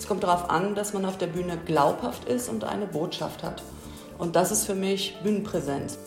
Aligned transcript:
Es 0.00 0.06
kommt 0.06 0.22
darauf 0.22 0.48
an, 0.48 0.74
dass 0.74 0.94
man 0.94 1.04
auf 1.04 1.18
der 1.18 1.26
Bühne 1.26 1.58
glaubhaft 1.66 2.26
ist 2.26 2.48
und 2.48 2.64
eine 2.64 2.86
Botschaft 2.86 3.42
hat. 3.42 3.62
Und 4.16 4.34
das 4.34 4.50
ist 4.50 4.64
für 4.64 4.74
mich 4.74 5.18
Bühnenpräsenz. 5.22 5.98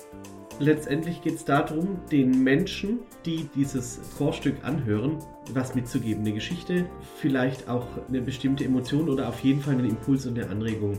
Letztendlich 0.57 1.21
geht 1.21 1.35
es 1.35 1.45
darum, 1.45 1.99
den 2.11 2.43
Menschen, 2.43 3.01
die 3.23 3.47
dieses 3.55 3.99
Chorstück 4.17 4.63
anhören, 4.63 5.19
was 5.53 5.75
mitzugeben. 5.75 6.21
Eine 6.21 6.33
Geschichte, 6.33 6.87
vielleicht 7.17 7.69
auch 7.69 7.85
eine 8.07 8.21
bestimmte 8.21 8.63
Emotion 8.63 9.09
oder 9.09 9.29
auf 9.29 9.41
jeden 9.41 9.61
Fall 9.61 9.73
einen 9.73 9.91
Impuls 9.91 10.25
und 10.25 10.39
eine 10.39 10.49
Anregung. 10.49 10.97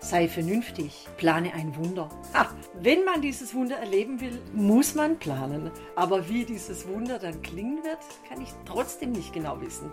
Sei 0.00 0.28
vernünftig, 0.28 1.08
plane 1.16 1.54
ein 1.54 1.74
Wunder. 1.76 2.10
Ha, 2.34 2.50
wenn 2.74 3.06
man 3.06 3.22
dieses 3.22 3.54
Wunder 3.54 3.76
erleben 3.78 4.20
will, 4.20 4.38
muss 4.52 4.94
man 4.94 5.18
planen. 5.18 5.70
Aber 5.94 6.28
wie 6.28 6.44
dieses 6.44 6.86
Wunder 6.86 7.18
dann 7.18 7.40
klingen 7.40 7.82
wird, 7.82 7.98
kann 8.28 8.42
ich 8.42 8.50
trotzdem 8.66 9.12
nicht 9.12 9.32
genau 9.32 9.58
wissen. 9.62 9.90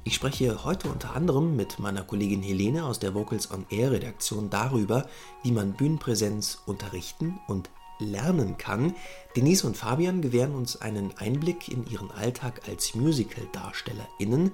Ich 0.05 0.15
spreche 0.15 0.65
heute 0.65 0.89
unter 0.89 1.17
anderem 1.17 1.57
mit 1.57 1.81
meiner 1.81 2.05
Kollegin 2.05 2.41
Helene 2.41 2.85
aus 2.85 3.01
der 3.01 3.15
Vocals 3.15 3.51
on 3.51 3.67
Air 3.69 3.91
Redaktion 3.91 4.49
darüber, 4.49 5.09
wie 5.43 5.51
man 5.51 5.73
Bühnenpräsenz 5.73 6.63
unterrichten 6.67 7.41
und 7.49 7.69
lernen 7.99 8.57
kann. 8.59 8.95
Denise 9.35 9.65
und 9.65 9.77
Fabian 9.77 10.23
gewähren 10.23 10.55
uns 10.55 10.81
einen 10.81 11.19
Einblick 11.19 11.69
in 11.69 11.85
ihren 11.91 12.13
Alltag 12.13 12.63
als 12.69 12.95
Musical-DarstellerInnen. 12.95 14.53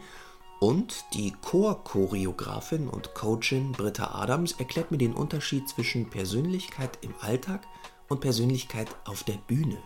Und 0.61 1.05
die 1.12 1.34
Chor-Choreografin 1.42 2.89
und 2.89 3.12
Coachin 3.12 3.73
Britta 3.73 4.14
Adams 4.14 4.53
erklärt 4.53 4.91
mir 4.91 4.98
den 4.98 5.12
Unterschied 5.12 5.69
zwischen 5.69 6.08
Persönlichkeit 6.08 6.98
im 7.03 7.12
Alltag 7.20 7.67
und 8.12 8.20
Persönlichkeit 8.20 8.88
auf 9.05 9.24
der 9.24 9.38
Bühne. 9.46 9.78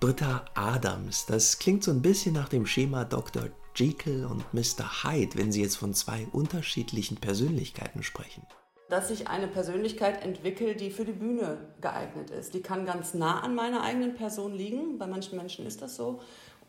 Britta 0.00 0.44
Adams, 0.54 1.26
das 1.26 1.58
klingt 1.58 1.84
so 1.84 1.90
ein 1.90 2.00
bisschen 2.00 2.34
nach 2.34 2.48
dem 2.48 2.64
Schema 2.64 3.04
Dr. 3.04 3.48
Jekyll 3.76 4.24
und 4.24 4.42
Mr. 4.54 5.04
Hyde, 5.04 5.36
wenn 5.36 5.52
Sie 5.52 5.60
jetzt 5.60 5.76
von 5.76 5.92
zwei 5.92 6.26
unterschiedlichen 6.32 7.16
Persönlichkeiten 7.16 8.02
sprechen 8.02 8.46
dass 8.90 9.10
ich 9.10 9.28
eine 9.28 9.46
Persönlichkeit 9.46 10.22
entwickle, 10.24 10.74
die 10.74 10.90
für 10.90 11.04
die 11.04 11.12
Bühne 11.12 11.58
geeignet 11.80 12.30
ist. 12.30 12.54
Die 12.54 12.60
kann 12.60 12.84
ganz 12.84 13.14
nah 13.14 13.40
an 13.40 13.54
meiner 13.54 13.82
eigenen 13.82 14.14
Person 14.14 14.52
liegen. 14.52 14.98
Bei 14.98 15.06
manchen 15.06 15.38
Menschen 15.38 15.64
ist 15.64 15.80
das 15.80 15.94
so. 15.94 16.20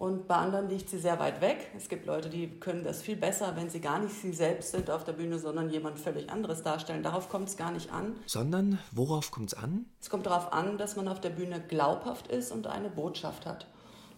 Und 0.01 0.27
bei 0.27 0.33
anderen 0.33 0.67
liegt 0.67 0.89
sie 0.89 0.97
sehr 0.97 1.19
weit 1.19 1.41
weg. 1.41 1.69
Es 1.77 1.87
gibt 1.87 2.07
Leute, 2.07 2.27
die 2.27 2.59
können 2.59 2.83
das 2.83 3.03
viel 3.03 3.15
besser, 3.15 3.55
wenn 3.55 3.69
sie 3.69 3.79
gar 3.79 3.99
nicht 3.99 4.15
sie 4.15 4.33
selbst 4.33 4.71
sind 4.71 4.89
auf 4.89 5.03
der 5.03 5.13
Bühne, 5.13 5.37
sondern 5.37 5.69
jemand 5.69 5.99
völlig 5.99 6.27
anderes 6.31 6.63
darstellen. 6.63 7.03
Darauf 7.03 7.29
kommt 7.29 7.49
es 7.49 7.55
gar 7.55 7.71
nicht 7.71 7.91
an. 7.91 8.15
Sondern 8.25 8.79
worauf 8.91 9.29
kommt 9.29 9.53
es 9.53 9.59
an? 9.59 9.85
Es 10.01 10.09
kommt 10.09 10.25
darauf 10.25 10.53
an, 10.53 10.79
dass 10.79 10.95
man 10.95 11.07
auf 11.07 11.21
der 11.21 11.29
Bühne 11.29 11.61
glaubhaft 11.61 12.29
ist 12.29 12.51
und 12.51 12.65
eine 12.65 12.89
Botschaft 12.89 13.45
hat. 13.45 13.67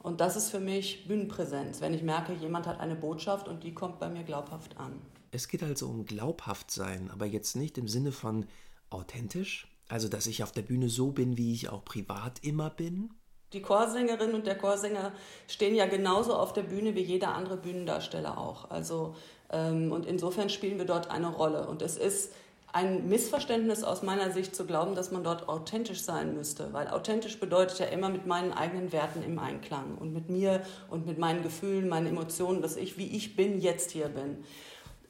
Und 0.01 0.21
das 0.21 0.37
ist 0.37 0.51
für 0.51 0.61
mich 0.61 1.05
Bühnenpräsenz, 1.05 1.81
wenn 1.81 1.93
ich 1.93 2.01
merke, 2.01 2.31
jemand 2.31 2.65
hat 2.65 2.79
eine 2.79 2.95
Botschaft 2.95 3.49
und 3.49 3.65
die 3.65 3.73
kommt 3.73 3.99
bei 3.99 4.07
mir 4.07 4.23
glaubhaft 4.23 4.77
an. 4.77 4.93
Es 5.31 5.49
geht 5.49 5.63
also 5.63 5.87
um 5.87 6.05
glaubhaft 6.05 6.71
sein, 6.71 7.11
aber 7.11 7.25
jetzt 7.25 7.57
nicht 7.57 7.77
im 7.77 7.89
Sinne 7.89 8.13
von 8.13 8.45
authentisch, 8.89 9.67
also 9.89 10.07
dass 10.07 10.27
ich 10.27 10.43
auf 10.43 10.53
der 10.53 10.61
Bühne 10.61 10.87
so 10.87 11.11
bin, 11.11 11.35
wie 11.35 11.51
ich 11.51 11.67
auch 11.67 11.83
privat 11.83 12.41
immer 12.41 12.69
bin. 12.69 13.09
Die 13.53 13.61
Chorsängerin 13.61 14.33
und 14.33 14.47
der 14.47 14.57
Chorsänger 14.57 15.11
stehen 15.47 15.75
ja 15.75 15.85
genauso 15.85 16.33
auf 16.33 16.53
der 16.53 16.63
Bühne 16.63 16.95
wie 16.95 17.01
jeder 17.01 17.35
andere 17.35 17.57
Bühnendarsteller 17.57 18.37
auch. 18.37 18.71
Also 18.71 19.15
ähm, 19.51 19.91
und 19.91 20.05
insofern 20.05 20.49
spielen 20.49 20.77
wir 20.77 20.85
dort 20.85 21.11
eine 21.11 21.27
Rolle. 21.27 21.67
Und 21.67 21.81
es 21.81 21.97
ist 21.97 22.33
ein 22.73 23.07
Missverständnis 23.07 23.83
aus 23.83 24.01
meiner 24.01 24.31
Sicht 24.31 24.55
zu 24.55 24.65
glauben, 24.65 24.95
dass 24.95 25.11
man 25.11 25.23
dort 25.23 25.47
authentisch 25.47 26.01
sein 26.01 26.33
müsste, 26.35 26.73
weil 26.73 26.87
authentisch 26.87 27.39
bedeutet 27.39 27.77
ja 27.77 27.85
immer 27.85 28.09
mit 28.09 28.25
meinen 28.25 28.51
eigenen 28.51 28.91
Werten 28.91 29.21
im 29.21 29.37
Einklang 29.37 29.95
und 29.99 30.11
mit 30.11 30.29
mir 30.29 30.63
und 30.89 31.05
mit 31.05 31.19
meinen 31.19 31.43
Gefühlen, 31.43 31.87
meinen 31.87 32.07
Emotionen, 32.07 32.63
dass 32.63 32.75
ich, 32.75 32.97
wie 32.97 33.15
ich 33.15 33.35
bin, 33.35 33.61
jetzt 33.61 33.91
hier 33.91 34.07
bin. 34.07 34.43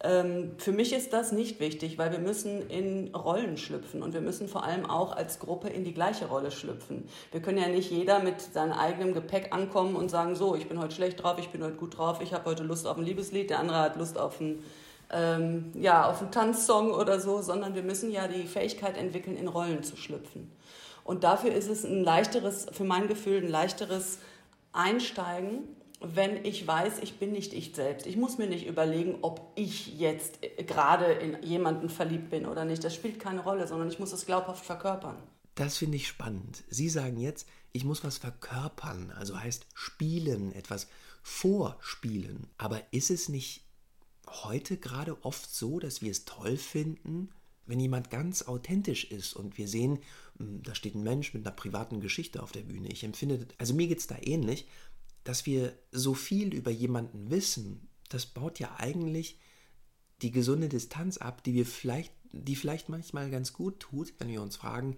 Ähm, 0.04 0.52
für 0.58 0.74
mich 0.74 0.92
ist 0.92 1.14
das 1.14 1.32
nicht 1.32 1.62
wichtig, 1.62 1.98
weil 1.98 2.12
wir 2.12 2.20
müssen 2.20 2.70
in 2.70 3.16
Rollen 3.16 3.58
schlüpfen 3.58 4.04
und 4.04 4.14
wir 4.14 4.20
müssen 4.20 4.50
vor 4.50 4.66
allem 4.66 4.86
auch 4.86 5.16
als 5.16 5.40
Gruppe 5.40 5.70
in 5.70 5.86
die 5.86 5.94
gleiche 5.94 6.26
Rolle 6.26 6.52
schlüpfen. 6.52 7.08
Wir 7.32 7.42
können 7.42 7.58
ja 7.58 7.70
nicht 7.70 7.90
jeder 7.90 8.20
mit 8.20 8.42
seinem 8.42 8.74
eigenen 8.74 9.14
Gepäck 9.14 9.54
ankommen 9.54 9.96
und 9.96 10.10
sagen, 10.10 10.36
so, 10.36 10.56
ich 10.56 10.68
bin 10.68 10.78
heute 10.80 10.94
schlecht 10.94 11.24
drauf, 11.24 11.38
ich 11.40 11.50
bin 11.50 11.64
heute 11.64 11.78
gut 11.78 11.98
drauf, 11.98 12.20
ich 12.22 12.34
habe 12.34 12.50
heute 12.50 12.64
Lust 12.64 12.86
auf 12.86 12.98
ein 12.98 13.04
Liebeslied, 13.04 13.50
der 13.50 13.60
andere 13.60 13.80
hat 13.80 13.96
Lust 13.96 14.18
auf 14.18 14.42
ein 14.42 14.62
ähm, 15.14 15.72
ja, 15.76 16.10
auf 16.10 16.22
einen 16.22 16.32
Tanzsong 16.32 16.92
oder 16.92 17.20
so, 17.20 17.42
sondern 17.42 17.76
wir 17.76 17.84
müssen 17.84 18.12
ja 18.12 18.28
die 18.28 18.48
Fähigkeit 18.48 18.98
entwickeln, 18.98 19.38
in 19.38 19.48
Rollen 19.48 19.84
zu 19.84 19.96
schlüpfen. 19.96 20.52
Und 21.04 21.24
dafür 21.24 21.54
ist 21.54 21.70
es 21.70 21.84
ein 21.84 22.04
leichteres, 22.04 22.66
für 22.72 22.84
mein 22.84 23.08
Gefühl, 23.08 23.44
ein 23.44 23.50
leichteres 23.50 24.20
Einsteigen 24.72 25.68
wenn 26.04 26.44
ich 26.46 26.68
weiß, 26.68 27.00
ich 27.02 27.18
bin 27.18 27.32
nicht 27.32 27.54
ich 27.54 27.74
selbst. 27.74 28.06
Ich 28.06 28.18
muss 28.18 28.38
mir 28.38 28.48
nicht 28.48 28.68
überlegen, 28.68 29.20
ob 29.22 29.54
ich 29.56 29.98
jetzt 29.98 30.40
gerade 30.68 31.06
in 31.06 31.42
jemanden 31.42 31.90
verliebt 31.90 32.30
bin 32.30 32.46
oder 32.46 32.66
nicht. 32.66 32.84
Das 32.84 32.94
spielt 32.94 33.20
keine 33.20 33.42
Rolle, 33.42 33.68
sondern 33.68 33.88
ich 33.88 34.00
muss 34.00 34.12
es 34.12 34.26
glaubhaft 34.26 34.66
verkörpern. 34.66 35.18
Das 35.56 35.78
finde 35.78 35.98
ich 35.98 36.08
spannend. 36.08 36.64
Sie 36.70 36.90
sagen 36.90 37.20
jetzt, 37.20 37.48
ich 37.72 37.86
muss 37.86 38.04
was 38.04 38.18
verkörpern, 38.18 39.12
also 39.12 39.40
heißt 39.40 39.66
spielen, 39.74 40.52
etwas 40.52 40.88
vorspielen. 41.22 42.48
Aber 42.58 42.82
ist 42.92 43.10
es 43.10 43.30
nicht 43.30 43.64
heute 44.28 44.78
gerade 44.78 45.24
oft 45.24 45.54
so, 45.54 45.80
dass 45.80 46.02
wir 46.02 46.12
es 46.12 46.26
toll 46.26 46.58
finden, 46.58 47.30
wenn 47.66 47.80
jemand 47.80 48.10
ganz 48.10 48.44
authentisch 48.44 49.06
ist 49.06 49.34
und 49.34 49.58
wir 49.58 49.70
sehen, 49.70 50.00
hm, 50.38 50.64
da 50.64 50.76
steht 50.76 50.96
ein 50.96 51.04
Mensch 51.04 51.34
mit 51.34 51.46
einer 51.46 51.56
privaten 51.56 52.02
Geschichte 52.02 52.44
auf 52.44 52.52
der 52.52 52.62
Bühne. 52.62 52.90
Ich 52.90 53.04
empfinde, 53.04 53.48
also 53.58 53.74
mir 53.74 53.88
geht 53.88 54.00
es 54.00 54.08
da 54.08 54.18
ähnlich 54.22 54.68
dass 55.24 55.46
wir 55.46 55.78
so 55.92 56.14
viel 56.14 56.54
über 56.54 56.72
jemanden 56.72 57.30
wissen, 57.30 57.90
das 58.10 58.26
baut 58.26 58.60
ja 58.60 58.76
eigentlich 58.78 59.40
die 60.22 60.32
gesunde 60.32 60.70
Distanz 60.70 61.18
ab, 61.18 61.44
die 61.44 61.54
wir 61.54 61.66
vielleicht, 61.66 62.14
die 62.32 62.56
vielleicht 62.56 62.90
manchmal 62.90 63.30
ganz 63.30 63.54
gut 63.54 63.80
tut, 63.80 64.14
wenn 64.20 64.30
wir 64.30 64.42
uns 64.42 64.56
fragen, 64.56 64.98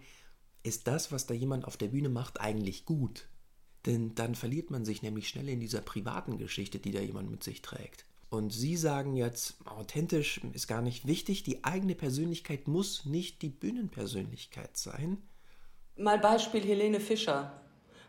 ist 0.63 0.87
das, 0.87 1.11
was 1.11 1.27
da 1.27 1.33
jemand 1.33 1.65
auf 1.65 1.77
der 1.77 1.89
Bühne 1.89 2.09
macht, 2.09 2.41
eigentlich 2.41 2.85
gut? 2.85 3.27
Denn 3.85 4.15
dann 4.15 4.35
verliert 4.35 4.71
man 4.71 4.83
sich 4.83 5.03
nämlich 5.03 5.29
schnell 5.29 5.47
in 5.47 5.59
dieser 5.59 5.81
privaten 5.81 6.37
Geschichte, 6.37 6.79
die 6.79 6.91
da 6.91 6.99
jemand 6.99 7.29
mit 7.29 7.43
sich 7.43 7.61
trägt. 7.61 8.05
Und 8.29 8.51
Sie 8.51 8.75
sagen 8.75 9.15
jetzt, 9.15 9.55
authentisch 9.65 10.41
ist 10.53 10.67
gar 10.67 10.81
nicht 10.81 11.05
wichtig, 11.05 11.43
die 11.43 11.63
eigene 11.63 11.95
Persönlichkeit 11.95 12.67
muss 12.67 13.05
nicht 13.05 13.41
die 13.43 13.49
Bühnenpersönlichkeit 13.49 14.75
sein. 14.75 15.21
Mal 15.95 16.19
Beispiel 16.19 16.63
Helene 16.63 16.99
Fischer. 16.99 17.61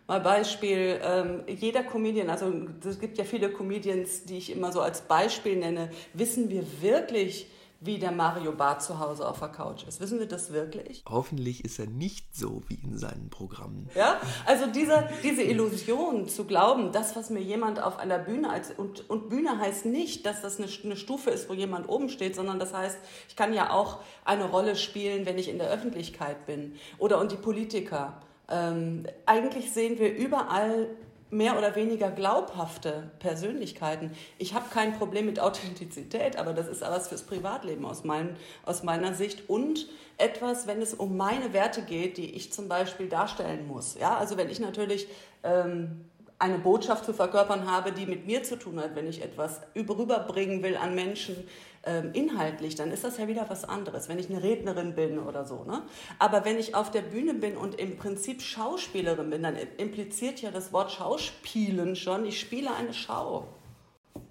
Mal 0.07 0.21
Beispiel, 0.21 1.01
ähm, 1.03 1.43
jeder 1.49 1.83
Comedian, 1.83 2.31
also 2.31 2.53
es 2.85 3.01
gibt 3.01 3.19
ja 3.19 3.25
viele 3.25 3.51
Comedians, 3.51 4.25
die 4.25 4.39
ich 4.39 4.53
immer 4.53 4.71
so 4.71 4.81
als 4.81 5.01
Beispiel 5.01 5.57
nenne, 5.57 5.91
wissen 6.15 6.49
wir 6.49 6.65
wirklich, 6.81 7.49
wie 7.81 7.99
der 7.99 8.13
Mario 8.13 8.53
Barth 8.53 8.83
zu 8.83 8.99
Hause 8.99 9.29
auf 9.29 9.39
der 9.41 9.49
Couch 9.49 9.85
ist. 9.87 10.01
Wissen 10.01 10.19
wir 10.19 10.27
das 10.27 10.53
wirklich? 10.53 11.03
Hoffentlich 11.09 11.65
ist 11.65 11.79
er 11.79 11.87
nicht 11.87 12.35
so 12.35 12.63
wie 12.69 12.79
in 12.83 12.97
seinen 12.97 13.29
Programmen. 13.31 13.91
Ja, 13.95 14.21
also 14.47 14.67
diese, 14.67 15.09
diese 15.23 15.43
Illusion 15.43 16.29
zu 16.29 16.45
glauben, 16.45 16.93
das, 16.93 17.17
was 17.17 17.29
mir 17.29 17.43
jemand 17.43 17.83
auf 17.83 17.99
einer 17.99 18.19
Bühne 18.19 18.51
als, 18.51 18.71
und, 18.71 19.09
und 19.11 19.29
Bühne 19.29 19.59
heißt 19.59 19.87
nicht, 19.87 20.25
dass 20.25 20.41
das 20.41 20.59
eine, 20.59 20.69
eine 20.85 20.97
Stufe 20.97 21.31
ist, 21.31 21.49
wo 21.49 21.53
jemand 21.53 21.89
oben 21.89 22.09
steht, 22.09 22.35
sondern 22.35 22.59
das 22.59 22.73
heißt, 22.73 22.99
ich 23.29 23.37
kann 23.37 23.53
ja 23.53 23.71
auch 23.71 24.01
eine 24.25 24.45
Rolle 24.45 24.77
spielen, 24.77 25.27
wenn 25.27 25.37
ich 25.37 25.49
in 25.49 25.59
der 25.59 25.69
Öffentlichkeit 25.69 26.47
bin. 26.47 26.77
Oder 26.99 27.21
und 27.21 27.33
die 27.33 27.37
Politiker 27.37 28.21
ähm, 28.49 29.07
eigentlich 29.25 29.73
sehen 29.73 29.99
wir 29.99 30.15
überall 30.15 30.89
mehr 31.31 31.59
oder 31.59 31.75
weniger 31.75 32.11
glaubhafte 32.11 33.11
Persönlichkeiten. 33.19 34.13
Ich 34.39 34.55
habe 34.55 34.67
kein 34.71 34.97
Problem 34.97 35.27
mit 35.27 35.41
Authentizität, 35.41 36.37
aber 36.37 36.53
das 36.53 36.69
ist 36.69 36.83
was 36.83 37.09
fürs 37.09 37.23
Privatleben 37.23 37.85
aus, 37.85 38.05
mein, 38.05 38.37
aus 38.65 38.85
meiner 38.85 39.13
Sicht 39.13 39.49
und 39.51 39.89
etwas, 40.19 40.67
wenn 40.67 40.81
es 40.81 40.95
um 40.95 41.17
meine 41.17 41.53
Werte 41.53 41.83
geht, 41.83 42.17
die 42.17 42.37
ich 42.37 42.53
zum 42.53 42.69
Beispiel 42.69 43.09
darstellen 43.09 43.67
muss. 43.67 43.97
Ja, 43.99 44.17
also 44.17 44.37
wenn 44.37 44.49
ich 44.49 44.61
natürlich 44.61 45.09
ähm, 45.43 46.05
eine 46.39 46.59
Botschaft 46.59 47.05
zu 47.05 47.15
verkörpern 47.15 47.71
habe, 47.71 47.93
die 47.93 48.07
mit 48.07 48.27
mir 48.27 48.43
zu 48.43 48.59
tun 48.59 48.79
hat, 48.79 48.95
wenn 48.95 49.07
ich 49.07 49.23
etwas 49.23 49.61
rüberbringen 49.75 50.63
will 50.63 50.77
an 50.77 50.95
Menschen, 50.95 51.49
ähm, 51.87 52.11
inhaltlich, 52.13 52.75
dann 52.75 52.91
ist 52.91 53.05
das 53.05 53.17
ja 53.17 53.29
wieder 53.29 53.49
was 53.49 53.65
anderes, 53.65 54.09
wenn 54.09 54.19
ich 54.19 54.29
eine 54.29 54.43
Rednerin 54.43 54.95
bin 54.95 55.21
oder 55.21 55.45
so. 55.45 55.65
Ne? 55.65 55.83
Aber 56.19 56.45
wenn 56.45 56.59
ich 56.59 56.75
auf 56.75 56.91
der 56.91 57.03
Bühne 57.03 57.35
bin 57.35 57.57
und 57.57 57.77
im 57.77 57.97
Prinzip 57.97 58.43
Schauspielerin 58.43 59.31
bin, 59.31 59.45
dann 59.45 59.57
impliziert 59.79 60.43
ja 60.43 60.51
das 60.51 60.73
Wort 60.73 60.91
Schauspielen 60.91 61.95
schon, 61.95 62.27
ich 62.27 62.41
spiele 62.41 62.75
eine 62.75 62.93
Schau. 62.93 63.47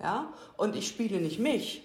Ja? 0.02 0.34
Und 0.58 0.76
ich 0.76 0.88
spiele 0.88 1.20
nicht 1.20 1.40
mich. 1.40 1.82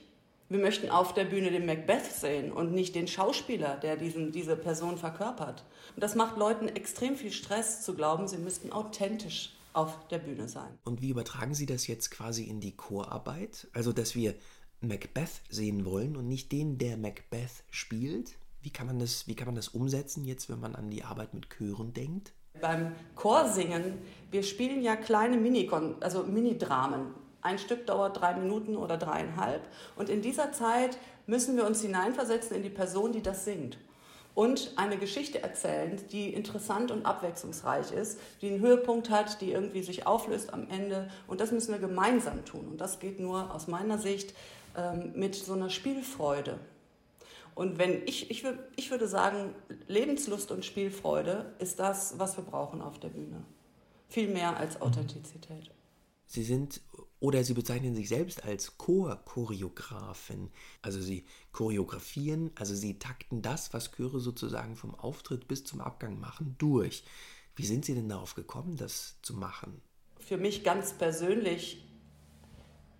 Wir 0.48 0.58
möchten 0.58 0.90
auf 0.90 1.14
der 1.14 1.24
Bühne 1.24 1.52
den 1.52 1.64
Macbeth 1.64 2.06
sehen 2.06 2.50
und 2.50 2.72
nicht 2.72 2.96
den 2.96 3.06
Schauspieler, 3.06 3.76
der 3.76 3.96
diesen, 3.96 4.32
diese 4.32 4.56
Person 4.56 4.98
verkörpert. 4.98 5.62
Und 5.94 6.02
das 6.02 6.16
macht 6.16 6.36
Leuten 6.36 6.66
extrem 6.66 7.14
viel 7.14 7.30
Stress 7.30 7.82
zu 7.82 7.94
glauben, 7.94 8.26
sie 8.26 8.38
müssten 8.38 8.72
authentisch 8.72 9.52
auf 9.72 10.08
der 10.08 10.18
Bühne 10.18 10.48
sein. 10.48 10.78
Und 10.84 11.00
wie 11.00 11.10
übertragen 11.10 11.54
Sie 11.54 11.66
das 11.66 11.86
jetzt 11.86 12.10
quasi 12.10 12.44
in 12.44 12.60
die 12.60 12.76
Chorarbeit? 12.76 13.68
Also, 13.72 13.92
dass 13.92 14.14
wir 14.14 14.34
Macbeth 14.80 15.42
sehen 15.48 15.84
wollen 15.84 16.16
und 16.16 16.28
nicht 16.28 16.52
den, 16.52 16.78
der 16.78 16.96
Macbeth 16.96 17.64
spielt? 17.70 18.32
Wie 18.62 18.70
kann 18.70 18.86
man 18.86 18.98
das, 18.98 19.26
wie 19.26 19.34
kann 19.34 19.46
man 19.46 19.54
das 19.54 19.68
umsetzen 19.68 20.24
jetzt, 20.24 20.50
wenn 20.50 20.60
man 20.60 20.74
an 20.74 20.90
die 20.90 21.04
Arbeit 21.04 21.34
mit 21.34 21.48
Chören 21.50 21.92
denkt? 21.92 22.32
Beim 22.60 22.94
Chorsingen, 23.14 23.98
wir 24.30 24.42
spielen 24.42 24.82
ja 24.82 24.96
kleine 24.96 25.36
Mini 25.36 25.70
also 26.00 26.24
Mini-Dramen. 26.24 27.14
Ein 27.42 27.58
Stück 27.58 27.86
dauert 27.86 28.20
drei 28.20 28.34
Minuten 28.34 28.76
oder 28.76 28.98
dreieinhalb. 28.98 29.62
Und 29.96 30.10
in 30.10 30.20
dieser 30.20 30.52
Zeit 30.52 30.98
müssen 31.26 31.56
wir 31.56 31.66
uns 31.66 31.80
hineinversetzen 31.80 32.56
in 32.56 32.62
die 32.62 32.70
Person, 32.70 33.12
die 33.12 33.22
das 33.22 33.44
singt. 33.44 33.78
Und 34.40 34.72
eine 34.76 34.96
Geschichte 34.96 35.42
erzählen, 35.42 36.00
die 36.12 36.32
interessant 36.32 36.90
und 36.90 37.04
abwechslungsreich 37.04 37.92
ist, 37.92 38.18
die 38.40 38.48
einen 38.48 38.60
Höhepunkt 38.60 39.10
hat, 39.10 39.42
die 39.42 39.52
irgendwie 39.52 39.82
sich 39.82 40.06
auflöst 40.06 40.54
am 40.54 40.66
Ende. 40.70 41.10
Und 41.26 41.42
das 41.42 41.52
müssen 41.52 41.72
wir 41.72 41.78
gemeinsam 41.78 42.46
tun. 42.46 42.66
Und 42.70 42.80
das 42.80 43.00
geht 43.00 43.20
nur 43.20 43.54
aus 43.54 43.68
meiner 43.68 43.98
Sicht 43.98 44.32
ähm, 44.78 45.12
mit 45.14 45.34
so 45.34 45.52
einer 45.52 45.68
Spielfreude. 45.68 46.58
Und 47.54 47.76
wenn 47.76 48.02
ich, 48.06 48.30
ich, 48.30 48.42
ich 48.76 48.90
würde 48.90 49.08
sagen, 49.08 49.54
Lebenslust 49.88 50.50
und 50.52 50.64
Spielfreude 50.64 51.52
ist 51.58 51.78
das, 51.78 52.18
was 52.18 52.38
wir 52.38 52.44
brauchen 52.44 52.80
auf 52.80 52.98
der 52.98 53.08
Bühne. 53.08 53.44
Viel 54.08 54.28
mehr 54.28 54.56
als 54.56 54.80
Authentizität. 54.80 55.70
Sie 56.24 56.44
sind 56.44 56.80
oder 57.20 57.44
Sie 57.44 57.54
bezeichnen 57.54 57.94
sich 57.94 58.08
selbst 58.08 58.44
als 58.44 58.78
Chor-Choreografin. 58.78 60.50
Also 60.82 61.00
Sie 61.00 61.26
choreografieren, 61.52 62.50
also 62.54 62.74
Sie 62.74 62.98
takten 62.98 63.42
das, 63.42 63.72
was 63.72 63.92
Chöre 63.92 64.20
sozusagen 64.20 64.74
vom 64.74 64.94
Auftritt 64.94 65.46
bis 65.46 65.64
zum 65.64 65.80
Abgang 65.80 66.18
machen, 66.18 66.56
durch. 66.58 67.04
Wie 67.54 67.66
sind 67.66 67.84
Sie 67.84 67.94
denn 67.94 68.08
darauf 68.08 68.34
gekommen, 68.34 68.76
das 68.76 69.18
zu 69.22 69.34
machen? 69.34 69.82
Für 70.18 70.38
mich 70.38 70.64
ganz 70.64 70.94
persönlich 70.94 71.84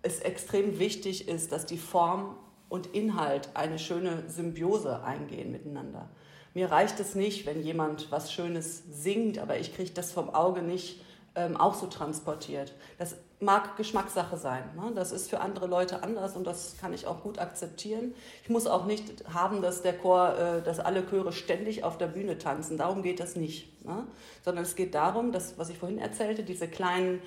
es 0.03 0.19
extrem 0.19 0.79
wichtig 0.79 1.27
ist, 1.27 1.51
dass 1.51 1.65
die 1.65 1.77
Form 1.77 2.35
und 2.69 2.87
Inhalt 2.87 3.49
eine 3.55 3.79
schöne 3.79 4.29
Symbiose 4.29 5.03
eingehen 5.03 5.51
miteinander. 5.51 6.09
Mir 6.53 6.71
reicht 6.71 6.99
es 6.99 7.15
nicht, 7.15 7.45
wenn 7.45 7.63
jemand 7.63 8.11
was 8.11 8.31
Schönes 8.31 8.83
singt, 8.91 9.39
aber 9.39 9.59
ich 9.59 9.73
kriege 9.73 9.91
das 9.91 10.11
vom 10.11 10.29
Auge 10.29 10.61
nicht 10.61 11.01
ähm, 11.35 11.55
auch 11.55 11.75
so 11.75 11.87
transportiert. 11.87 12.73
Das 12.97 13.15
mag 13.41 13.75
Geschmackssache 13.77 14.37
sein. 14.37 14.63
Ne? 14.75 14.91
Das 14.95 15.11
ist 15.11 15.29
für 15.29 15.39
andere 15.39 15.67
Leute 15.67 16.03
anders 16.03 16.35
und 16.35 16.45
das 16.45 16.75
kann 16.79 16.93
ich 16.93 17.07
auch 17.07 17.21
gut 17.23 17.39
akzeptieren. 17.39 18.13
Ich 18.43 18.49
muss 18.49 18.67
auch 18.67 18.85
nicht 18.85 19.25
haben, 19.33 19.61
dass 19.61 19.81
der 19.81 19.97
Chor, 19.97 20.37
äh, 20.37 20.61
dass 20.61 20.79
alle 20.79 21.05
Chöre 21.05 21.33
ständig 21.33 21.83
auf 21.83 21.97
der 21.97 22.07
Bühne 22.07 22.37
tanzen. 22.37 22.77
Darum 22.77 23.01
geht 23.01 23.19
das 23.19 23.35
nicht. 23.35 23.83
Ne? 23.85 24.05
Sondern 24.45 24.63
es 24.63 24.75
geht 24.75 24.93
darum, 24.93 25.31
dass, 25.31 25.57
was 25.57 25.69
ich 25.69 25.77
vorhin 25.77 25.99
erzählte, 25.99 26.43
diese 26.43 26.67
kleinen 26.67 27.21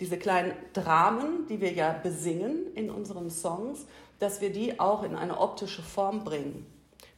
diese 0.00 0.16
kleinen 0.16 0.52
Dramen, 0.74 1.46
die 1.48 1.60
wir 1.60 1.72
ja 1.72 1.92
besingen 1.92 2.72
in 2.74 2.90
unseren 2.90 3.30
Songs, 3.30 3.86
dass 4.18 4.40
wir 4.40 4.50
die 4.50 4.80
auch 4.80 5.02
in 5.02 5.16
eine 5.16 5.38
optische 5.38 5.82
Form 5.82 6.24
bringen, 6.24 6.66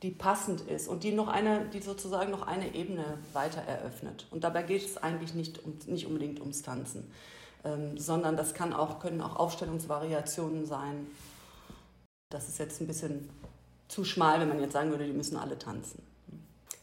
die 0.03 0.11
passend 0.11 0.63
ist 0.63 0.89
und 0.89 1.05
die 1.05 1.13
noch 1.13 1.29
eine, 1.29 1.67
die 1.73 1.81
sozusagen 1.81 2.31
noch 2.31 2.47
eine 2.47 2.75
Ebene 2.75 3.19
weiter 3.33 3.61
eröffnet. 3.61 4.27
Und 4.31 4.45
dabei 4.45 4.63
geht 4.63 4.85
es 4.85 4.97
eigentlich 4.97 5.35
nicht, 5.35 5.63
um, 5.65 5.79
nicht 5.87 6.07
unbedingt 6.07 6.41
ums 6.41 6.63
Tanzen, 6.63 7.11
ähm, 7.65 7.99
sondern 7.99 8.37
das 8.37 8.55
kann 8.55 8.73
auch, 8.73 9.01
können 9.01 9.21
auch 9.21 9.37
Aufstellungsvariationen 9.37 10.67
sein. 10.67 11.07
Das 12.31 12.49
ist 12.49 12.59
jetzt 12.59 12.81
ein 12.81 12.87
bisschen 12.87 13.29
zu 13.89 14.05
schmal, 14.05 14.41
wenn 14.41 14.49
man 14.49 14.61
jetzt 14.61 14.73
sagen 14.73 14.91
würde, 14.91 15.05
die 15.05 15.13
müssen 15.13 15.37
alle 15.37 15.59
tanzen. 15.59 16.03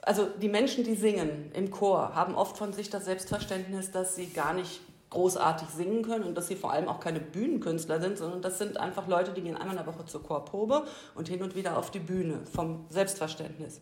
Also 0.01 0.25
die 0.41 0.50
Menschen, 0.50 0.83
die 0.83 0.95
singen 0.95 1.51
im 1.53 1.71
Chor, 1.71 2.15
haben 2.15 2.35
oft 2.35 2.57
von 2.57 2.74
sich 2.74 2.89
das 2.89 3.06
Selbstverständnis, 3.06 3.91
dass 3.91 4.15
sie 4.15 4.27
gar 4.27 4.53
nicht 4.53 4.81
großartig 5.09 5.69
singen 5.69 6.03
können 6.03 6.25
und 6.25 6.35
dass 6.35 6.47
sie 6.47 6.56
vor 6.56 6.71
allem 6.71 6.88
auch 6.89 7.00
keine 7.00 7.19
Bühnenkünstler 7.19 8.01
sind, 8.01 8.18
sondern 8.18 8.41
das 8.41 8.57
sind 8.57 8.77
einfach 8.77 9.07
Leute, 9.07 9.31
die 9.31 9.41
gehen 9.41 9.56
einmal 9.56 9.77
in 9.77 9.83
der 9.83 9.94
Woche 9.94 10.06
zur 10.06 10.21
Chorprobe 10.21 10.85
und 11.15 11.27
hin 11.30 11.41
und 11.41 11.56
wieder 11.56 11.77
auf 11.77 11.91
die 11.91 12.00
Bühne 12.00 12.41
vom 12.53 12.85
Selbstverständnis. 12.89 13.80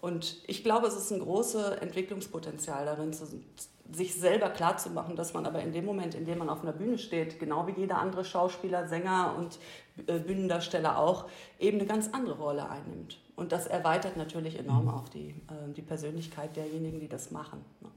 Und 0.00 0.36
ich 0.46 0.62
glaube, 0.62 0.88
es 0.88 0.96
ist 0.96 1.12
ein 1.12 1.20
großes 1.20 1.78
Entwicklungspotenzial 1.78 2.84
darin, 2.84 3.12
sich 3.92 4.14
selber 4.14 4.50
klarzumachen, 4.50 5.16
dass 5.16 5.34
man 5.34 5.46
aber 5.46 5.60
in 5.60 5.72
dem 5.72 5.84
Moment, 5.84 6.14
in 6.14 6.24
dem 6.24 6.38
man 6.38 6.48
auf 6.48 6.62
einer 6.62 6.72
Bühne 6.72 6.98
steht, 6.98 7.38
genau 7.38 7.66
wie 7.66 7.72
jeder 7.72 7.98
andere 7.98 8.24
Schauspieler, 8.24 8.88
Sänger 8.88 9.34
und 9.38 9.58
äh, 10.06 10.18
Bühnendarsteller 10.18 10.98
auch, 10.98 11.28
eben 11.58 11.78
eine 11.78 11.86
ganz 11.86 12.08
andere 12.12 12.38
Rolle 12.38 12.68
einnimmt. 12.68 13.20
Und 13.36 13.52
das 13.52 13.66
erweitert 13.66 14.16
natürlich 14.16 14.58
enorm 14.58 14.88
auch 14.88 15.08
die, 15.08 15.28
äh, 15.28 15.72
die 15.74 15.82
Persönlichkeit 15.82 16.56
derjenigen, 16.56 17.00
die 17.00 17.08
das 17.08 17.30
machen. 17.30 17.64
Ne? 17.80 17.90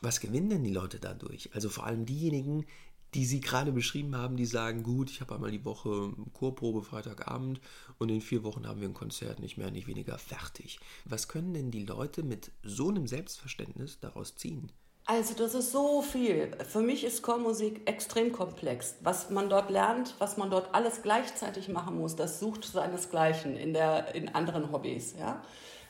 Was 0.00 0.20
gewinnen 0.20 0.50
denn 0.50 0.64
die 0.64 0.72
Leute 0.72 1.00
dadurch? 1.00 1.50
Also 1.54 1.68
vor 1.68 1.86
allem 1.86 2.04
diejenigen, 2.04 2.66
die 3.14 3.24
Sie 3.24 3.40
gerade 3.40 3.72
beschrieben 3.72 4.16
haben, 4.16 4.36
die 4.36 4.44
sagen, 4.44 4.82
gut, 4.82 5.10
ich 5.10 5.20
habe 5.20 5.34
einmal 5.34 5.52
die 5.52 5.64
Woche 5.64 6.12
Chorprobe 6.32 6.82
Freitagabend 6.82 7.60
und 7.98 8.08
in 8.10 8.20
vier 8.20 8.42
Wochen 8.42 8.66
haben 8.66 8.80
wir 8.80 8.88
ein 8.88 8.94
Konzert 8.94 9.38
nicht 9.38 9.56
mehr, 9.56 9.70
nicht 9.70 9.86
weniger 9.86 10.18
fertig. 10.18 10.80
Was 11.04 11.28
können 11.28 11.54
denn 11.54 11.70
die 11.70 11.84
Leute 11.84 12.22
mit 12.22 12.50
so 12.62 12.88
einem 12.88 13.06
Selbstverständnis 13.06 14.00
daraus 14.00 14.34
ziehen? 14.34 14.72
Also 15.06 15.34
das 15.34 15.54
ist 15.54 15.70
so 15.70 16.00
viel. 16.00 16.50
Für 16.66 16.80
mich 16.80 17.04
ist 17.04 17.22
Chormusik 17.22 17.86
extrem 17.86 18.32
komplex. 18.32 18.96
Was 19.02 19.28
man 19.28 19.50
dort 19.50 19.70
lernt, 19.70 20.14
was 20.18 20.38
man 20.38 20.50
dort 20.50 20.74
alles 20.74 21.02
gleichzeitig 21.02 21.68
machen 21.68 21.98
muss, 21.98 22.16
das 22.16 22.40
sucht 22.40 22.64
seinesgleichen 22.64 23.56
in, 23.56 23.74
der, 23.74 24.14
in 24.14 24.34
anderen 24.34 24.72
Hobbys. 24.72 25.14
Ja? 25.18 25.42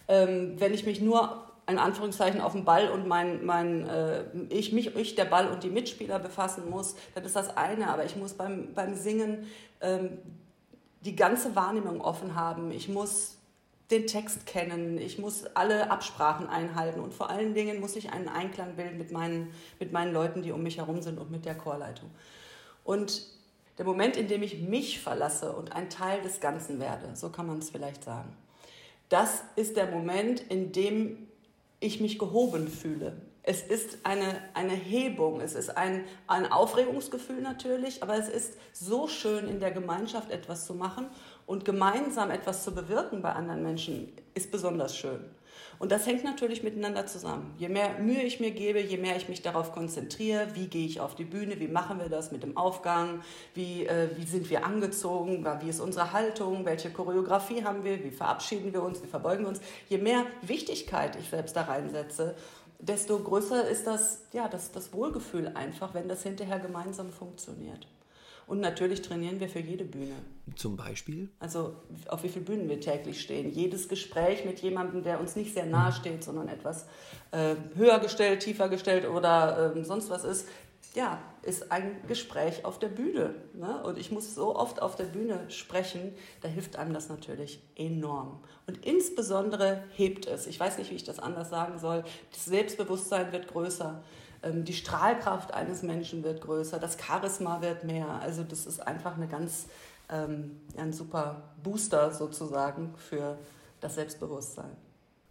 Ähm, 0.08 0.58
wenn 0.58 0.74
ich 0.74 0.84
mich 0.84 1.00
nur 1.00 1.44
in 1.68 1.78
Anführungszeichen 1.78 2.40
auf 2.40 2.52
dem 2.52 2.64
Ball 2.64 2.90
und 2.90 3.06
mein, 3.06 3.44
mein, 3.46 3.88
äh, 3.88 4.24
ich, 4.48 4.72
mich, 4.72 4.96
ich, 4.96 5.14
der 5.14 5.26
Ball 5.26 5.46
und 5.48 5.62
die 5.62 5.70
Mitspieler 5.70 6.18
befassen 6.18 6.68
muss, 6.68 6.96
dann 7.14 7.24
ist 7.24 7.36
das 7.36 7.56
eine. 7.56 7.90
Aber 7.90 8.04
ich 8.04 8.16
muss 8.16 8.34
beim, 8.34 8.74
beim 8.74 8.96
Singen 8.96 9.46
ähm, 9.80 10.18
die 11.02 11.14
ganze 11.14 11.54
Wahrnehmung 11.54 12.00
offen 12.00 12.34
haben. 12.34 12.72
Ich 12.72 12.88
muss 12.88 13.36
den 13.90 14.06
Text 14.06 14.46
kennen, 14.46 14.98
ich 14.98 15.18
muss 15.18 15.44
alle 15.54 15.90
Absprachen 15.90 16.48
einhalten 16.48 17.00
und 17.00 17.12
vor 17.12 17.28
allen 17.28 17.54
Dingen 17.54 17.80
muss 17.80 17.96
ich 17.96 18.10
einen 18.10 18.28
Einklang 18.28 18.76
bilden 18.76 18.96
mit 18.96 19.12
meinen, 19.12 19.52
mit 19.78 19.92
meinen 19.92 20.12
Leuten, 20.12 20.42
die 20.42 20.52
um 20.52 20.62
mich 20.62 20.78
herum 20.78 21.02
sind 21.02 21.18
und 21.18 21.30
mit 21.30 21.44
der 21.44 21.54
Chorleitung. 21.54 22.10
Und 22.82 23.26
der 23.76 23.84
Moment, 23.84 24.16
in 24.16 24.28
dem 24.28 24.42
ich 24.42 24.60
mich 24.60 25.00
verlasse 25.00 25.52
und 25.52 25.72
ein 25.72 25.90
Teil 25.90 26.22
des 26.22 26.40
Ganzen 26.40 26.80
werde, 26.80 27.14
so 27.14 27.28
kann 27.28 27.46
man 27.46 27.58
es 27.58 27.70
vielleicht 27.70 28.04
sagen, 28.04 28.34
das 29.08 29.42
ist 29.56 29.76
der 29.76 29.86
Moment, 29.86 30.40
in 30.40 30.72
dem 30.72 31.28
ich 31.80 32.00
mich 32.00 32.18
gehoben 32.18 32.68
fühle. 32.68 33.16
Es 33.42 33.62
ist 33.62 33.98
eine, 34.04 34.40
eine 34.54 34.72
Hebung, 34.72 35.42
es 35.42 35.54
ist 35.54 35.76
ein, 35.76 36.04
ein 36.26 36.50
Aufregungsgefühl 36.50 37.42
natürlich, 37.42 38.02
aber 38.02 38.16
es 38.16 38.30
ist 38.30 38.54
so 38.72 39.06
schön, 39.06 39.48
in 39.48 39.60
der 39.60 39.70
Gemeinschaft 39.70 40.30
etwas 40.30 40.64
zu 40.64 40.72
machen 40.72 41.06
und 41.46 41.64
gemeinsam 41.64 42.30
etwas 42.30 42.64
zu 42.64 42.74
bewirken 42.74 43.22
bei 43.22 43.32
anderen 43.32 43.62
Menschen, 43.62 44.12
ist 44.34 44.50
besonders 44.50 44.96
schön. 44.96 45.20
Und 45.78 45.92
das 45.92 46.06
hängt 46.06 46.24
natürlich 46.24 46.62
miteinander 46.62 47.06
zusammen. 47.06 47.54
Je 47.58 47.68
mehr 47.68 47.98
Mühe 47.98 48.22
ich 48.22 48.40
mir 48.40 48.52
gebe, 48.52 48.80
je 48.80 48.96
mehr 48.96 49.16
ich 49.16 49.28
mich 49.28 49.42
darauf 49.42 49.72
konzentriere, 49.72 50.48
wie 50.54 50.68
gehe 50.68 50.86
ich 50.86 51.00
auf 51.00 51.14
die 51.14 51.24
Bühne, 51.24 51.58
wie 51.58 51.68
machen 51.68 51.98
wir 51.98 52.08
das 52.08 52.32
mit 52.32 52.42
dem 52.42 52.56
Aufgang, 52.56 53.22
wie, 53.54 53.86
äh, 53.86 54.08
wie 54.16 54.24
sind 54.24 54.50
wir 54.50 54.64
angezogen, 54.64 55.44
wie 55.60 55.68
ist 55.68 55.80
unsere 55.80 56.12
Haltung, 56.12 56.64
welche 56.64 56.90
Choreografie 56.90 57.64
haben 57.64 57.84
wir, 57.84 58.02
wie 58.04 58.10
verabschieden 58.10 58.72
wir 58.72 58.82
uns, 58.82 59.02
wie 59.02 59.08
verbeugen 59.08 59.44
wir 59.44 59.48
uns. 59.48 59.60
Je 59.88 59.98
mehr 59.98 60.24
Wichtigkeit 60.42 61.16
ich 61.16 61.28
selbst 61.28 61.56
da 61.56 61.62
reinsetze, 61.62 62.36
desto 62.78 63.18
größer 63.18 63.68
ist 63.68 63.86
das, 63.86 64.22
ja, 64.32 64.48
das, 64.48 64.72
das 64.72 64.92
Wohlgefühl 64.92 65.48
einfach, 65.48 65.94
wenn 65.94 66.08
das 66.08 66.22
hinterher 66.22 66.60
gemeinsam 66.60 67.10
funktioniert. 67.10 67.86
Und 68.46 68.60
natürlich 68.60 69.02
trainieren 69.02 69.40
wir 69.40 69.48
für 69.48 69.60
jede 69.60 69.84
Bühne. 69.84 70.14
Zum 70.56 70.76
Beispiel? 70.76 71.30
Also 71.38 71.74
auf 72.08 72.22
wie 72.22 72.28
viele 72.28 72.44
Bühnen 72.44 72.68
wir 72.68 72.80
täglich 72.80 73.20
stehen. 73.20 73.50
Jedes 73.50 73.88
Gespräch 73.88 74.44
mit 74.44 74.60
jemandem, 74.60 75.02
der 75.02 75.20
uns 75.20 75.36
nicht 75.36 75.54
sehr 75.54 75.66
nahe 75.66 75.92
steht, 75.92 76.22
sondern 76.22 76.48
etwas 76.48 76.86
äh, 77.30 77.54
höher 77.74 77.98
gestellt, 78.00 78.40
tiefer 78.40 78.68
gestellt 78.68 79.08
oder 79.08 79.74
äh, 79.74 79.84
sonst 79.84 80.10
was 80.10 80.24
ist, 80.24 80.46
ja, 80.94 81.20
ist 81.42 81.72
ein 81.72 82.00
Gespräch 82.06 82.64
auf 82.64 82.78
der 82.78 82.88
Bühne. 82.88 83.34
Ne? 83.54 83.82
Und 83.82 83.98
ich 83.98 84.12
muss 84.12 84.34
so 84.34 84.54
oft 84.54 84.80
auf 84.80 84.94
der 84.94 85.04
Bühne 85.04 85.50
sprechen, 85.50 86.14
da 86.40 86.48
hilft 86.48 86.76
einem 86.76 86.94
das 86.94 87.08
natürlich 87.08 87.60
enorm. 87.74 88.40
Und 88.66 88.84
insbesondere 88.86 89.82
hebt 89.94 90.26
es, 90.26 90.46
ich 90.46 90.58
weiß 90.58 90.78
nicht, 90.78 90.90
wie 90.90 90.96
ich 90.96 91.04
das 91.04 91.18
anders 91.18 91.50
sagen 91.50 91.78
soll, 91.78 92.04
das 92.30 92.44
Selbstbewusstsein 92.44 93.32
wird 93.32 93.48
größer, 93.48 94.04
die 94.52 94.74
Strahlkraft 94.74 95.54
eines 95.54 95.82
Menschen 95.82 96.22
wird 96.22 96.40
größer, 96.42 96.78
das 96.78 96.98
Charisma 96.98 97.62
wird 97.62 97.84
mehr. 97.84 98.08
Also 98.08 98.44
das 98.44 98.66
ist 98.66 98.80
einfach 98.80 99.16
eine 99.16 99.28
ganz, 99.28 99.66
ähm, 100.10 100.60
ein 100.76 100.92
super 100.92 101.54
Booster 101.62 102.12
sozusagen 102.12 102.94
für 102.96 103.38
das 103.80 103.94
Selbstbewusstsein. 103.94 104.76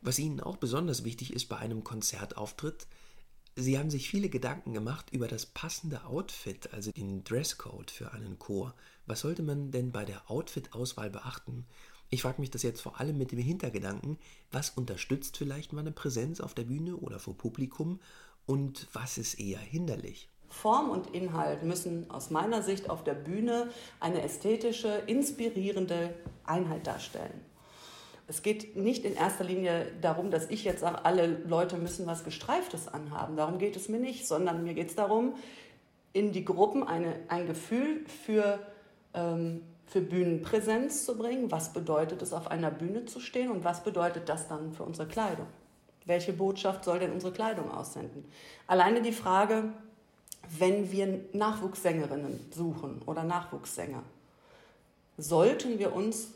Was 0.02 0.20
Ihnen 0.20 0.40
auch 0.42 0.58
besonders 0.58 1.04
wichtig 1.04 1.34
ist 1.34 1.48
bei 1.48 1.58
einem 1.58 1.84
Konzertauftritt, 1.84 2.88
Sie 3.56 3.78
haben 3.78 3.92
sich 3.92 4.10
viele 4.10 4.30
Gedanken 4.30 4.74
gemacht 4.74 5.12
über 5.12 5.28
das 5.28 5.46
passende 5.46 6.06
Outfit, 6.06 6.74
also 6.74 6.92
den 6.92 7.24
Dresscode 7.24 7.92
für 7.92 8.12
einen 8.12 8.40
Chor. 8.40 8.74
Was 9.06 9.20
sollte 9.20 9.44
man 9.44 9.70
denn 9.70 9.92
bei 9.92 10.06
der 10.06 10.32
Outfit-Auswahl 10.32 11.12
beachten? 11.12 11.68
Ich 12.10 12.24
frage 12.24 12.42
mich 12.42 12.50
das 12.50 12.64
jetzt 12.64 12.82
vor 12.82 13.00
allem 13.00 13.18
mit 13.18 13.32
dem 13.32 13.40
Hintergedanken, 13.40 14.18
was 14.52 14.72
unterstützt 14.72 15.38
vielleicht 15.38 15.72
meine 15.72 15.92
Präsenz 15.92 16.42
auf 16.42 16.56
der 16.56 16.64
Bühne 16.64 16.96
oder 16.96 17.20
vor 17.20 17.38
Publikum 17.38 18.00
und 18.46 18.88
was 18.94 19.18
ist 19.18 19.40
eher 19.40 19.60
hinderlich? 19.60 20.30
Form 20.50 20.92
und 20.92 21.14
Inhalt 21.14 21.64
müssen 21.64 22.10
aus 22.12 22.30
meiner 22.30 22.62
Sicht 22.62 22.90
auf 22.90 23.04
der 23.04 23.16
Bühne 23.16 23.70
eine 24.00 24.22
ästhetische, 24.22 25.02
inspirierende 25.08 26.14
Einheit 26.46 26.86
darstellen. 26.86 27.42
Es 28.28 28.42
geht 28.42 28.78
nicht 28.78 29.04
in 29.04 29.16
erster 29.16 29.44
Linie 29.44 29.92
darum, 30.02 30.32
dass 30.32 30.50
ich 30.50 30.64
jetzt 30.64 30.80
sage, 30.80 31.04
alle 31.04 31.28
Leute 31.46 31.78
müssen 31.78 32.08
was 32.08 32.24
Gestreiftes 32.24 32.88
anhaben. 32.88 33.36
Darum 33.36 33.58
geht 33.58 33.76
es 33.76 33.90
mir 33.90 34.00
nicht, 34.00 34.28
sondern 34.28 34.64
mir 34.64 34.74
geht 34.74 34.90
es 34.90 34.96
darum, 34.96 35.34
in 36.14 36.32
die 36.32 36.46
Gruppen 36.46 36.84
eine, 36.84 37.16
ein 37.28 37.48
Gefühl 37.48 38.06
für, 38.24 38.60
ähm, 39.14 39.62
für 39.88 40.02
Bühnenpräsenz 40.02 41.04
zu 41.04 41.18
bringen. 41.18 41.52
Was 41.52 41.74
bedeutet 41.74 42.22
es, 42.22 42.32
auf 42.32 42.50
einer 42.50 42.72
Bühne 42.72 43.06
zu 43.06 43.20
stehen 43.20 43.52
und 43.52 43.64
was 43.64 43.84
bedeutet 43.84 44.30
das 44.30 44.48
dann 44.48 44.72
für 44.72 44.84
unsere 44.84 45.08
Kleidung? 45.08 45.48
Welche 46.06 46.34
Botschaft 46.34 46.84
soll 46.84 47.00
denn 47.00 47.12
unsere 47.12 47.32
Kleidung 47.32 47.72
aussenden? 47.72 48.26
Alleine 48.68 49.02
die 49.02 49.12
Frage, 49.12 49.70
wenn 50.58 50.92
wir 50.92 51.22
Nachwuchssängerinnen 51.34 52.52
suchen 52.52 53.02
oder 53.06 53.24
Nachwuchssänger, 53.24 54.04
sollten 55.18 55.80
wir 55.80 55.94
uns 55.94 56.30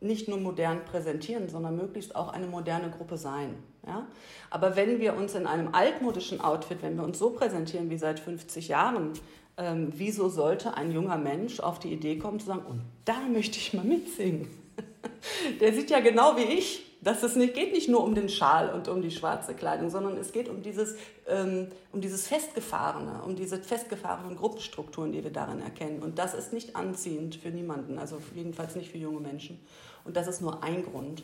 nicht 0.00 0.28
nur 0.28 0.38
modern 0.38 0.84
präsentieren, 0.84 1.48
sondern 1.48 1.76
möglichst 1.76 2.14
auch 2.14 2.28
eine 2.28 2.46
moderne 2.46 2.90
Gruppe 2.90 3.16
sein. 3.16 3.54
Ja? 3.86 4.06
Aber 4.50 4.76
wenn 4.76 5.00
wir 5.00 5.16
uns 5.16 5.34
in 5.34 5.46
einem 5.46 5.74
altmodischen 5.74 6.40
Outfit, 6.40 6.82
wenn 6.82 6.96
wir 6.96 7.04
uns 7.04 7.18
so 7.18 7.30
präsentieren 7.30 7.88
wie 7.88 7.98
seit 7.98 8.20
50 8.20 8.68
Jahren, 8.68 9.12
ähm, 9.56 9.92
wieso 9.96 10.28
sollte 10.28 10.74
ein 10.74 10.92
junger 10.92 11.16
Mensch 11.16 11.60
auf 11.60 11.78
die 11.78 11.92
Idee 11.92 12.18
kommen 12.18 12.38
zu 12.40 12.46
sagen, 12.46 12.66
und 12.68 12.82
da 13.06 13.20
möchte 13.32 13.58
ich 13.58 13.72
mal 13.72 13.84
mitsingen? 13.84 14.48
Der 15.60 15.72
sieht 15.72 15.90
ja 15.90 16.00
genau 16.00 16.36
wie 16.36 16.42
ich 16.42 16.85
dass 17.06 17.22
es 17.22 17.36
nicht, 17.36 17.54
geht 17.54 17.72
nicht 17.72 17.88
nur 17.88 18.02
um 18.02 18.16
den 18.16 18.28
Schal 18.28 18.68
und 18.70 18.88
um 18.88 19.00
die 19.00 19.12
schwarze 19.12 19.54
Kleidung, 19.54 19.90
sondern 19.90 20.16
es 20.16 20.32
geht 20.32 20.48
um 20.48 20.60
dieses, 20.60 20.96
ähm, 21.28 21.68
um 21.92 22.00
dieses 22.00 22.26
Festgefahrene, 22.26 23.22
um 23.22 23.36
diese 23.36 23.62
festgefahrenen 23.62 24.36
Gruppenstrukturen, 24.36 25.12
die 25.12 25.22
wir 25.22 25.30
darin 25.30 25.60
erkennen. 25.60 26.02
Und 26.02 26.18
das 26.18 26.34
ist 26.34 26.52
nicht 26.52 26.74
anziehend 26.74 27.36
für 27.36 27.50
niemanden, 27.50 28.00
also 28.00 28.18
jedenfalls 28.34 28.74
nicht 28.74 28.90
für 28.90 28.98
junge 28.98 29.20
Menschen. 29.20 29.60
Und 30.02 30.16
das 30.16 30.26
ist 30.26 30.40
nur 30.40 30.64
ein 30.64 30.82
Grund, 30.82 31.22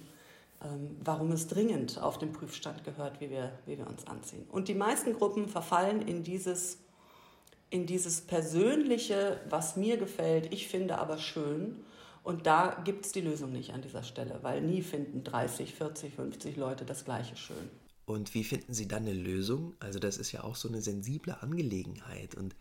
ähm, 0.62 0.96
warum 1.02 1.32
es 1.32 1.48
dringend 1.48 2.00
auf 2.00 2.16
den 2.16 2.32
Prüfstand 2.32 2.84
gehört, 2.84 3.20
wie 3.20 3.30
wir, 3.30 3.50
wie 3.66 3.76
wir 3.76 3.88
uns 3.88 4.06
anziehen. 4.06 4.46
Und 4.52 4.68
die 4.68 4.74
meisten 4.74 5.14
Gruppen 5.14 5.48
verfallen 5.48 6.00
in 6.02 6.22
dieses, 6.22 6.78
in 7.70 7.86
dieses 7.86 8.20
Persönliche, 8.20 9.40
was 9.48 9.74
mir 9.74 9.96
gefällt, 9.96 10.52
ich 10.52 10.68
finde 10.68 10.98
aber 10.98 11.18
schön 11.18 11.84
und 12.22 12.46
da 12.46 12.80
gibt 12.84 13.06
es 13.06 13.12
die 13.12 13.20
Lösung 13.20 13.52
nicht 13.52 13.72
an 13.72 13.82
dieser 13.82 14.02
Stelle, 14.02 14.38
weil 14.42 14.60
nie 14.60 14.82
finden 14.82 15.24
30, 15.24 15.74
40, 15.74 16.14
50 16.14 16.56
Leute 16.56 16.84
das 16.84 17.04
Gleiche 17.04 17.36
schön. 17.36 17.70
Und 18.04 18.34
wie 18.34 18.44
finden 18.44 18.74
Sie 18.74 18.88
dann 18.88 19.02
eine 19.02 19.12
Lösung? 19.12 19.74
Also 19.80 19.98
das 19.98 20.18
ist 20.18 20.32
ja 20.32 20.44
auch 20.44 20.56
so 20.56 20.68
eine 20.68 20.80
sensible 20.80 21.42
Angelegenheit 21.42 22.34
und 22.34 22.54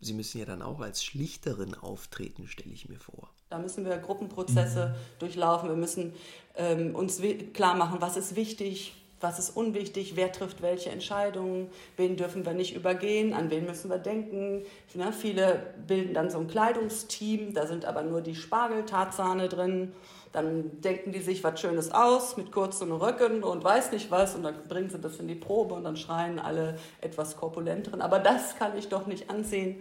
Sie 0.00 0.12
müssen 0.12 0.38
ja 0.38 0.44
dann 0.44 0.60
auch 0.60 0.80
als 0.80 1.02
Schlichterin 1.02 1.74
auftreten, 1.74 2.46
stelle 2.46 2.74
ich 2.74 2.88
mir 2.88 2.98
vor. 2.98 3.30
Da 3.48 3.58
müssen 3.58 3.84
wir 3.84 3.96
Gruppenprozesse 3.96 4.88
mhm. 4.88 5.18
durchlaufen. 5.18 5.68
Wir 5.68 5.76
müssen 5.76 6.12
ähm, 6.56 6.94
uns 6.94 7.22
klar 7.54 7.74
machen, 7.76 8.00
was 8.00 8.16
ist 8.16 8.36
wichtig, 8.36 8.94
was 9.20 9.38
ist 9.38 9.56
unwichtig, 9.56 10.16
wer 10.16 10.32
trifft 10.32 10.60
welche 10.62 10.90
Entscheidungen, 10.90 11.70
wen 11.96 12.16
dürfen 12.16 12.44
wir 12.44 12.52
nicht 12.52 12.76
übergehen, 12.76 13.32
an 13.32 13.50
wen 13.50 13.64
müssen 13.64 13.90
wir 13.90 13.98
denken. 13.98 14.64
Ne, 14.94 15.12
viele 15.12 15.74
bilden 15.86 16.14
dann 16.14 16.30
so 16.30 16.38
ein 16.38 16.48
Kleidungsteam, 16.48 17.54
da 17.54 17.66
sind 17.66 17.84
aber 17.84 18.02
nur 18.02 18.20
die 18.20 18.34
Spargeltarzahne 18.34 19.48
drin. 19.48 19.92
Dann 20.32 20.80
denken 20.80 21.12
die 21.12 21.20
sich 21.20 21.44
was 21.44 21.60
Schönes 21.60 21.92
aus 21.92 22.36
mit 22.36 22.50
kurzen 22.50 22.90
Röcken 22.90 23.44
und 23.44 23.62
weiß 23.62 23.92
nicht 23.92 24.10
was 24.10 24.34
und 24.34 24.42
dann 24.42 24.54
bringen 24.68 24.90
sie 24.90 24.98
das 24.98 25.18
in 25.20 25.28
die 25.28 25.36
Probe 25.36 25.74
und 25.74 25.84
dann 25.84 25.96
schreien 25.96 26.40
alle 26.40 26.76
etwas 27.00 27.36
korpulenteren. 27.36 28.02
Aber 28.02 28.18
das 28.18 28.56
kann 28.56 28.76
ich 28.76 28.88
doch 28.88 29.06
nicht 29.06 29.30
ansehen. 29.30 29.76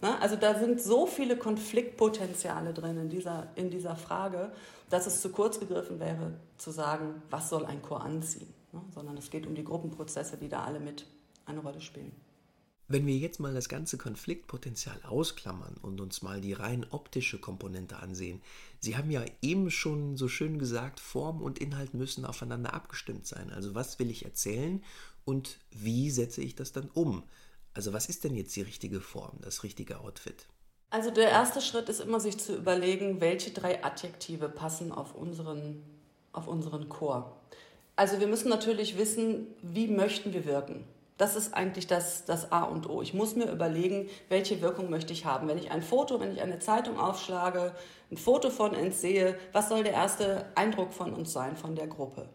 Ne? 0.00 0.18
Also 0.20 0.36
da 0.36 0.54
sind 0.54 0.80
so 0.80 1.06
viele 1.06 1.36
Konfliktpotenziale 1.36 2.72
drin 2.72 2.96
in 2.96 3.10
dieser, 3.10 3.48
in 3.54 3.68
dieser 3.68 3.96
Frage, 3.96 4.50
dass 4.88 5.06
es 5.06 5.20
zu 5.20 5.28
kurz 5.28 5.60
gegriffen 5.60 6.00
wäre, 6.00 6.32
zu 6.56 6.70
sagen, 6.70 7.22
was 7.28 7.50
soll 7.50 7.66
ein 7.66 7.82
Chor 7.82 8.00
anziehen 8.00 8.57
ne? 8.72 8.82
sondern 8.94 9.16
es 9.16 9.30
geht 9.30 9.46
um 9.46 9.54
die 9.54 9.64
Gruppenprozesse, 9.64 10.36
die 10.36 10.48
da 10.48 10.64
alle 10.64 10.80
mit 10.80 11.06
eine 11.46 11.60
Rolle 11.60 11.80
spielen. 11.80 12.12
Wenn 12.90 13.06
wir 13.06 13.16
jetzt 13.16 13.38
mal 13.38 13.52
das 13.52 13.68
ganze 13.68 13.98
Konfliktpotenzial 13.98 14.98
ausklammern 15.02 15.76
und 15.82 16.00
uns 16.00 16.22
mal 16.22 16.40
die 16.40 16.54
rein 16.54 16.86
optische 16.88 17.38
Komponente 17.38 17.98
ansehen, 17.98 18.40
Sie 18.80 18.96
haben 18.96 19.10
ja 19.10 19.24
eben 19.42 19.70
schon 19.70 20.16
so 20.16 20.26
schön 20.26 20.58
gesagt, 20.58 20.98
Form 20.98 21.42
und 21.42 21.58
Inhalt 21.58 21.92
müssen 21.92 22.24
aufeinander 22.24 22.72
abgestimmt 22.72 23.26
sein. 23.26 23.50
Also 23.50 23.74
was 23.74 23.98
will 23.98 24.10
ich 24.10 24.24
erzählen 24.24 24.82
und 25.26 25.58
wie 25.70 26.10
setze 26.10 26.40
ich 26.40 26.54
das 26.54 26.72
dann 26.72 26.88
um? 26.94 27.24
Also 27.74 27.92
was 27.92 28.08
ist 28.08 28.24
denn 28.24 28.34
jetzt 28.34 28.56
die 28.56 28.62
richtige 28.62 29.02
Form, 29.02 29.36
das 29.42 29.64
richtige 29.64 30.00
Outfit? 30.00 30.46
Also 30.90 31.10
der 31.10 31.28
erste 31.28 31.60
Schritt 31.60 31.90
ist 31.90 32.00
immer, 32.00 32.18
sich 32.18 32.38
zu 32.38 32.56
überlegen, 32.56 33.20
welche 33.20 33.50
drei 33.50 33.84
Adjektive 33.84 34.48
passen 34.48 34.92
auf 34.92 35.14
unseren, 35.14 35.82
auf 36.32 36.48
unseren 36.48 36.88
Chor. 36.88 37.38
Also 37.98 38.20
wir 38.20 38.28
müssen 38.28 38.48
natürlich 38.48 38.96
wissen, 38.96 39.48
wie 39.60 39.88
möchten 39.88 40.32
wir 40.32 40.44
wirken. 40.44 40.84
Das 41.16 41.34
ist 41.34 41.52
eigentlich 41.52 41.88
das, 41.88 42.24
das 42.26 42.52
A 42.52 42.62
und 42.62 42.88
O. 42.88 43.02
Ich 43.02 43.12
muss 43.12 43.34
mir 43.34 43.50
überlegen, 43.50 44.08
welche 44.28 44.60
Wirkung 44.60 44.88
möchte 44.88 45.12
ich 45.12 45.24
haben. 45.24 45.48
Wenn 45.48 45.58
ich 45.58 45.72
ein 45.72 45.82
Foto, 45.82 46.20
wenn 46.20 46.30
ich 46.30 46.40
eine 46.40 46.60
Zeitung 46.60 46.96
aufschlage, 46.96 47.74
ein 48.12 48.16
Foto 48.16 48.50
von 48.50 48.76
uns 48.76 49.00
sehe, 49.00 49.36
was 49.52 49.68
soll 49.68 49.82
der 49.82 49.94
erste 49.94 50.46
Eindruck 50.54 50.92
von 50.92 51.12
uns 51.12 51.32
sein, 51.32 51.56
von 51.56 51.74
der 51.74 51.88
Gruppe? 51.88 52.28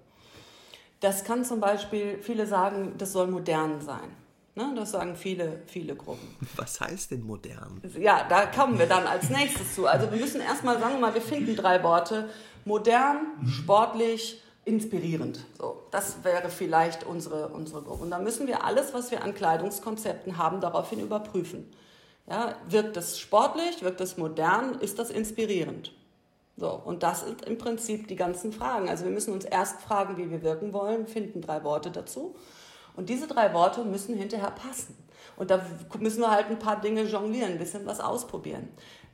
Das 0.99 1.23
kann 1.23 1.45
zum 1.45 1.61
Beispiel, 1.61 2.19
viele 2.21 2.45
sagen, 2.45 2.95
das 2.97 3.13
soll 3.13 3.27
modern 3.27 3.79
sein. 3.79 4.17
Ne, 4.55 4.69
das 4.75 4.91
sagen 4.91 5.15
viele, 5.15 5.61
viele 5.67 5.95
Gruppen. 5.95 6.35
Was 6.57 6.81
heißt 6.81 7.11
denn 7.11 7.23
modern? 7.23 7.81
Ja, 7.97 8.25
da 8.27 8.47
kommen 8.47 8.77
wir 8.77 8.87
dann 8.87 9.07
als 9.07 9.29
nächstes 9.29 9.75
zu. 9.75 9.87
Also 9.87 10.11
wir 10.11 10.19
müssen 10.19 10.41
erstmal 10.41 10.77
sagen, 10.77 10.99
mal, 10.99 11.13
wir 11.13 11.21
finden 11.21 11.55
drei 11.55 11.81
Worte. 11.83 12.27
Modern, 12.65 13.27
sportlich, 13.47 14.43
inspirierend. 14.65 15.45
So, 15.57 15.83
das 15.91 16.23
wäre 16.23 16.49
vielleicht 16.49 17.05
unsere, 17.05 17.49
unsere 17.49 17.81
Gruppe. 17.81 18.03
Und 18.03 18.11
da 18.11 18.19
müssen 18.19 18.47
wir 18.47 18.63
alles, 18.63 18.93
was 18.93 19.11
wir 19.11 19.23
an 19.23 19.33
Kleidungskonzepten 19.33 20.37
haben, 20.37 20.61
daraufhin 20.61 20.99
überprüfen. 20.99 21.69
Ja, 22.29 22.55
wirkt 22.69 22.95
es 22.95 23.19
sportlich, 23.19 23.81
wirkt 23.81 23.99
es 23.99 24.17
modern, 24.17 24.75
ist 24.79 24.97
das 24.99 25.09
inspirierend? 25.09 25.91
So, 26.55 26.69
und 26.69 27.03
das 27.03 27.21
sind 27.21 27.43
im 27.45 27.57
Prinzip 27.57 28.07
die 28.07 28.15
ganzen 28.15 28.53
Fragen. 28.53 28.87
Also 28.87 29.05
wir 29.05 29.11
müssen 29.11 29.33
uns 29.33 29.43
erst 29.43 29.81
fragen, 29.81 30.17
wie 30.17 30.29
wir 30.29 30.43
wirken 30.43 30.71
wollen, 30.71 31.07
finden 31.07 31.41
drei 31.41 31.63
Worte 31.63 31.91
dazu. 31.91 32.35
Und 32.95 33.09
diese 33.09 33.27
drei 33.27 33.53
Worte 33.53 33.83
müssen 33.83 34.15
hinterher 34.15 34.51
passen. 34.51 34.95
Und 35.35 35.49
da 35.49 35.65
müssen 35.99 36.21
wir 36.21 36.29
halt 36.29 36.47
ein 36.47 36.59
paar 36.59 36.79
Dinge 36.79 37.03
jonglieren, 37.03 37.53
ein 37.53 37.57
bisschen 37.57 37.85
was 37.87 37.99
ausprobieren. 37.99 38.69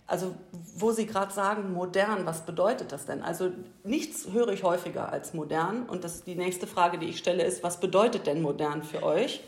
Also 0.10 0.34
wo 0.76 0.92
Sie 0.92 1.06
gerade 1.06 1.32
sagen, 1.32 1.72
modern, 1.74 2.26
was 2.26 2.42
bedeutet 2.42 2.92
das 2.92 3.06
denn? 3.06 3.22
Also 3.22 3.52
nichts 3.84 4.28
höre 4.32 4.50
ich 4.50 4.64
häufiger 4.64 5.12
als 5.12 5.34
modern. 5.34 5.84
Und 5.84 6.04
das, 6.04 6.24
die 6.24 6.36
nächste 6.36 6.68
Frage, 6.68 6.98
die 6.98 7.08
ich 7.08 7.20
stelle, 7.20 7.44
ist, 7.44 7.64
was 7.64 7.80
bedeutet 7.80 8.26
denn 8.26 8.42
modern 8.42 8.84
für 8.84 9.04
euch? 9.04 9.44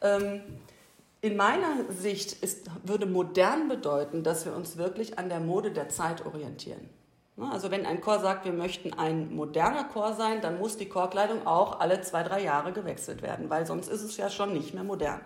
Ähm, 0.00 0.40
in 1.20 1.36
meiner 1.36 1.90
Sicht 1.90 2.42
ist, 2.42 2.68
würde 2.82 3.06
modern 3.06 3.68
bedeuten, 3.68 4.24
dass 4.24 4.44
wir 4.44 4.54
uns 4.54 4.76
wirklich 4.76 5.18
an 5.18 5.28
der 5.28 5.40
Mode 5.40 5.70
der 5.70 5.88
Zeit 5.88 6.26
orientieren. 6.26 6.90
Ne, 7.36 7.50
also 7.50 7.70
wenn 7.70 7.86
ein 7.86 8.00
Chor 8.00 8.20
sagt, 8.20 8.44
wir 8.44 8.52
möchten 8.52 8.92
ein 8.92 9.34
moderner 9.34 9.84
Chor 9.84 10.12
sein, 10.14 10.40
dann 10.40 10.58
muss 10.58 10.76
die 10.76 10.88
Chorkleidung 10.88 11.46
auch 11.46 11.80
alle 11.80 12.00
zwei, 12.00 12.22
drei 12.22 12.42
Jahre 12.42 12.72
gewechselt 12.72 13.22
werden, 13.22 13.48
weil 13.48 13.64
sonst 13.64 13.88
ist 13.88 14.02
es 14.02 14.16
ja 14.16 14.28
schon 14.28 14.52
nicht 14.52 14.74
mehr 14.74 14.84
modern. 14.84 15.20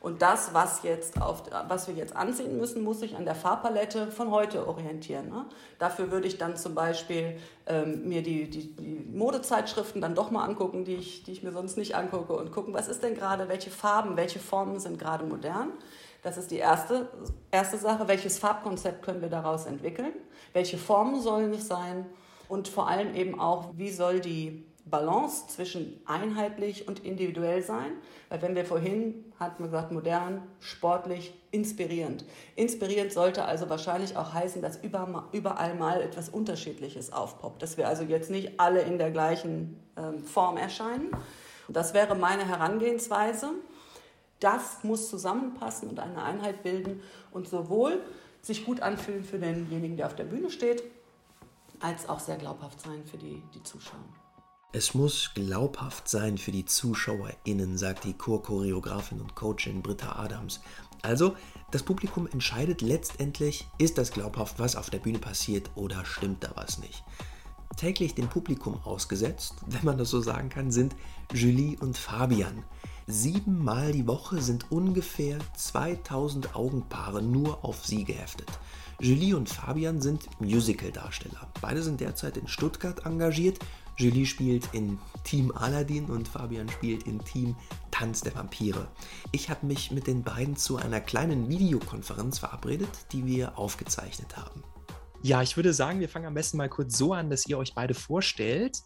Und 0.00 0.22
das, 0.22 0.54
was, 0.54 0.82
jetzt 0.82 1.20
auf, 1.20 1.42
was 1.68 1.88
wir 1.88 1.94
jetzt 1.94 2.14
anziehen 2.14 2.56
müssen, 2.56 2.82
muss 2.82 3.00
sich 3.00 3.16
an 3.16 3.24
der 3.24 3.34
Farbpalette 3.34 4.10
von 4.10 4.30
heute 4.30 4.66
orientieren. 4.68 5.28
Ne? 5.28 5.46
Dafür 5.78 6.10
würde 6.10 6.26
ich 6.26 6.38
dann 6.38 6.56
zum 6.56 6.74
Beispiel 6.74 7.38
ähm, 7.66 8.08
mir 8.08 8.22
die, 8.22 8.48
die, 8.48 8.74
die, 8.74 9.06
Modezeitschriften 9.12 10.00
dann 10.00 10.14
doch 10.14 10.30
mal 10.30 10.44
angucken, 10.44 10.84
die 10.84 10.96
ich, 10.96 11.24
die 11.24 11.32
ich 11.32 11.42
mir 11.42 11.52
sonst 11.52 11.76
nicht 11.76 11.96
angucke 11.96 12.34
und 12.34 12.52
gucken, 12.52 12.74
was 12.74 12.88
ist 12.88 13.02
denn 13.02 13.14
gerade, 13.14 13.48
welche 13.48 13.70
Farben, 13.70 14.16
welche 14.16 14.38
Formen 14.38 14.78
sind 14.78 14.98
gerade 14.98 15.24
modern. 15.24 15.72
Das 16.22 16.36
ist 16.36 16.50
die 16.50 16.56
erste, 16.56 17.08
erste 17.50 17.78
Sache. 17.78 18.08
Welches 18.08 18.38
Farbkonzept 18.38 19.02
können 19.02 19.22
wir 19.22 19.28
daraus 19.28 19.66
entwickeln? 19.66 20.12
Welche 20.52 20.78
Formen 20.78 21.20
sollen 21.20 21.52
es 21.52 21.68
sein? 21.68 22.06
Und 22.48 22.68
vor 22.68 22.88
allem 22.88 23.14
eben 23.14 23.40
auch, 23.40 23.70
wie 23.76 23.90
soll 23.90 24.20
die 24.20 24.64
Balance 24.86 25.48
zwischen 25.48 26.00
einheitlich 26.06 26.86
und 26.86 27.04
individuell 27.04 27.62
sein. 27.62 27.92
Weil 28.28 28.40
wenn 28.42 28.54
wir 28.54 28.64
vorhin, 28.64 29.24
hatten 29.38 29.64
wir 29.64 29.66
gesagt, 29.66 29.90
modern, 29.90 30.42
sportlich, 30.60 31.34
inspirierend. 31.50 32.24
Inspirierend 32.54 33.12
sollte 33.12 33.44
also 33.44 33.68
wahrscheinlich 33.68 34.16
auch 34.16 34.32
heißen, 34.32 34.62
dass 34.62 34.78
überall 34.82 35.74
mal 35.74 36.00
etwas 36.00 36.28
Unterschiedliches 36.28 37.12
aufpoppt. 37.12 37.62
Dass 37.62 37.76
wir 37.76 37.88
also 37.88 38.04
jetzt 38.04 38.30
nicht 38.30 38.60
alle 38.60 38.82
in 38.82 38.98
der 38.98 39.10
gleichen 39.10 39.80
ähm, 39.96 40.22
Form 40.22 40.56
erscheinen. 40.56 41.10
Das 41.68 41.92
wäre 41.92 42.14
meine 42.14 42.46
Herangehensweise. 42.46 43.50
Das 44.38 44.84
muss 44.84 45.10
zusammenpassen 45.10 45.88
und 45.88 45.98
eine 45.98 46.22
Einheit 46.22 46.62
bilden 46.62 47.02
und 47.32 47.48
sowohl 47.48 48.00
sich 48.42 48.64
gut 48.64 48.80
anfühlen 48.80 49.24
für 49.24 49.38
denjenigen, 49.38 49.96
der 49.96 50.06
auf 50.06 50.14
der 50.14 50.24
Bühne 50.24 50.50
steht, 50.50 50.84
als 51.80 52.08
auch 52.08 52.20
sehr 52.20 52.36
glaubhaft 52.36 52.80
sein 52.80 53.04
für 53.04 53.16
die, 53.16 53.42
die 53.54 53.62
Zuschauer. 53.62 54.04
Es 54.72 54.94
muss 54.94 55.30
glaubhaft 55.32 56.08
sein 56.08 56.36
für 56.36 56.52
die 56.52 56.66
ZuschauerInnen, 56.66 57.78
sagt 57.78 58.04
die 58.04 58.12
Chorchoreografin 58.12 59.20
und 59.20 59.34
Coachin 59.34 59.80
Britta 59.80 60.16
Adams. 60.16 60.60
Also, 61.02 61.36
das 61.70 61.82
Publikum 61.82 62.26
entscheidet 62.26 62.82
letztendlich, 62.82 63.66
ist 63.78 63.96
das 63.96 64.10
glaubhaft, 64.10 64.58
was 64.58 64.76
auf 64.76 64.90
der 64.90 64.98
Bühne 64.98 65.18
passiert 65.18 65.70
oder 65.76 66.04
stimmt 66.04 66.44
da 66.44 66.50
was 66.56 66.78
nicht. 66.78 67.04
Täglich 67.76 68.14
dem 68.14 68.28
Publikum 68.28 68.80
ausgesetzt, 68.84 69.54
wenn 69.66 69.84
man 69.84 69.98
das 69.98 70.10
so 70.10 70.20
sagen 70.20 70.48
kann, 70.48 70.70
sind 70.70 70.94
Julie 71.32 71.78
und 71.78 71.96
Fabian. 71.96 72.64
Siebenmal 73.06 73.92
die 73.92 74.08
Woche 74.08 74.42
sind 74.42 74.70
ungefähr 74.72 75.38
2000 75.56 76.56
Augenpaare 76.56 77.22
nur 77.22 77.64
auf 77.64 77.86
sie 77.86 78.04
geheftet. 78.04 78.50
Julie 79.00 79.36
und 79.36 79.48
Fabian 79.48 80.02
sind 80.02 80.28
Musical-Darsteller. 80.40 81.48
Beide 81.60 81.82
sind 81.82 82.00
derzeit 82.00 82.36
in 82.36 82.48
Stuttgart 82.48 83.06
engagiert 83.06 83.60
Julie 83.98 84.26
spielt 84.26 84.74
in 84.74 84.98
Team 85.24 85.50
Aladdin 85.52 86.06
und 86.06 86.28
Fabian 86.28 86.68
spielt 86.68 87.04
in 87.04 87.24
Team 87.24 87.56
Tanz 87.90 88.20
der 88.20 88.34
Vampire. 88.34 88.88
Ich 89.32 89.48
habe 89.48 89.64
mich 89.64 89.90
mit 89.90 90.06
den 90.06 90.22
beiden 90.22 90.54
zu 90.54 90.76
einer 90.76 91.00
kleinen 91.00 91.48
Videokonferenz 91.48 92.38
verabredet, 92.38 92.90
die 93.12 93.24
wir 93.24 93.58
aufgezeichnet 93.58 94.36
haben. 94.36 94.62
Ja, 95.22 95.40
ich 95.40 95.56
würde 95.56 95.72
sagen, 95.72 96.00
wir 96.00 96.10
fangen 96.10 96.26
am 96.26 96.34
besten 96.34 96.58
mal 96.58 96.68
kurz 96.68 96.98
so 96.98 97.14
an, 97.14 97.30
dass 97.30 97.46
ihr 97.46 97.56
euch 97.56 97.74
beide 97.74 97.94
vorstellt. 97.94 98.82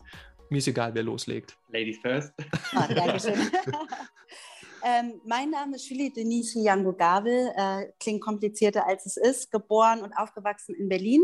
Mir 0.48 0.58
ist 0.58 0.68
egal, 0.68 0.94
wer 0.94 1.02
loslegt. 1.02 1.58
Ladies 1.72 1.98
first. 1.98 2.32
Ah, 2.72 2.86
Dankeschön. 2.86 3.34
Ähm, 4.82 5.20
mein 5.26 5.50
Name 5.50 5.76
ist 5.76 5.88
Julie 5.88 6.10
Denise 6.10 6.58
Yango 6.58 6.92
Gabel, 6.94 7.52
äh, 7.56 7.86
klingt 7.98 8.22
komplizierter 8.22 8.86
als 8.86 9.04
es 9.04 9.16
ist, 9.16 9.50
geboren 9.50 10.00
und 10.00 10.12
aufgewachsen 10.14 10.74
in 10.74 10.88
Berlin, 10.88 11.20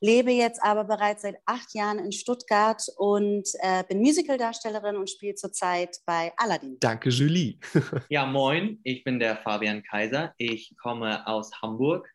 lebe 0.00 0.30
jetzt 0.30 0.62
aber 0.62 0.84
bereits 0.84 1.22
seit 1.22 1.36
acht 1.46 1.74
Jahren 1.74 1.98
in 1.98 2.12
Stuttgart 2.12 2.82
und 2.96 3.48
äh, 3.60 3.82
bin 3.88 4.00
Musicaldarstellerin 4.00 4.96
und 4.96 5.10
spiele 5.10 5.34
zurzeit 5.34 5.96
bei 6.06 6.32
Aladdin. 6.36 6.76
Danke, 6.80 7.10
Julie. 7.10 7.58
ja, 8.08 8.24
moin, 8.24 8.78
ich 8.84 9.02
bin 9.02 9.18
der 9.18 9.36
Fabian 9.36 9.82
Kaiser. 9.82 10.34
Ich 10.36 10.74
komme 10.80 11.26
aus 11.26 11.50
Hamburg 11.60 12.08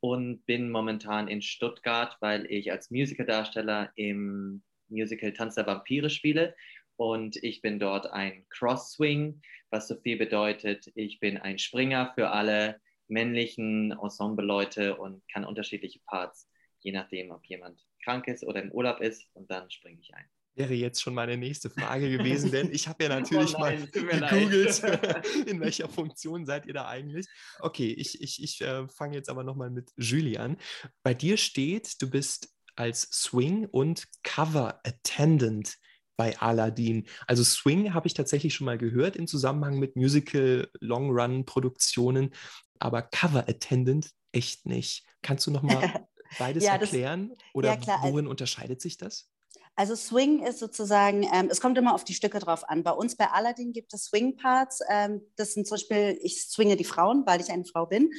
und 0.00 0.44
bin 0.46 0.70
momentan 0.70 1.28
in 1.28 1.42
Stuttgart, 1.42 2.16
weil 2.20 2.46
ich 2.50 2.72
als 2.72 2.90
Musicaldarsteller 2.90 3.90
im 3.94 4.62
Musical 4.88 5.32
Tanz 5.32 5.54
der 5.54 5.66
Vampire 5.66 6.10
spiele 6.10 6.54
und 7.02 7.34
ich 7.42 7.62
bin 7.62 7.80
dort 7.80 8.12
ein 8.12 8.46
Cross-Swing, 8.48 9.42
was 9.70 9.88
so 9.88 9.96
viel 9.96 10.16
bedeutet, 10.16 10.86
ich 10.94 11.18
bin 11.18 11.36
ein 11.36 11.58
Springer 11.58 12.12
für 12.14 12.30
alle 12.30 12.80
männlichen 13.08 13.90
Ensemble-Leute 13.90 14.96
und 14.98 15.20
kann 15.28 15.44
unterschiedliche 15.44 15.98
Parts, 16.06 16.48
je 16.78 16.92
nachdem, 16.92 17.32
ob 17.32 17.44
jemand 17.46 17.84
krank 18.04 18.28
ist 18.28 18.44
oder 18.44 18.62
im 18.62 18.70
Urlaub 18.70 19.00
ist 19.00 19.26
und 19.32 19.50
dann 19.50 19.68
springe 19.68 19.98
ich 20.00 20.14
ein. 20.14 20.24
Wäre 20.54 20.74
jetzt 20.74 21.02
schon 21.02 21.14
meine 21.14 21.36
nächste 21.36 21.70
Frage 21.70 22.08
gewesen, 22.08 22.52
denn 22.52 22.70
ich 22.72 22.86
habe 22.86 23.02
ja 23.02 23.08
natürlich 23.20 23.56
oh 23.56 23.60
nein, 23.60 23.80
mal 23.80 24.28
gegoogelt, 24.30 24.82
in 25.48 25.60
welcher 25.60 25.88
Funktion 25.88 26.46
seid 26.46 26.66
ihr 26.66 26.74
da 26.74 26.86
eigentlich. 26.86 27.26
Okay, 27.58 27.92
ich, 27.92 28.22
ich, 28.22 28.40
ich 28.40 28.60
äh, 28.60 28.86
fange 28.86 29.16
jetzt 29.16 29.28
aber 29.28 29.42
nochmal 29.42 29.70
mit 29.70 29.90
Julie 29.96 30.38
an. 30.38 30.56
Bei 31.02 31.14
dir 31.14 31.36
steht, 31.36 32.00
du 32.00 32.08
bist 32.08 32.54
als 32.76 33.02
Swing 33.10 33.66
und 33.66 34.06
Cover 34.22 34.80
Attendant 34.84 35.76
bei 36.16 36.38
Aladdin. 36.38 37.06
Also 37.26 37.42
Swing 37.44 37.94
habe 37.94 38.06
ich 38.06 38.14
tatsächlich 38.14 38.54
schon 38.54 38.64
mal 38.64 38.78
gehört 38.78 39.16
im 39.16 39.26
Zusammenhang 39.26 39.78
mit 39.78 39.96
Musical 39.96 40.68
Long 40.80 41.10
Run 41.10 41.44
Produktionen, 41.44 42.30
aber 42.78 43.02
Cover 43.02 43.48
Attendant 43.48 44.10
echt 44.32 44.66
nicht. 44.66 45.04
Kannst 45.22 45.46
du 45.46 45.50
noch 45.50 45.62
mal 45.62 46.06
beides 46.38 46.64
ja, 46.64 46.76
erklären 46.76 47.30
das, 47.30 47.38
oder 47.54 47.70
ja, 47.70 47.76
klar. 47.76 48.00
worin 48.02 48.26
unterscheidet 48.26 48.80
sich 48.80 48.96
das? 48.96 49.28
Also 49.74 49.96
Swing 49.96 50.44
ist 50.44 50.58
sozusagen, 50.58 51.22
ähm, 51.32 51.48
es 51.50 51.60
kommt 51.60 51.78
immer 51.78 51.94
auf 51.94 52.04
die 52.04 52.14
Stücke 52.14 52.38
drauf 52.38 52.68
an. 52.68 52.82
Bei 52.82 52.90
uns 52.90 53.16
bei 53.16 53.30
Aladdin 53.30 53.72
gibt 53.72 53.94
es 53.94 54.04
Swing-Parts. 54.04 54.80
Ähm, 54.90 55.22
das 55.36 55.54
sind 55.54 55.66
zum 55.66 55.76
Beispiel, 55.76 56.18
ich 56.22 56.42
swinge 56.42 56.76
die 56.76 56.84
Frauen, 56.84 57.24
weil 57.26 57.40
ich 57.40 57.50
eine 57.50 57.64
Frau 57.64 57.86
bin. 57.86 58.10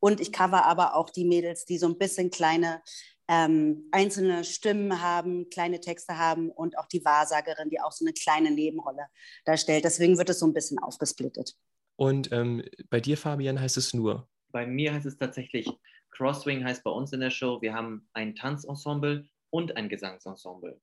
Und 0.00 0.20
ich 0.20 0.32
cover 0.32 0.64
aber 0.64 0.94
auch 0.94 1.10
die 1.10 1.24
Mädels, 1.24 1.64
die 1.64 1.78
so 1.78 1.86
ein 1.86 1.98
bisschen 1.98 2.30
kleine 2.30 2.82
ähm, 3.28 3.88
einzelne 3.92 4.42
Stimmen 4.44 5.02
haben, 5.02 5.50
kleine 5.50 5.80
Texte 5.80 6.18
haben 6.18 6.50
und 6.50 6.78
auch 6.78 6.86
die 6.86 7.04
Wahrsagerin, 7.04 7.68
die 7.68 7.80
auch 7.80 7.92
so 7.92 8.04
eine 8.04 8.14
kleine 8.14 8.50
Nebenrolle 8.50 9.06
darstellt. 9.44 9.84
Deswegen 9.84 10.16
wird 10.18 10.30
es 10.30 10.38
so 10.38 10.46
ein 10.46 10.54
bisschen 10.54 10.78
aufgesplittet. 10.78 11.54
Und 11.96 12.32
ähm, 12.32 12.64
bei 12.90 13.00
dir, 13.00 13.18
Fabian, 13.18 13.60
heißt 13.60 13.76
es 13.76 13.92
nur? 13.92 14.28
Bei 14.50 14.66
mir 14.66 14.94
heißt 14.94 15.06
es 15.06 15.18
tatsächlich, 15.18 15.68
Crosswing 16.10 16.64
heißt 16.64 16.82
bei 16.84 16.90
uns 16.90 17.12
in 17.12 17.20
der 17.20 17.30
Show, 17.30 17.60
wir 17.60 17.74
haben 17.74 18.08
ein 18.12 18.34
Tanzensemble 18.34 19.28
und 19.50 19.76
ein 19.76 19.88
Gesangsensemble. 19.88 20.80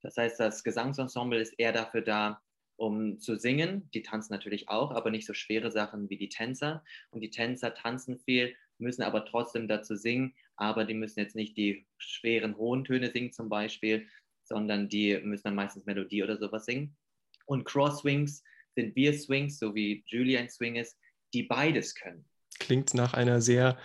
Das 0.00 0.16
heißt, 0.16 0.40
das 0.40 0.64
Gesangsensemble 0.64 1.40
ist 1.40 1.54
eher 1.58 1.72
dafür 1.72 2.00
da, 2.00 2.40
um 2.76 3.20
zu 3.20 3.36
singen. 3.36 3.90
Die 3.92 4.02
tanzen 4.02 4.32
natürlich 4.32 4.68
auch, 4.68 4.90
aber 4.92 5.10
nicht 5.10 5.26
so 5.26 5.34
schwere 5.34 5.70
Sachen 5.70 6.08
wie 6.10 6.16
die 6.16 6.28
Tänzer. 6.28 6.82
Und 7.10 7.20
die 7.20 7.30
Tänzer 7.30 7.74
tanzen 7.74 8.18
viel, 8.18 8.56
müssen 8.82 9.02
aber 9.02 9.24
trotzdem 9.24 9.68
dazu 9.68 9.96
singen, 9.96 10.34
aber 10.56 10.84
die 10.84 10.94
müssen 10.94 11.20
jetzt 11.20 11.36
nicht 11.36 11.56
die 11.56 11.86
schweren 11.98 12.56
hohen 12.56 12.84
Töne 12.84 13.10
singen 13.10 13.32
zum 13.32 13.48
Beispiel, 13.48 14.06
sondern 14.44 14.88
die 14.88 15.18
müssen 15.22 15.44
dann 15.44 15.54
meistens 15.54 15.86
Melodie 15.86 16.22
oder 16.22 16.36
sowas 16.36 16.66
singen. 16.66 16.96
Und 17.46 17.64
Cross-Swings 17.64 18.42
sind 18.74 18.94
wir 18.96 19.12
Swings, 19.12 19.58
so 19.58 19.74
wie 19.74 20.02
Julian 20.06 20.48
Swing 20.48 20.76
ist, 20.76 20.98
die 21.34 21.44
beides 21.44 21.94
können. 21.94 22.24
Klingt 22.58 22.94
nach 22.94 23.14
einer 23.14 23.40
sehr 23.40 23.78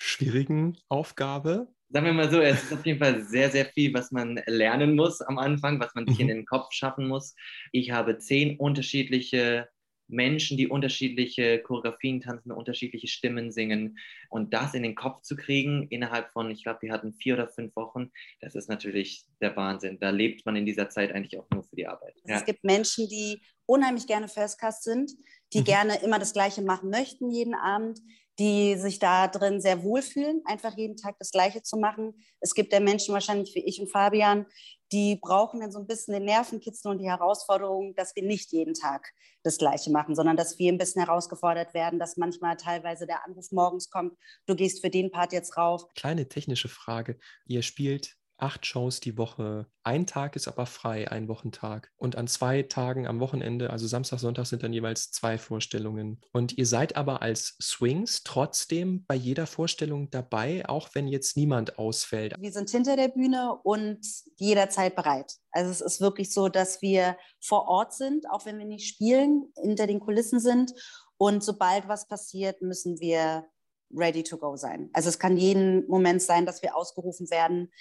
schwierigen 0.00 0.78
Aufgabe. 0.88 1.68
Sagen 1.88 2.06
wir 2.06 2.12
mal 2.12 2.30
so, 2.30 2.40
es 2.40 2.64
ist 2.64 2.72
auf 2.72 2.84
jeden 2.84 2.98
Fall 2.98 3.22
sehr, 3.22 3.50
sehr 3.50 3.66
viel, 3.66 3.94
was 3.94 4.10
man 4.10 4.40
lernen 4.46 4.96
muss 4.96 5.20
am 5.20 5.38
Anfang, 5.38 5.78
was 5.78 5.94
man 5.94 6.06
sich 6.06 6.16
mhm. 6.16 6.22
in 6.22 6.28
den 6.28 6.46
Kopf 6.46 6.72
schaffen 6.72 7.06
muss. 7.06 7.34
Ich 7.72 7.92
habe 7.92 8.18
zehn 8.18 8.58
unterschiedliche 8.58 9.68
Menschen, 10.08 10.56
die 10.56 10.68
unterschiedliche 10.68 11.60
Choreografien 11.60 12.20
tanzen, 12.20 12.52
unterschiedliche 12.52 13.08
Stimmen 13.08 13.50
singen 13.50 13.98
und 14.30 14.54
das 14.54 14.74
in 14.74 14.82
den 14.82 14.94
Kopf 14.94 15.22
zu 15.22 15.36
kriegen 15.36 15.88
innerhalb 15.88 16.30
von, 16.32 16.50
ich 16.50 16.62
glaube, 16.62 16.82
wir 16.82 16.92
hatten 16.92 17.12
vier 17.12 17.34
oder 17.34 17.48
fünf 17.48 17.74
Wochen, 17.76 18.10
das 18.40 18.54
ist 18.54 18.68
natürlich 18.68 19.24
der 19.40 19.56
Wahnsinn. 19.56 19.98
Da 20.00 20.10
lebt 20.10 20.46
man 20.46 20.56
in 20.56 20.66
dieser 20.66 20.88
Zeit 20.88 21.12
eigentlich 21.12 21.38
auch 21.38 21.48
nur 21.52 21.64
für 21.64 21.76
die 21.76 21.86
Arbeit. 21.86 22.14
Ja. 22.24 22.36
Es 22.36 22.44
gibt 22.44 22.64
Menschen, 22.64 23.08
die 23.08 23.40
unheimlich 23.66 24.06
gerne 24.06 24.28
Firstcast 24.28 24.84
sind, 24.84 25.10
die 25.52 25.60
mhm. 25.60 25.64
gerne 25.64 26.02
immer 26.02 26.18
das 26.18 26.32
Gleiche 26.32 26.62
machen 26.62 26.90
möchten 26.90 27.30
jeden 27.30 27.54
Abend, 27.54 28.00
die 28.38 28.76
sich 28.76 28.98
da 28.98 29.28
drin 29.28 29.60
sehr 29.60 29.82
wohlfühlen, 29.82 30.42
einfach 30.44 30.76
jeden 30.76 30.96
Tag 30.96 31.16
das 31.18 31.30
Gleiche 31.30 31.62
zu 31.62 31.78
machen. 31.78 32.14
Es 32.40 32.54
gibt 32.54 32.72
ja 32.72 32.80
Menschen 32.80 33.14
wahrscheinlich 33.14 33.54
wie 33.54 33.64
ich 33.64 33.80
und 33.80 33.90
Fabian, 33.90 34.46
die 34.92 35.16
brauchen 35.16 35.60
dann 35.60 35.72
so 35.72 35.78
ein 35.78 35.86
bisschen 35.86 36.14
den 36.14 36.24
Nervenkitzel 36.24 36.90
und 36.90 36.98
die 36.98 37.08
Herausforderung, 37.08 37.94
dass 37.94 38.14
wir 38.14 38.22
nicht 38.22 38.52
jeden 38.52 38.74
Tag 38.74 39.12
das 39.42 39.58
Gleiche 39.58 39.90
machen, 39.90 40.14
sondern 40.14 40.36
dass 40.36 40.58
wir 40.58 40.72
ein 40.72 40.78
bisschen 40.78 41.04
herausgefordert 41.04 41.74
werden, 41.74 41.98
dass 41.98 42.16
manchmal 42.16 42.56
teilweise 42.56 43.06
der 43.06 43.24
Anruf 43.24 43.50
morgens 43.52 43.90
kommt, 43.90 44.16
du 44.46 44.54
gehst 44.54 44.80
für 44.80 44.90
den 44.90 45.10
Part 45.10 45.32
jetzt 45.32 45.56
rauf. 45.56 45.84
Kleine 45.94 46.28
technische 46.28 46.68
Frage. 46.68 47.18
Ihr 47.46 47.62
spielt 47.62 48.16
acht 48.38 48.66
Shows 48.66 49.00
die 49.00 49.16
Woche. 49.16 49.66
Ein 49.82 50.06
Tag 50.06 50.36
ist 50.36 50.48
aber 50.48 50.66
frei, 50.66 51.10
ein 51.10 51.28
Wochentag. 51.28 51.90
Und 51.96 52.16
an 52.16 52.26
zwei 52.26 52.62
Tagen 52.62 53.06
am 53.06 53.20
Wochenende, 53.20 53.70
also 53.70 53.86
Samstag, 53.86 54.18
Sonntag, 54.18 54.46
sind 54.46 54.62
dann 54.62 54.72
jeweils 54.72 55.10
zwei 55.10 55.38
Vorstellungen. 55.38 56.20
Und 56.32 56.56
ihr 56.58 56.66
seid 56.66 56.96
aber 56.96 57.22
als 57.22 57.56
Swings 57.60 58.22
trotzdem 58.24 59.04
bei 59.06 59.14
jeder 59.14 59.46
Vorstellung 59.46 60.10
dabei, 60.10 60.68
auch 60.68 60.90
wenn 60.94 61.08
jetzt 61.08 61.36
niemand 61.36 61.78
ausfällt. 61.78 62.34
Wir 62.38 62.52
sind 62.52 62.70
hinter 62.70 62.96
der 62.96 63.08
Bühne 63.08 63.54
und 63.62 64.00
jederzeit 64.36 64.96
bereit. 64.96 65.34
Also 65.50 65.70
es 65.70 65.80
ist 65.80 66.00
wirklich 66.00 66.32
so, 66.32 66.48
dass 66.48 66.82
wir 66.82 67.16
vor 67.40 67.68
Ort 67.68 67.94
sind, 67.94 68.28
auch 68.30 68.44
wenn 68.44 68.58
wir 68.58 68.66
nicht 68.66 68.86
spielen, 68.86 69.52
hinter 69.60 69.86
den 69.86 70.00
Kulissen 70.00 70.40
sind. 70.40 70.74
Und 71.18 71.42
sobald 71.42 71.88
was 71.88 72.08
passiert, 72.08 72.60
müssen 72.60 73.00
wir 73.00 73.46
ready 73.94 74.22
to 74.22 74.36
go 74.36 74.56
sein. 74.56 74.90
Also 74.92 75.08
es 75.08 75.18
kann 75.18 75.36
jeden 75.36 75.86
Moment 75.88 76.22
sein, 76.22 76.46
dass 76.46 76.62
wir 76.62 76.76
ausgerufen 76.76 77.30
werden 77.30 77.72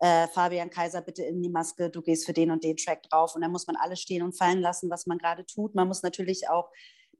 äh, 0.00 0.28
Fabian 0.28 0.70
Kaiser, 0.70 1.00
bitte 1.00 1.22
in 1.22 1.42
die 1.42 1.48
Maske, 1.48 1.90
du 1.90 2.02
gehst 2.02 2.26
für 2.26 2.32
den 2.32 2.50
und 2.50 2.64
den 2.64 2.76
Track 2.76 3.02
drauf. 3.04 3.34
Und 3.34 3.42
dann 3.42 3.52
muss 3.52 3.66
man 3.66 3.76
alles 3.76 4.00
stehen 4.00 4.22
und 4.22 4.36
fallen 4.36 4.60
lassen, 4.60 4.90
was 4.90 5.06
man 5.06 5.18
gerade 5.18 5.46
tut. 5.46 5.74
Man 5.74 5.88
muss 5.88 6.02
natürlich 6.02 6.48
auch 6.48 6.70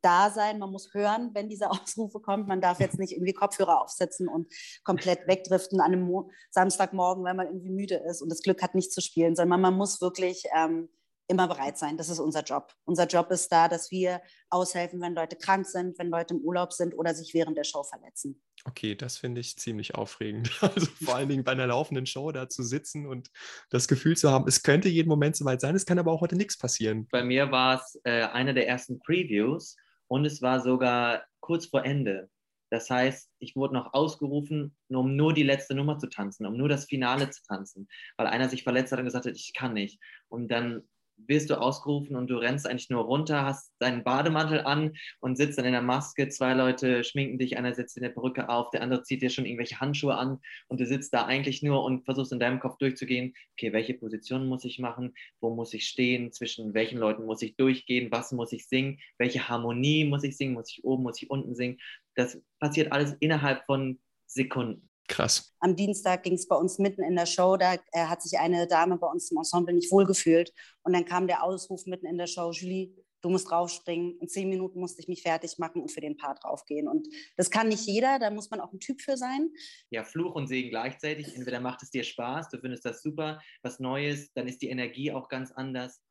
da 0.04 0.30
sein, 0.30 0.58
man 0.58 0.70
muss 0.70 0.92
hören, 0.92 1.30
wenn 1.32 1.48
diese 1.48 1.70
Ausrufe 1.70 2.20
kommen. 2.20 2.46
Man 2.46 2.60
darf 2.60 2.80
jetzt 2.80 2.98
nicht 2.98 3.12
irgendwie 3.12 3.32
Kopfhörer 3.32 3.80
aufsetzen 3.82 4.28
und 4.28 4.52
komplett 4.84 5.26
wegdriften 5.26 5.80
an 5.80 5.92
einem 5.92 6.02
Mo 6.02 6.30
Samstagmorgen, 6.50 7.24
weil 7.24 7.34
man 7.34 7.46
irgendwie 7.46 7.70
müde 7.70 7.96
ist 7.96 8.20
und 8.22 8.28
das 8.28 8.42
Glück 8.42 8.62
hat, 8.62 8.74
nicht 8.74 8.92
zu 8.92 9.00
spielen, 9.00 9.34
sondern 9.34 9.60
man 9.60 9.74
muss 9.74 10.00
wirklich 10.00 10.44
ähm, 10.54 10.88
immer 11.26 11.48
bereit 11.48 11.78
sein. 11.78 11.96
Das 11.96 12.08
ist 12.08 12.18
unser 12.18 12.42
Job. 12.42 12.74
Unser 12.84 13.06
Job 13.06 13.30
ist 13.30 13.50
da, 13.50 13.68
dass 13.68 13.90
wir 13.90 14.20
aushelfen, 14.50 15.00
wenn 15.00 15.14
Leute 15.14 15.36
krank 15.36 15.66
sind, 15.66 15.98
wenn 15.98 16.08
Leute 16.08 16.34
im 16.34 16.40
Urlaub 16.40 16.72
sind 16.72 16.94
oder 16.94 17.14
sich 17.14 17.32
während 17.32 17.56
der 17.56 17.64
Show 17.64 17.82
verletzen. 17.82 18.42
Okay, 18.66 18.94
das 18.94 19.18
finde 19.18 19.40
ich 19.42 19.56
ziemlich 19.56 19.94
aufregend. 19.94 20.50
Also 20.62 20.86
vor 21.04 21.16
allen 21.16 21.28
Dingen 21.28 21.44
bei 21.44 21.52
einer 21.52 21.66
laufenden 21.66 22.06
Show 22.06 22.32
da 22.32 22.48
zu 22.48 22.62
sitzen 22.62 23.06
und 23.06 23.30
das 23.70 23.88
Gefühl 23.88 24.16
zu 24.16 24.30
haben, 24.30 24.48
es 24.48 24.62
könnte 24.62 24.88
jeden 24.88 25.08
Moment 25.08 25.36
soweit 25.36 25.60
sein, 25.60 25.74
es 25.74 25.84
kann 25.86 25.98
aber 25.98 26.12
auch 26.12 26.22
heute 26.22 26.36
nichts 26.36 26.56
passieren. 26.56 27.06
Bei 27.10 27.22
mir 27.22 27.50
war 27.50 27.76
es 27.76 28.00
äh, 28.04 28.22
eine 28.22 28.54
der 28.54 28.66
ersten 28.66 28.98
Previews 28.98 29.76
und 30.08 30.24
es 30.24 30.40
war 30.40 30.60
sogar 30.60 31.24
kurz 31.40 31.66
vor 31.66 31.84
Ende. 31.84 32.30
Das 32.70 32.90
heißt, 32.90 33.30
ich 33.38 33.54
wurde 33.54 33.74
noch 33.74 33.92
ausgerufen, 33.92 34.74
um 34.88 35.14
nur 35.14 35.34
die 35.34 35.42
letzte 35.42 35.74
Nummer 35.74 35.98
zu 35.98 36.08
tanzen, 36.08 36.46
um 36.46 36.56
nur 36.56 36.68
das 36.68 36.86
Finale 36.86 37.30
zu 37.30 37.42
tanzen, 37.46 37.88
weil 38.16 38.26
einer 38.26 38.48
sich 38.48 38.64
verletzt 38.64 38.90
hat 38.90 38.98
und 38.98 39.04
gesagt 39.04 39.26
hat, 39.26 39.36
ich 39.36 39.52
kann 39.54 39.74
nicht. 39.74 40.00
Und 40.28 40.48
dann 40.48 40.82
wirst 41.16 41.50
du 41.50 41.60
ausgerufen 41.60 42.16
und 42.16 42.28
du 42.28 42.36
rennst 42.36 42.66
eigentlich 42.66 42.90
nur 42.90 43.04
runter, 43.04 43.44
hast 43.44 43.72
deinen 43.78 44.04
Bademantel 44.04 44.60
an 44.60 44.94
und 45.20 45.36
sitzt 45.36 45.58
dann 45.58 45.64
in 45.64 45.72
der 45.72 45.82
Maske. 45.82 46.28
Zwei 46.28 46.54
Leute 46.54 47.04
schminken 47.04 47.38
dich, 47.38 47.56
einer 47.56 47.74
setzt 47.74 47.96
in 47.96 48.02
der 48.02 48.10
Perücke 48.10 48.48
auf, 48.48 48.70
der 48.70 48.82
andere 48.82 49.02
zieht 49.02 49.22
dir 49.22 49.30
schon 49.30 49.46
irgendwelche 49.46 49.80
Handschuhe 49.80 50.16
an 50.16 50.40
und 50.68 50.80
du 50.80 50.86
sitzt 50.86 51.14
da 51.14 51.24
eigentlich 51.26 51.62
nur 51.62 51.84
und 51.84 52.04
versuchst 52.04 52.32
in 52.32 52.40
deinem 52.40 52.60
Kopf 52.60 52.78
durchzugehen, 52.78 53.34
okay, 53.52 53.72
welche 53.72 53.94
Position 53.94 54.46
muss 54.46 54.64
ich 54.64 54.78
machen, 54.78 55.14
wo 55.40 55.54
muss 55.54 55.74
ich 55.74 55.86
stehen, 55.86 56.32
zwischen 56.32 56.74
welchen 56.74 56.98
Leuten 56.98 57.24
muss 57.24 57.42
ich 57.42 57.56
durchgehen, 57.56 58.10
was 58.10 58.32
muss 58.32 58.52
ich 58.52 58.68
singen, 58.68 58.98
welche 59.18 59.48
Harmonie 59.48 60.04
muss 60.04 60.24
ich 60.24 60.36
singen, 60.36 60.54
muss 60.54 60.70
ich 60.70 60.84
oben, 60.84 61.02
muss 61.02 61.22
ich 61.22 61.30
unten 61.30 61.54
singen. 61.54 61.78
Das 62.14 62.40
passiert 62.58 62.92
alles 62.92 63.14
innerhalb 63.20 63.64
von 63.66 63.98
Sekunden. 64.26 64.88
Krass. 65.08 65.54
Am 65.60 65.76
Dienstag 65.76 66.22
ging 66.22 66.34
es 66.34 66.48
bei 66.48 66.56
uns 66.56 66.78
mitten 66.78 67.02
in 67.02 67.14
der 67.14 67.26
Show, 67.26 67.56
da 67.56 67.74
äh, 67.74 68.06
hat 68.06 68.22
sich 68.22 68.38
eine 68.38 68.66
Dame 68.66 68.96
bei 68.96 69.06
uns 69.06 69.30
im 69.30 69.36
Ensemble 69.36 69.74
nicht 69.74 69.92
wohlgefühlt. 69.92 70.52
Und 70.82 70.94
dann 70.94 71.04
kam 71.04 71.26
der 71.26 71.42
Ausruf 71.42 71.84
mitten 71.86 72.06
in 72.06 72.16
der 72.16 72.26
Show, 72.26 72.50
Julie, 72.52 72.94
du 73.24 73.30
musst 73.30 73.50
draufspringen. 73.50 74.18
In 74.20 74.28
zehn 74.28 74.48
Minuten 74.48 74.80
musste 74.80 75.00
ich 75.00 75.08
mich 75.08 75.22
fertig 75.22 75.58
machen 75.58 75.82
und 75.82 75.90
für 75.90 76.00
den 76.00 76.16
Part 76.16 76.42
draufgehen. 76.44 76.88
Und 76.88 77.08
das 77.36 77.50
kann 77.50 77.68
nicht 77.68 77.86
jeder, 77.86 78.18
da 78.18 78.30
muss 78.30 78.50
man 78.50 78.60
auch 78.60 78.72
ein 78.72 78.80
Typ 78.80 79.00
für 79.00 79.16
sein. 79.16 79.50
Ja, 79.90 80.04
Fluch 80.04 80.34
und 80.34 80.46
Segen 80.46 80.70
gleichzeitig. 80.70 81.34
Entweder 81.34 81.60
macht 81.60 81.82
es 81.82 81.90
dir 81.90 82.04
Spaß, 82.04 82.48
du 82.50 82.58
findest 82.58 82.84
das 82.84 83.02
super, 83.02 83.40
was 83.62 83.80
Neues, 83.80 84.32
dann 84.34 84.46
ist 84.46 84.62
die 84.62 84.68
Energie 84.68 85.12
auch 85.12 85.28
ganz 85.28 85.52
anders. 85.52 86.02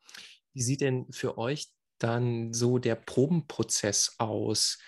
Wie 0.53 0.61
sieht 0.61 0.81
denn 0.81 1.11
für 1.11 1.37
euch 1.37 1.67
dann 1.99 2.53
so 2.53 2.77
der 2.77 2.95
Probenprozess 2.95 4.15
aus? 4.19 4.79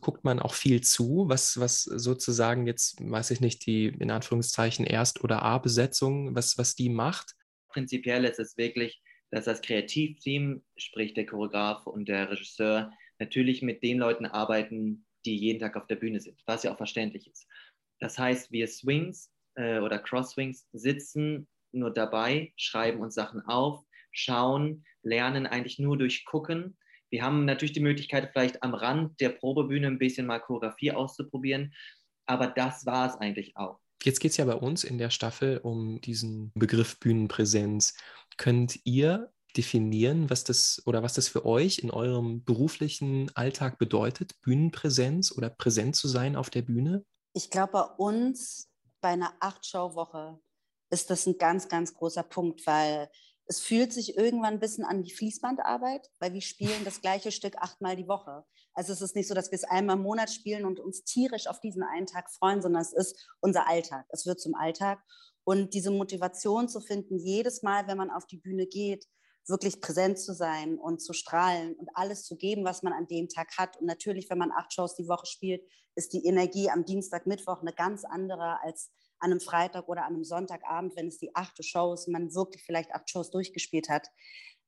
Guckt 0.00 0.24
man 0.24 0.38
auch 0.38 0.54
viel 0.54 0.80
zu, 0.80 1.24
was, 1.28 1.58
was 1.58 1.82
sozusagen 1.82 2.66
jetzt, 2.66 2.98
weiß 3.00 3.30
ich 3.32 3.40
nicht, 3.40 3.66
die 3.66 3.86
in 3.86 4.10
Anführungszeichen 4.10 4.86
Erst- 4.86 5.24
oder 5.24 5.42
A-Besetzung, 5.42 6.34
was, 6.34 6.58
was 6.58 6.74
die 6.74 6.88
macht? 6.88 7.34
Prinzipiell 7.68 8.24
ist 8.24 8.38
es 8.38 8.56
wirklich, 8.56 9.02
dass 9.30 9.44
das 9.44 9.60
Kreativteam, 9.60 10.64
sprich 10.76 11.14
der 11.14 11.26
Choreograf 11.26 11.86
und 11.86 12.08
der 12.08 12.30
Regisseur, 12.30 12.92
natürlich 13.18 13.62
mit 13.62 13.82
den 13.82 13.98
Leuten 13.98 14.26
arbeiten, 14.26 15.04
die 15.24 15.36
jeden 15.36 15.58
Tag 15.58 15.76
auf 15.76 15.86
der 15.86 15.96
Bühne 15.96 16.20
sind, 16.20 16.40
was 16.46 16.62
ja 16.62 16.72
auch 16.72 16.76
verständlich 16.76 17.28
ist. 17.28 17.46
Das 17.98 18.18
heißt, 18.18 18.52
wir 18.52 18.68
Swings 18.68 19.32
äh, 19.56 19.80
oder 19.80 19.98
Cross-Swings 19.98 20.68
sitzen 20.72 21.48
nur 21.72 21.92
dabei, 21.92 22.52
schreiben 22.56 23.00
uns 23.00 23.14
Sachen 23.14 23.42
auf, 23.42 23.84
schauen, 24.12 24.84
lernen 25.02 25.46
eigentlich 25.46 25.78
nur 25.78 25.98
durch 25.98 26.24
Gucken 26.24 26.78
wir 27.10 27.22
haben 27.22 27.44
natürlich 27.44 27.72
die 27.72 27.80
Möglichkeit, 27.80 28.30
vielleicht 28.32 28.62
am 28.62 28.74
Rand 28.74 29.20
der 29.20 29.30
Probebühne 29.30 29.86
ein 29.86 29.98
bisschen 29.98 30.26
mal 30.26 30.40
Choreografie 30.40 30.92
auszuprobieren, 30.92 31.74
aber 32.26 32.48
das 32.48 32.86
war 32.86 33.08
es 33.08 33.16
eigentlich 33.16 33.56
auch. 33.56 33.80
Jetzt 34.02 34.20
geht 34.20 34.30
es 34.30 34.36
ja 34.36 34.44
bei 34.44 34.54
uns 34.54 34.84
in 34.84 34.98
der 34.98 35.10
Staffel 35.10 35.58
um 35.58 36.00
diesen 36.00 36.52
Begriff 36.54 37.00
Bühnenpräsenz. 37.00 37.94
Könnt 38.36 38.78
ihr 38.84 39.32
definieren, 39.56 40.30
was 40.30 40.44
das 40.44 40.82
oder 40.86 41.02
was 41.02 41.14
das 41.14 41.28
für 41.28 41.44
euch 41.44 41.80
in 41.80 41.90
eurem 41.90 42.44
beruflichen 42.44 43.34
Alltag 43.34 43.78
bedeutet, 43.78 44.40
Bühnenpräsenz 44.42 45.32
oder 45.32 45.50
präsent 45.50 45.96
zu 45.96 46.06
sein 46.06 46.36
auf 46.36 46.50
der 46.50 46.62
Bühne? 46.62 47.04
Ich 47.32 47.50
glaube, 47.50 47.72
bei 47.72 47.82
uns 47.82 48.70
bei 49.00 49.08
einer 49.08 49.32
Acht-Show-Woche 49.40 50.38
ist 50.90 51.10
das 51.10 51.26
ein 51.26 51.38
ganz, 51.38 51.68
ganz 51.68 51.94
großer 51.94 52.22
Punkt, 52.22 52.66
weil 52.66 53.10
es 53.48 53.60
fühlt 53.60 53.94
sich 53.94 54.16
irgendwann 54.16 54.54
ein 54.54 54.60
bisschen 54.60 54.84
an 54.84 55.02
wie 55.02 55.10
Fließbandarbeit, 55.10 56.10
weil 56.20 56.34
wir 56.34 56.42
spielen 56.42 56.84
das 56.84 57.00
gleiche 57.00 57.32
Stück 57.32 57.56
achtmal 57.56 57.96
die 57.96 58.06
Woche. 58.06 58.44
Also 58.74 58.92
es 58.92 59.00
ist 59.00 59.16
nicht 59.16 59.26
so, 59.26 59.34
dass 59.34 59.50
wir 59.50 59.56
es 59.56 59.64
einmal 59.64 59.96
im 59.96 60.02
Monat 60.02 60.30
spielen 60.30 60.66
und 60.66 60.78
uns 60.78 61.02
tierisch 61.02 61.46
auf 61.46 61.58
diesen 61.58 61.82
einen 61.82 62.06
Tag 62.06 62.30
freuen, 62.30 62.60
sondern 62.60 62.82
es 62.82 62.92
ist 62.92 63.16
unser 63.40 63.66
Alltag. 63.66 64.06
Es 64.10 64.26
wird 64.26 64.38
zum 64.38 64.54
Alltag. 64.54 65.02
Und 65.44 65.72
diese 65.72 65.90
Motivation 65.90 66.68
zu 66.68 66.80
finden, 66.82 67.18
jedes 67.18 67.62
Mal, 67.62 67.88
wenn 67.88 67.96
man 67.96 68.10
auf 68.10 68.26
die 68.26 68.36
Bühne 68.36 68.66
geht, 68.66 69.06
wirklich 69.46 69.80
präsent 69.80 70.18
zu 70.18 70.34
sein 70.34 70.78
und 70.78 71.00
zu 71.00 71.14
strahlen 71.14 71.74
und 71.74 71.88
alles 71.94 72.24
zu 72.24 72.36
geben, 72.36 72.66
was 72.66 72.82
man 72.82 72.92
an 72.92 73.06
dem 73.06 73.30
Tag 73.30 73.56
hat. 73.56 73.78
Und 73.78 73.86
natürlich, 73.86 74.28
wenn 74.28 74.36
man 74.36 74.52
acht 74.52 74.74
Shows 74.74 74.94
die 74.94 75.08
Woche 75.08 75.24
spielt, 75.24 75.62
ist 75.94 76.12
die 76.12 76.26
Energie 76.26 76.68
am 76.68 76.84
Dienstag, 76.84 77.26
Mittwoch 77.26 77.62
eine 77.62 77.72
ganz 77.72 78.04
andere 78.04 78.62
als 78.62 78.90
an 79.20 79.30
einem 79.30 79.40
Freitag 79.40 79.88
oder 79.88 80.04
an 80.04 80.14
einem 80.14 80.24
Sonntagabend, 80.24 80.96
wenn 80.96 81.08
es 81.08 81.18
die 81.18 81.34
achte 81.34 81.62
Show 81.62 81.92
ist, 81.92 82.08
man 82.08 82.34
wirklich 82.34 82.62
vielleicht 82.62 82.92
acht 82.92 83.08
Shows 83.10 83.30
durchgespielt 83.30 83.88
hat. 83.88 84.08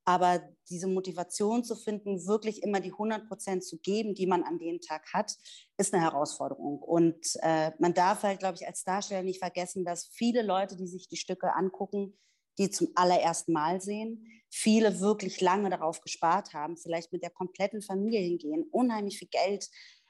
Aber 0.05 0.43
diese 0.69 0.89
Motivation 0.89 1.63
zu 1.63 1.77
finden, 1.77 2.27
wirklich 2.27 2.63
immer 2.63 2.81
die 2.81 2.93
100 2.93 3.29
Prozent 3.29 3.65
zu 3.65 3.79
geben, 3.79 4.15
die 4.15 4.27
man 4.27 4.43
an 4.43 4.59
dem 4.59 4.81
Tag 4.81 5.13
hat, 5.13 5.37
ist 5.77 5.93
eine 5.93 6.03
Herausforderung. 6.03 6.81
Und 6.81 7.19
äh, 7.43 7.73
man 7.79 7.95
darf 7.95 8.23
halt, 8.23 8.41
glaube 8.41 8.57
ich, 8.57 8.67
als 8.67 8.83
Darsteller 8.83 9.23
nicht 9.23 9.41
vergessen, 9.41 9.85
dass 9.85 10.07
viele 10.07 10.43
Leute, 10.43 10.77
die 10.77 10.89
sich 10.89 11.09
die 11.09 11.17
Stücke 11.17 11.55
angucken, 11.55 12.19
die 12.59 12.71
zum 12.71 12.89
allerersten 12.95 13.53
Mal 13.53 13.81
sehen, 13.81 14.27
viele 14.51 15.01
wirklich 15.01 15.41
lange 15.41 15.71
darauf 15.71 16.01
gespart 16.01 16.55
haben, 16.55 16.77
vielleicht 16.77 17.13
mit 17.13 17.23
der 17.23 17.31
kompletten 17.31 17.83
Familie 17.83 18.21
hingehen, 18.21 18.65
unheimlich 18.71 19.19
viel 19.19 19.29
Geld 19.29 19.69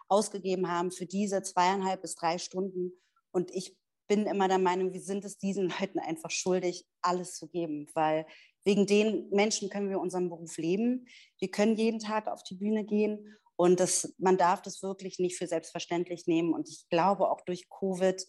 ausgegeben 0.09 0.69
haben 0.69 0.91
für 0.91 1.07
diese 1.07 1.43
zweieinhalb 1.43 2.03
bis 2.03 2.15
drei 2.15 2.39
Stunden. 2.39 2.93
Und 3.33 3.51
ich 3.53 3.77
bin 4.11 4.27
immer 4.27 4.49
der 4.49 4.59
Meinung, 4.59 4.93
wir 4.93 5.01
sind 5.01 5.25
es 5.25 5.39
diesen 5.39 5.69
Leuten 5.81 6.01
einfach 6.01 6.33
schuldig, 6.33 6.85
alles 7.01 7.37
zu 7.37 7.47
geben, 7.47 7.87
weil 7.95 8.27
wegen 8.65 8.85
den 8.85 9.31
Menschen 9.31 9.71
können 9.71 9.89
wir 9.89 10.01
unseren 10.01 10.29
Beruf 10.29 10.59
leben. 10.59 11.07
Wir 11.39 11.49
können 11.49 11.77
jeden 11.77 12.01
Tag 12.01 12.27
auf 12.27 12.43
die 12.43 12.57
Bühne 12.57 12.85
gehen 12.85 13.39
und 13.55 13.79
das, 13.79 14.13
man 14.19 14.37
darf 14.37 14.63
das 14.63 14.83
wirklich 14.83 15.21
nicht 15.21 15.37
für 15.37 15.47
selbstverständlich 15.47 16.27
nehmen. 16.27 16.53
Und 16.53 16.69
ich 16.69 16.89
glaube, 16.91 17.31
auch 17.31 17.41
durch 17.43 17.69
Covid 17.71 18.21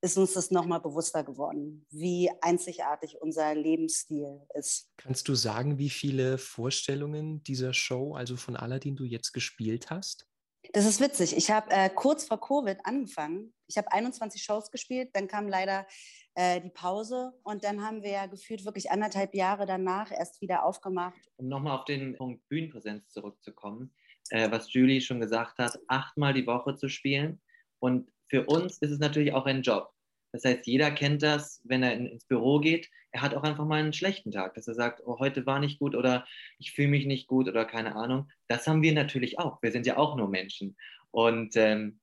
ist 0.00 0.18
uns 0.18 0.32
das 0.32 0.50
nochmal 0.50 0.80
bewusster 0.80 1.22
geworden, 1.22 1.86
wie 1.90 2.30
einzigartig 2.40 3.16
unser 3.20 3.54
Lebensstil 3.54 4.40
ist. 4.54 4.90
Kannst 4.96 5.28
du 5.28 5.36
sagen, 5.36 5.78
wie 5.78 5.90
viele 5.90 6.38
Vorstellungen 6.38 7.44
dieser 7.44 7.72
Show, 7.74 8.14
also 8.14 8.36
von 8.36 8.56
Aladdin, 8.56 8.96
du 8.96 9.04
jetzt 9.04 9.32
gespielt 9.32 9.88
hast? 9.88 10.27
Das 10.72 10.84
ist 10.84 11.00
witzig. 11.00 11.36
Ich 11.36 11.50
habe 11.50 11.70
äh, 11.70 11.88
kurz 11.88 12.24
vor 12.24 12.40
Covid 12.40 12.78
angefangen. 12.84 13.54
Ich 13.66 13.78
habe 13.78 13.90
21 13.90 14.42
Shows 14.42 14.70
gespielt, 14.70 15.10
dann 15.14 15.28
kam 15.28 15.48
leider 15.48 15.86
äh, 16.34 16.60
die 16.60 16.70
Pause 16.70 17.32
und 17.42 17.64
dann 17.64 17.82
haben 17.82 18.02
wir 18.02 18.10
ja 18.10 18.26
gefühlt 18.26 18.64
wirklich 18.64 18.90
anderthalb 18.90 19.34
Jahre 19.34 19.66
danach 19.66 20.10
erst 20.10 20.40
wieder 20.40 20.64
aufgemacht. 20.64 21.18
Um 21.36 21.48
nochmal 21.48 21.78
auf 21.78 21.84
den 21.84 22.16
Punkt 22.16 22.46
Bühnenpräsenz 22.48 23.08
zurückzukommen, 23.08 23.94
äh, 24.30 24.50
was 24.50 24.72
Julie 24.72 25.00
schon 25.00 25.20
gesagt 25.20 25.58
hat, 25.58 25.78
achtmal 25.88 26.34
die 26.34 26.46
Woche 26.46 26.76
zu 26.76 26.88
spielen. 26.88 27.40
Und 27.80 28.10
für 28.28 28.44
uns 28.46 28.78
ist 28.78 28.90
es 28.90 28.98
natürlich 28.98 29.32
auch 29.32 29.46
ein 29.46 29.62
Job. 29.62 29.90
Das 30.32 30.44
heißt, 30.44 30.66
jeder 30.66 30.90
kennt 30.90 31.22
das, 31.22 31.62
wenn 31.64 31.82
er 31.82 31.94
in, 31.94 32.06
ins 32.06 32.24
Büro 32.24 32.60
geht. 32.60 32.90
Er 33.12 33.22
hat 33.22 33.34
auch 33.34 33.42
einfach 33.42 33.64
mal 33.64 33.80
einen 33.80 33.92
schlechten 33.92 34.30
Tag, 34.30 34.54
dass 34.54 34.68
er 34.68 34.74
sagt, 34.74 35.00
oh, 35.04 35.18
heute 35.18 35.46
war 35.46 35.58
nicht 35.58 35.78
gut 35.78 35.94
oder 35.94 36.26
ich 36.58 36.72
fühle 36.72 36.88
mich 36.88 37.06
nicht 37.06 37.26
gut 37.26 37.48
oder 37.48 37.64
keine 37.64 37.96
Ahnung. 37.96 38.28
Das 38.46 38.66
haben 38.66 38.82
wir 38.82 38.92
natürlich 38.92 39.38
auch. 39.38 39.62
Wir 39.62 39.72
sind 39.72 39.86
ja 39.86 39.96
auch 39.96 40.16
nur 40.16 40.28
Menschen. 40.28 40.76
Und 41.10 41.56
ähm, 41.56 42.00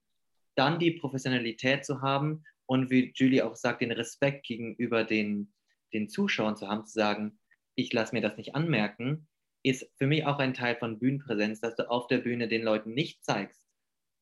dann 0.56 0.80
die 0.80 0.92
Professionalität 0.92 1.86
zu 1.86 2.02
haben 2.02 2.44
und 2.66 2.90
wie 2.90 3.12
Julie 3.14 3.46
auch 3.46 3.56
sagt, 3.56 3.82
den 3.82 3.92
Respekt 3.92 4.46
gegenüber 4.48 5.04
den, 5.04 5.54
den 5.94 6.10
Zuschauern 6.10 6.56
zu 6.56 6.68
haben, 6.68 6.86
zu 6.86 6.94
sagen, 6.94 7.40
ich 7.76 7.94
lasse 7.94 8.16
mir 8.16 8.22
das 8.22 8.38
nicht 8.38 8.56
anmerken, 8.56 9.28
ist 9.64 9.90
für 9.98 10.08
mich 10.08 10.26
auch 10.26 10.40
ein 10.40 10.54
Teil 10.54 10.76
von 10.76 11.00
Bühnenpräsenz, 11.00 11.60
dass 11.60 11.76
du 11.76 11.90
auf 11.90 12.08
der 12.08 12.20
Bühne 12.20 12.48
den 12.48 12.64
Leuten 12.64 12.94
nicht 12.94 13.24
zeigst, 13.24 13.65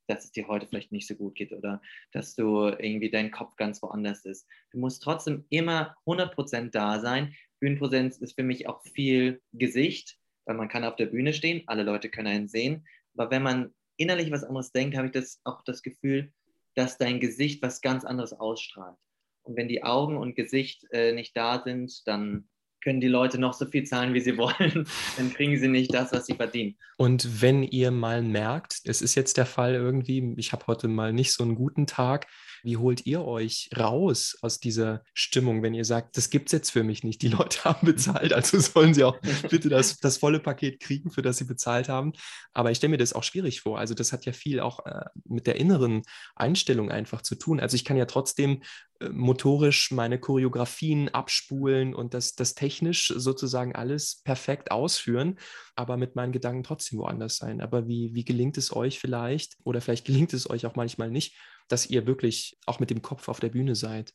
dass 0.07 0.25
es 0.25 0.31
dir 0.31 0.47
heute 0.47 0.67
vielleicht 0.67 0.91
nicht 0.91 1.07
so 1.07 1.15
gut 1.15 1.35
geht 1.35 1.51
oder 1.53 1.81
dass 2.11 2.35
du 2.35 2.67
irgendwie 2.67 3.09
dein 3.09 3.31
Kopf 3.31 3.55
ganz 3.55 3.81
woanders 3.81 4.25
ist. 4.25 4.47
Du 4.71 4.79
musst 4.79 5.03
trotzdem 5.03 5.45
immer 5.49 5.95
100% 6.05 6.71
da 6.71 6.99
sein. 6.99 7.33
Bühnenpräsenz 7.59 8.17
ist 8.17 8.35
für 8.35 8.43
mich 8.43 8.67
auch 8.67 8.81
viel 8.83 9.41
Gesicht, 9.53 10.17
weil 10.45 10.55
man 10.55 10.69
kann 10.69 10.83
auf 10.83 10.95
der 10.95 11.05
Bühne 11.07 11.33
stehen, 11.33 11.63
alle 11.67 11.83
Leute 11.83 12.09
können 12.09 12.27
einen 12.27 12.47
sehen. 12.47 12.85
Aber 13.15 13.31
wenn 13.31 13.43
man 13.43 13.73
innerlich 13.97 14.31
was 14.31 14.43
anderes 14.43 14.71
denkt, 14.71 14.97
habe 14.97 15.07
ich 15.07 15.13
das 15.13 15.39
auch 15.43 15.63
das 15.63 15.83
Gefühl, 15.83 16.33
dass 16.75 16.97
dein 16.97 17.19
Gesicht 17.19 17.61
was 17.61 17.81
ganz 17.81 18.03
anderes 18.03 18.33
ausstrahlt. 18.33 18.97
Und 19.43 19.57
wenn 19.57 19.67
die 19.67 19.83
Augen 19.83 20.17
und 20.17 20.35
Gesicht 20.35 20.85
äh, 20.91 21.13
nicht 21.13 21.35
da 21.37 21.61
sind, 21.63 22.07
dann 22.07 22.49
können 22.83 23.01
die 23.01 23.07
Leute 23.07 23.39
noch 23.39 23.53
so 23.53 23.65
viel 23.65 23.83
zahlen, 23.83 24.13
wie 24.13 24.21
sie 24.21 24.37
wollen, 24.37 24.87
dann 25.17 25.33
kriegen 25.33 25.57
sie 25.57 25.67
nicht 25.67 25.93
das, 25.93 26.11
was 26.11 26.25
sie 26.25 26.35
verdienen. 26.35 26.75
Und 26.97 27.41
wenn 27.41 27.63
ihr 27.63 27.91
mal 27.91 28.21
merkt, 28.21 28.81
es 28.85 29.01
ist 29.01 29.15
jetzt 29.15 29.37
der 29.37 29.45
Fall 29.45 29.73
irgendwie, 29.73 30.33
ich 30.37 30.51
habe 30.51 30.67
heute 30.67 30.87
mal 30.87 31.13
nicht 31.13 31.33
so 31.33 31.43
einen 31.43 31.55
guten 31.55 31.87
Tag, 31.87 32.27
wie 32.63 32.77
holt 32.77 33.05
ihr 33.05 33.25
euch 33.25 33.69
raus 33.77 34.37
aus 34.41 34.59
dieser 34.59 35.03
Stimmung, 35.13 35.61
wenn 35.63 35.73
ihr 35.73 35.83
sagt, 35.83 36.15
das 36.15 36.29
gibt 36.29 36.47
es 36.47 36.53
jetzt 36.53 36.71
für 36.71 36.83
mich 36.83 37.03
nicht? 37.03 37.21
Die 37.21 37.27
Leute 37.29 37.63
haben 37.65 37.85
bezahlt, 37.85 38.33
also 38.33 38.59
sollen 38.59 38.93
sie 38.93 39.03
auch 39.03 39.19
bitte 39.49 39.69
das, 39.69 39.97
das 39.97 40.17
volle 40.17 40.39
Paket 40.39 40.79
kriegen, 40.79 41.11
für 41.11 41.21
das 41.21 41.37
sie 41.37 41.43
bezahlt 41.43 41.89
haben. 41.89 42.13
Aber 42.53 42.71
ich 42.71 42.77
stelle 42.77 42.91
mir 42.91 42.97
das 42.97 43.13
auch 43.13 43.23
schwierig 43.23 43.61
vor. 43.61 43.79
Also 43.79 43.93
das 43.93 44.13
hat 44.13 44.25
ja 44.25 44.31
viel 44.31 44.61
auch 44.61 44.85
äh, 44.85 45.05
mit 45.25 45.45
der 45.45 45.57
inneren 45.57 46.03
Einstellung 46.35 46.89
einfach 46.89 47.21
zu 47.21 47.35
tun. 47.35 47.59
Also 47.59 47.75
ich 47.75 47.83
kann 47.83 47.97
ja 47.97 48.05
trotzdem 48.05 48.63
motorisch 49.11 49.91
meine 49.91 50.19
Choreografien 50.19 51.09
abspulen 51.09 51.93
und 51.93 52.13
das, 52.13 52.35
das 52.35 52.55
technisch 52.55 53.13
sozusagen 53.15 53.75
alles 53.75 54.21
perfekt 54.23 54.71
ausführen, 54.71 55.39
aber 55.75 55.97
mit 55.97 56.15
meinen 56.15 56.31
Gedanken 56.31 56.63
trotzdem 56.63 56.99
woanders 56.99 57.37
sein. 57.37 57.61
Aber 57.61 57.87
wie, 57.87 58.13
wie 58.13 58.25
gelingt 58.25 58.57
es 58.57 58.75
euch 58.75 58.99
vielleicht, 58.99 59.57
oder 59.63 59.81
vielleicht 59.81 60.05
gelingt 60.07 60.33
es 60.33 60.49
euch 60.49 60.65
auch 60.65 60.75
manchmal 60.75 61.09
nicht, 61.09 61.35
dass 61.67 61.89
ihr 61.89 62.05
wirklich 62.05 62.57
auch 62.65 62.79
mit 62.79 62.89
dem 62.89 63.01
Kopf 63.01 63.29
auf 63.29 63.39
der 63.39 63.49
Bühne 63.49 63.75
seid? 63.75 64.13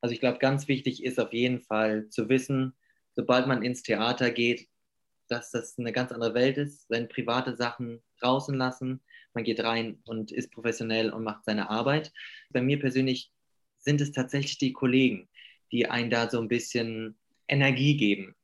Also 0.00 0.12
ich 0.12 0.20
glaube, 0.20 0.38
ganz 0.38 0.68
wichtig 0.68 1.02
ist 1.02 1.18
auf 1.18 1.32
jeden 1.32 1.62
Fall 1.62 2.08
zu 2.10 2.28
wissen, 2.28 2.74
sobald 3.16 3.46
man 3.46 3.62
ins 3.62 3.82
Theater 3.82 4.30
geht, 4.30 4.68
dass 5.28 5.50
das 5.50 5.78
eine 5.78 5.92
ganz 5.92 6.12
andere 6.12 6.34
Welt 6.34 6.58
ist, 6.58 6.86
seine 6.88 7.06
private 7.06 7.56
Sachen 7.56 8.02
draußen 8.20 8.54
lassen. 8.54 9.02
Man 9.32 9.44
geht 9.44 9.60
rein 9.64 10.00
und 10.04 10.30
ist 10.30 10.52
professionell 10.52 11.10
und 11.10 11.24
macht 11.24 11.44
seine 11.44 11.70
Arbeit. 11.70 12.12
Bei 12.50 12.60
mir 12.60 12.78
persönlich 12.78 13.32
sind 13.84 14.00
es 14.00 14.12
tatsächlich 14.12 14.58
die 14.58 14.72
Kollegen, 14.72 15.28
die 15.72 15.88
einen 15.88 16.10
da 16.10 16.28
so 16.28 16.40
ein 16.40 16.48
bisschen 16.48 17.16
Energie 17.48 17.96
geben. 17.96 18.34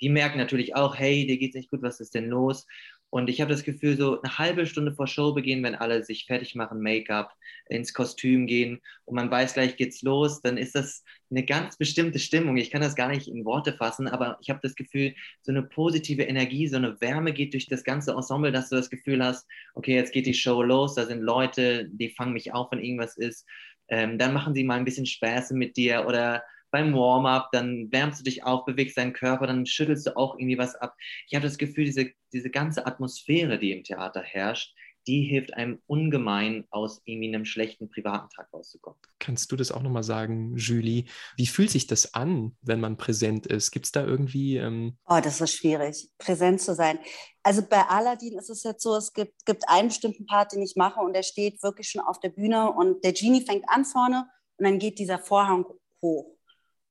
Die 0.00 0.08
merken 0.08 0.38
natürlich 0.38 0.74
auch, 0.74 0.96
hey, 0.96 1.26
dir 1.26 1.38
geht's 1.38 1.56
nicht 1.56 1.70
gut, 1.70 1.82
was 1.82 2.00
ist 2.00 2.14
denn 2.14 2.28
los? 2.28 2.66
Und 3.08 3.30
ich 3.30 3.40
habe 3.40 3.50
das 3.50 3.62
Gefühl, 3.62 3.96
so 3.96 4.20
eine 4.20 4.38
halbe 4.38 4.66
Stunde 4.66 4.92
vor 4.92 5.06
Showbeginn, 5.06 5.62
wenn 5.62 5.76
alle 5.76 6.02
sich 6.02 6.26
fertig 6.26 6.54
machen, 6.54 6.82
Make-up, 6.82 7.32
ins 7.68 7.94
Kostüm 7.94 8.46
gehen 8.46 8.80
und 9.04 9.14
man 9.14 9.30
weiß, 9.30 9.54
gleich 9.54 9.76
geht's 9.76 10.02
los, 10.02 10.42
dann 10.42 10.58
ist 10.58 10.74
das 10.74 11.04
eine 11.30 11.44
ganz 11.44 11.76
bestimmte 11.76 12.18
Stimmung. 12.18 12.56
Ich 12.56 12.70
kann 12.70 12.82
das 12.82 12.96
gar 12.96 13.08
nicht 13.08 13.28
in 13.28 13.44
Worte 13.44 13.72
fassen, 13.72 14.08
aber 14.08 14.38
ich 14.40 14.50
habe 14.50 14.60
das 14.62 14.74
Gefühl, 14.74 15.14
so 15.42 15.52
eine 15.52 15.62
positive 15.62 16.24
Energie, 16.24 16.66
so 16.68 16.76
eine 16.76 17.00
Wärme 17.00 17.32
geht 17.32 17.54
durch 17.54 17.66
das 17.68 17.84
ganze 17.84 18.12
Ensemble, 18.12 18.52
dass 18.52 18.68
du 18.68 18.76
das 18.76 18.90
Gefühl 18.90 19.24
hast, 19.24 19.46
okay, 19.74 19.94
jetzt 19.94 20.12
geht 20.12 20.26
die 20.26 20.34
Show 20.34 20.62
los, 20.62 20.94
da 20.94 21.06
sind 21.06 21.22
Leute, 21.22 21.88
die 21.88 22.10
fangen 22.10 22.32
mich 22.32 22.52
auf, 22.52 22.70
wenn 22.72 22.80
irgendwas 22.80 23.16
ist. 23.16 23.46
Ähm, 23.88 24.18
dann 24.18 24.32
machen 24.32 24.54
sie 24.54 24.64
mal 24.64 24.78
ein 24.78 24.84
bisschen 24.84 25.06
Späße 25.06 25.54
mit 25.54 25.76
dir 25.76 26.06
oder 26.06 26.42
beim 26.70 26.94
Warm-up, 26.94 27.50
dann 27.52 27.90
wärmst 27.90 28.20
du 28.20 28.24
dich 28.24 28.44
auf, 28.44 28.64
bewegst 28.64 28.98
deinen 28.98 29.12
Körper, 29.12 29.46
dann 29.46 29.66
schüttelst 29.66 30.06
du 30.06 30.16
auch 30.16 30.34
irgendwie 30.34 30.58
was 30.58 30.74
ab. 30.74 30.94
Ich 31.28 31.34
habe 31.34 31.46
das 31.46 31.58
Gefühl, 31.58 31.84
diese, 31.84 32.10
diese 32.32 32.50
ganze 32.50 32.86
Atmosphäre, 32.86 33.58
die 33.58 33.72
im 33.72 33.84
Theater 33.84 34.20
herrscht, 34.22 34.74
die 35.06 35.22
hilft 35.22 35.54
einem 35.54 35.80
ungemein, 35.86 36.66
aus 36.70 37.00
irgendwie 37.04 37.28
einem 37.28 37.44
schlechten 37.44 37.88
privaten 37.88 38.28
Tag 38.30 38.52
rauszukommen. 38.52 38.98
Kannst 39.18 39.52
du 39.52 39.56
das 39.56 39.70
auch 39.70 39.82
nochmal 39.82 40.02
sagen, 40.02 40.56
Julie? 40.56 41.04
Wie 41.36 41.46
fühlt 41.46 41.70
sich 41.70 41.86
das 41.86 42.14
an, 42.14 42.56
wenn 42.62 42.80
man 42.80 42.96
präsent 42.96 43.46
ist? 43.46 43.70
Gibt 43.70 43.86
es 43.86 43.92
da 43.92 44.04
irgendwie. 44.04 44.56
Ähm 44.56 44.96
oh, 45.06 45.20
das 45.22 45.40
ist 45.40 45.54
schwierig, 45.54 46.08
präsent 46.18 46.60
zu 46.60 46.74
sein. 46.74 46.98
Also 47.42 47.62
bei 47.62 47.82
Aladdin 47.82 48.38
ist 48.38 48.50
es 48.50 48.64
jetzt 48.64 48.82
so, 48.82 48.96
es 48.96 49.12
gibt, 49.12 49.44
gibt 49.46 49.68
einen 49.68 49.88
bestimmten 49.88 50.26
Part, 50.26 50.52
den 50.52 50.62
ich 50.62 50.74
mache 50.74 51.00
und 51.00 51.14
der 51.14 51.22
steht 51.22 51.62
wirklich 51.62 51.88
schon 51.88 52.02
auf 52.02 52.18
der 52.18 52.30
Bühne 52.30 52.72
und 52.72 53.04
der 53.04 53.12
Genie 53.12 53.44
fängt 53.44 53.68
an 53.68 53.84
vorne 53.84 54.28
und 54.56 54.64
dann 54.64 54.78
geht 54.78 54.98
dieser 54.98 55.18
Vorhang 55.18 55.64
hoch. 56.02 56.36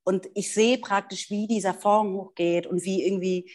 Und 0.04 0.28
ich 0.34 0.54
sehe 0.54 0.78
praktisch, 0.78 1.30
wie 1.30 1.46
dieser 1.46 1.74
Vorhang 1.74 2.14
hochgeht 2.14 2.66
und 2.66 2.84
wie 2.84 3.04
irgendwie 3.04 3.50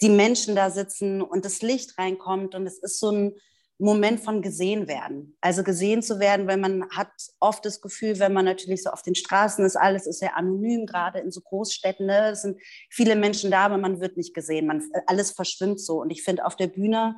die 0.00 0.08
Menschen 0.08 0.54
da 0.56 0.70
sitzen 0.70 1.20
und 1.20 1.44
das 1.44 1.60
Licht 1.60 1.98
reinkommt. 1.98 2.54
Und 2.54 2.66
es 2.66 2.78
ist 2.78 2.98
so 2.98 3.10
ein 3.10 3.34
Moment 3.78 4.20
von 4.20 4.42
gesehen 4.42 4.86
werden. 4.86 5.36
Also 5.40 5.64
gesehen 5.64 6.02
zu 6.02 6.20
werden, 6.20 6.46
weil 6.46 6.58
man 6.58 6.88
hat 6.90 7.10
oft 7.40 7.64
das 7.64 7.80
Gefühl, 7.80 8.18
wenn 8.18 8.32
man 8.32 8.44
natürlich 8.44 8.82
so 8.82 8.90
auf 8.90 9.02
den 9.02 9.14
Straßen 9.14 9.64
ist, 9.64 9.76
alles 9.76 10.06
ist 10.06 10.22
ja 10.22 10.34
anonym, 10.34 10.86
gerade 10.86 11.18
in 11.18 11.30
so 11.32 11.40
Großstädten. 11.40 12.06
Ne? 12.06 12.30
Es 12.30 12.42
sind 12.42 12.60
viele 12.90 13.16
Menschen 13.16 13.50
da, 13.50 13.64
aber 13.64 13.78
man 13.78 14.00
wird 14.00 14.16
nicht 14.16 14.34
gesehen. 14.34 14.66
Man, 14.66 14.82
alles 15.06 15.32
verschwimmt 15.32 15.80
so. 15.80 16.00
Und 16.00 16.10
ich 16.10 16.22
finde, 16.22 16.46
auf 16.46 16.56
der 16.56 16.68
Bühne 16.68 17.16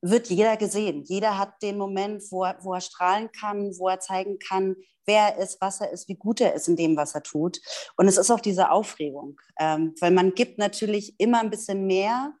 wird 0.00 0.28
jeder 0.28 0.56
gesehen. 0.56 1.02
Jeder 1.06 1.38
hat 1.38 1.62
den 1.62 1.78
Moment, 1.78 2.22
wo 2.30 2.44
er, 2.44 2.58
wo 2.62 2.74
er 2.74 2.80
strahlen 2.80 3.30
kann, 3.32 3.72
wo 3.78 3.88
er 3.88 4.00
zeigen 4.00 4.38
kann, 4.38 4.76
wer 5.06 5.34
er 5.34 5.38
ist, 5.38 5.60
was 5.60 5.80
er 5.80 5.90
ist, 5.90 6.08
wie 6.08 6.16
gut 6.16 6.40
er 6.40 6.54
ist 6.54 6.68
in 6.68 6.76
dem, 6.76 6.96
was 6.96 7.14
er 7.14 7.22
tut. 7.22 7.60
Und 7.96 8.06
es 8.06 8.18
ist 8.18 8.30
auch 8.30 8.40
diese 8.40 8.70
Aufregung, 8.70 9.40
ähm, 9.58 9.94
weil 10.00 10.10
man 10.10 10.34
gibt 10.34 10.58
natürlich 10.58 11.18
immer 11.18 11.40
ein 11.40 11.50
bisschen 11.50 11.86
mehr, 11.86 12.34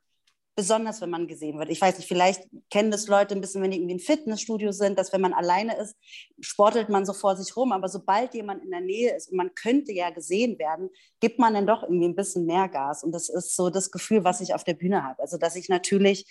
besonders 0.56 1.00
wenn 1.00 1.10
man 1.10 1.26
gesehen 1.26 1.58
wird. 1.58 1.70
Ich 1.70 1.80
weiß 1.80 1.98
nicht, 1.98 2.06
vielleicht 2.06 2.48
kennen 2.70 2.90
das 2.90 3.08
Leute 3.08 3.34
ein 3.34 3.40
bisschen, 3.40 3.62
wenn 3.62 3.70
die 3.70 3.78
irgendwie 3.78 3.94
im 3.94 4.00
Fitnessstudio 4.00 4.72
sind, 4.72 4.98
dass 4.98 5.12
wenn 5.12 5.20
man 5.20 5.32
alleine 5.32 5.76
ist, 5.76 5.96
sportelt 6.40 6.88
man 6.88 7.04
so 7.04 7.12
vor 7.12 7.36
sich 7.36 7.56
rum. 7.56 7.72
Aber 7.72 7.88
sobald 7.88 8.34
jemand 8.34 8.62
in 8.62 8.70
der 8.70 8.80
Nähe 8.80 9.14
ist 9.16 9.30
und 9.30 9.36
man 9.36 9.54
könnte 9.54 9.92
ja 9.92 10.10
gesehen 10.10 10.58
werden, 10.58 10.90
gibt 11.20 11.38
man 11.38 11.54
dann 11.54 11.66
doch 11.66 11.82
irgendwie 11.82 12.06
ein 12.06 12.14
bisschen 12.14 12.46
mehr 12.46 12.68
Gas. 12.68 13.02
Und 13.02 13.12
das 13.12 13.28
ist 13.28 13.56
so 13.56 13.70
das 13.70 13.90
Gefühl, 13.90 14.24
was 14.24 14.40
ich 14.40 14.54
auf 14.54 14.64
der 14.64 14.74
Bühne 14.74 15.02
habe. 15.02 15.20
Also, 15.20 15.38
dass 15.38 15.56
ich 15.56 15.68
natürlich 15.68 16.26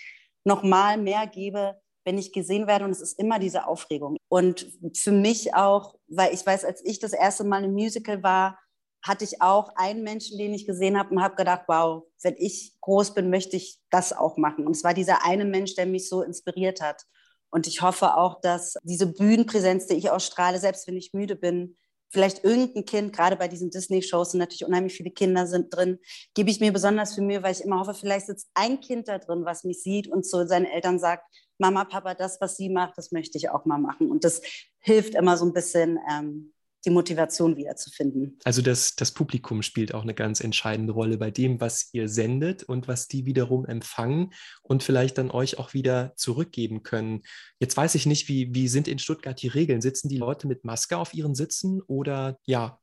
noch 0.45 0.63
mal 0.63 0.97
mehr 0.97 1.27
gebe, 1.27 1.79
wenn 2.05 2.17
ich 2.17 2.31
gesehen 2.31 2.67
werde. 2.67 2.85
Und 2.85 2.91
es 2.91 3.01
ist 3.01 3.19
immer 3.19 3.39
diese 3.39 3.67
Aufregung. 3.67 4.17
Und 4.29 4.67
für 4.95 5.11
mich 5.11 5.53
auch, 5.53 5.95
weil 6.07 6.33
ich 6.33 6.45
weiß, 6.45 6.63
als 6.65 6.83
ich 6.85 6.99
das 6.99 7.13
erste 7.13 7.43
Mal 7.43 7.63
im 7.65 7.73
Musical 7.73 8.23
war, 8.23 8.57
hatte 9.03 9.25
ich 9.25 9.41
auch 9.41 9.69
einen 9.75 10.03
Menschen, 10.03 10.37
den 10.37 10.53
ich 10.53 10.65
gesehen 10.65 10.97
habe 10.97 11.09
und 11.09 11.21
habe 11.21 11.35
gedacht, 11.35 11.63
wow, 11.67 12.03
wenn 12.21 12.35
ich 12.37 12.73
groß 12.81 13.13
bin, 13.13 13.29
möchte 13.29 13.57
ich 13.57 13.77
das 13.89 14.13
auch 14.13 14.37
machen. 14.37 14.65
Und 14.65 14.75
es 14.75 14.83
war 14.83 14.93
dieser 14.93 15.25
eine 15.25 15.45
Mensch, 15.45 15.75
der 15.75 15.85
mich 15.85 16.07
so 16.07 16.23
inspiriert 16.23 16.81
hat. 16.81 17.03
Und 17.49 17.67
ich 17.67 17.81
hoffe 17.81 18.17
auch, 18.17 18.41
dass 18.41 18.75
diese 18.83 19.05
Bühnenpräsenz, 19.05 19.85
die 19.87 19.95
ich 19.95 20.09
ausstrahle, 20.09 20.57
selbst 20.57 20.87
wenn 20.87 20.97
ich 20.97 21.13
müde 21.13 21.35
bin, 21.35 21.77
vielleicht 22.13 22.43
irgendein 22.43 22.85
Kind, 22.85 23.13
gerade 23.13 23.35
bei 23.35 23.47
diesen 23.47 23.71
Disney-Shows 23.71 24.31
sind 24.31 24.39
natürlich 24.39 24.65
unheimlich 24.65 24.93
viele 24.93 25.11
Kinder 25.11 25.47
sind 25.47 25.75
drin, 25.75 25.99
gebe 26.35 26.49
ich 26.49 26.59
mir 26.59 26.71
besonders 26.71 27.15
für 27.15 27.21
Mühe, 27.21 27.43
weil 27.43 27.51
ich 27.51 27.61
immer 27.61 27.79
hoffe, 27.79 27.95
vielleicht 27.95 28.27
sitzt 28.27 28.49
ein 28.53 28.79
Kind 28.79 29.07
da 29.07 29.17
drin, 29.17 29.45
was 29.45 29.63
mich 29.63 29.81
sieht 29.81 30.07
und 30.07 30.23
zu 30.23 30.47
seinen 30.47 30.65
Eltern 30.65 30.99
sagt, 30.99 31.25
Mama, 31.57 31.85
Papa, 31.85 32.13
das, 32.13 32.39
was 32.39 32.55
sie 32.55 32.69
macht, 32.69 32.97
das 32.97 33.11
möchte 33.11 33.37
ich 33.37 33.49
auch 33.49 33.65
mal 33.65 33.79
machen. 33.79 34.11
Und 34.11 34.23
das 34.23 34.41
hilft 34.79 35.15
immer 35.15 35.37
so 35.37 35.45
ein 35.45 35.53
bisschen, 35.53 35.99
ähm, 36.11 36.52
die 36.85 36.89
Motivation 36.89 37.55
wiederzufinden. 37.55 38.37
Also 38.43 38.61
das, 38.61 38.95
das 38.95 39.11
Publikum 39.11 39.61
spielt 39.61 39.93
auch 39.93 40.03
eine 40.03 40.13
ganz 40.13 40.41
entscheidende 40.41 40.93
Rolle 40.93 41.17
bei 41.17 41.31
dem, 41.31 41.61
was 41.61 41.89
ihr 41.93 42.09
sendet 42.09 42.63
und 42.63 42.87
was 42.87 43.07
die 43.07 43.25
wiederum 43.25 43.65
empfangen 43.65 44.33
und 44.61 44.83
vielleicht 44.83 45.17
dann 45.17 45.31
euch 45.31 45.57
auch 45.57 45.73
wieder 45.73 46.13
zurückgeben 46.15 46.83
können. 46.83 47.21
Jetzt 47.59 47.77
weiß 47.77 47.95
ich 47.95 48.05
nicht, 48.05 48.27
wie, 48.27 48.53
wie 48.53 48.67
sind 48.67 48.87
in 48.87 48.99
Stuttgart 48.99 49.41
die 49.41 49.47
Regeln? 49.47 49.81
Sitzen 49.81 50.09
die 50.09 50.17
Leute 50.17 50.47
mit 50.47 50.65
Maske 50.65 50.97
auf 50.97 51.13
ihren 51.13 51.35
Sitzen 51.35 51.81
oder 51.81 52.37
ja, 52.45 52.79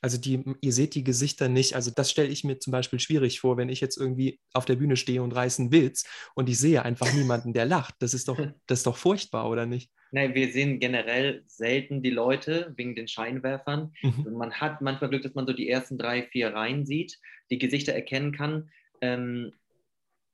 also 0.00 0.18
die, 0.18 0.44
ihr 0.60 0.72
seht 0.72 0.94
die 0.94 1.04
Gesichter 1.04 1.48
nicht. 1.48 1.74
Also 1.74 1.90
das 1.90 2.10
stelle 2.10 2.28
ich 2.28 2.44
mir 2.44 2.58
zum 2.58 2.72
Beispiel 2.72 3.00
schwierig 3.00 3.40
vor, 3.40 3.56
wenn 3.56 3.68
ich 3.68 3.80
jetzt 3.80 3.96
irgendwie 3.96 4.40
auf 4.52 4.64
der 4.64 4.76
Bühne 4.76 4.96
stehe 4.96 5.22
und 5.22 5.34
reiße 5.34 5.62
einen 5.62 5.72
Witz 5.72 6.04
und 6.34 6.48
ich 6.48 6.58
sehe 6.58 6.82
einfach 6.82 7.12
niemanden, 7.12 7.52
der 7.52 7.66
lacht. 7.66 7.94
Das 8.00 8.14
ist 8.14 8.28
doch, 8.28 8.38
das 8.66 8.80
ist 8.80 8.86
doch 8.86 8.96
furchtbar, 8.96 9.48
oder 9.48 9.66
nicht? 9.66 9.90
Nein, 10.14 10.34
wir 10.34 10.52
sehen 10.52 10.78
generell 10.78 11.42
selten 11.46 12.02
die 12.02 12.10
Leute 12.10 12.74
wegen 12.76 12.94
den 12.94 13.08
Scheinwerfern. 13.08 13.94
Mhm. 14.02 14.32
Man 14.32 14.52
hat 14.52 14.82
manchmal 14.82 15.08
Glück, 15.08 15.22
dass 15.22 15.34
man 15.34 15.46
so 15.46 15.54
die 15.54 15.70
ersten 15.70 15.96
drei, 15.96 16.22
vier 16.22 16.52
Reihen 16.54 16.84
sieht, 16.84 17.18
die 17.50 17.58
Gesichter 17.58 17.94
erkennen 17.94 18.32
kann. 18.32 18.70
Ähm, 19.00 19.52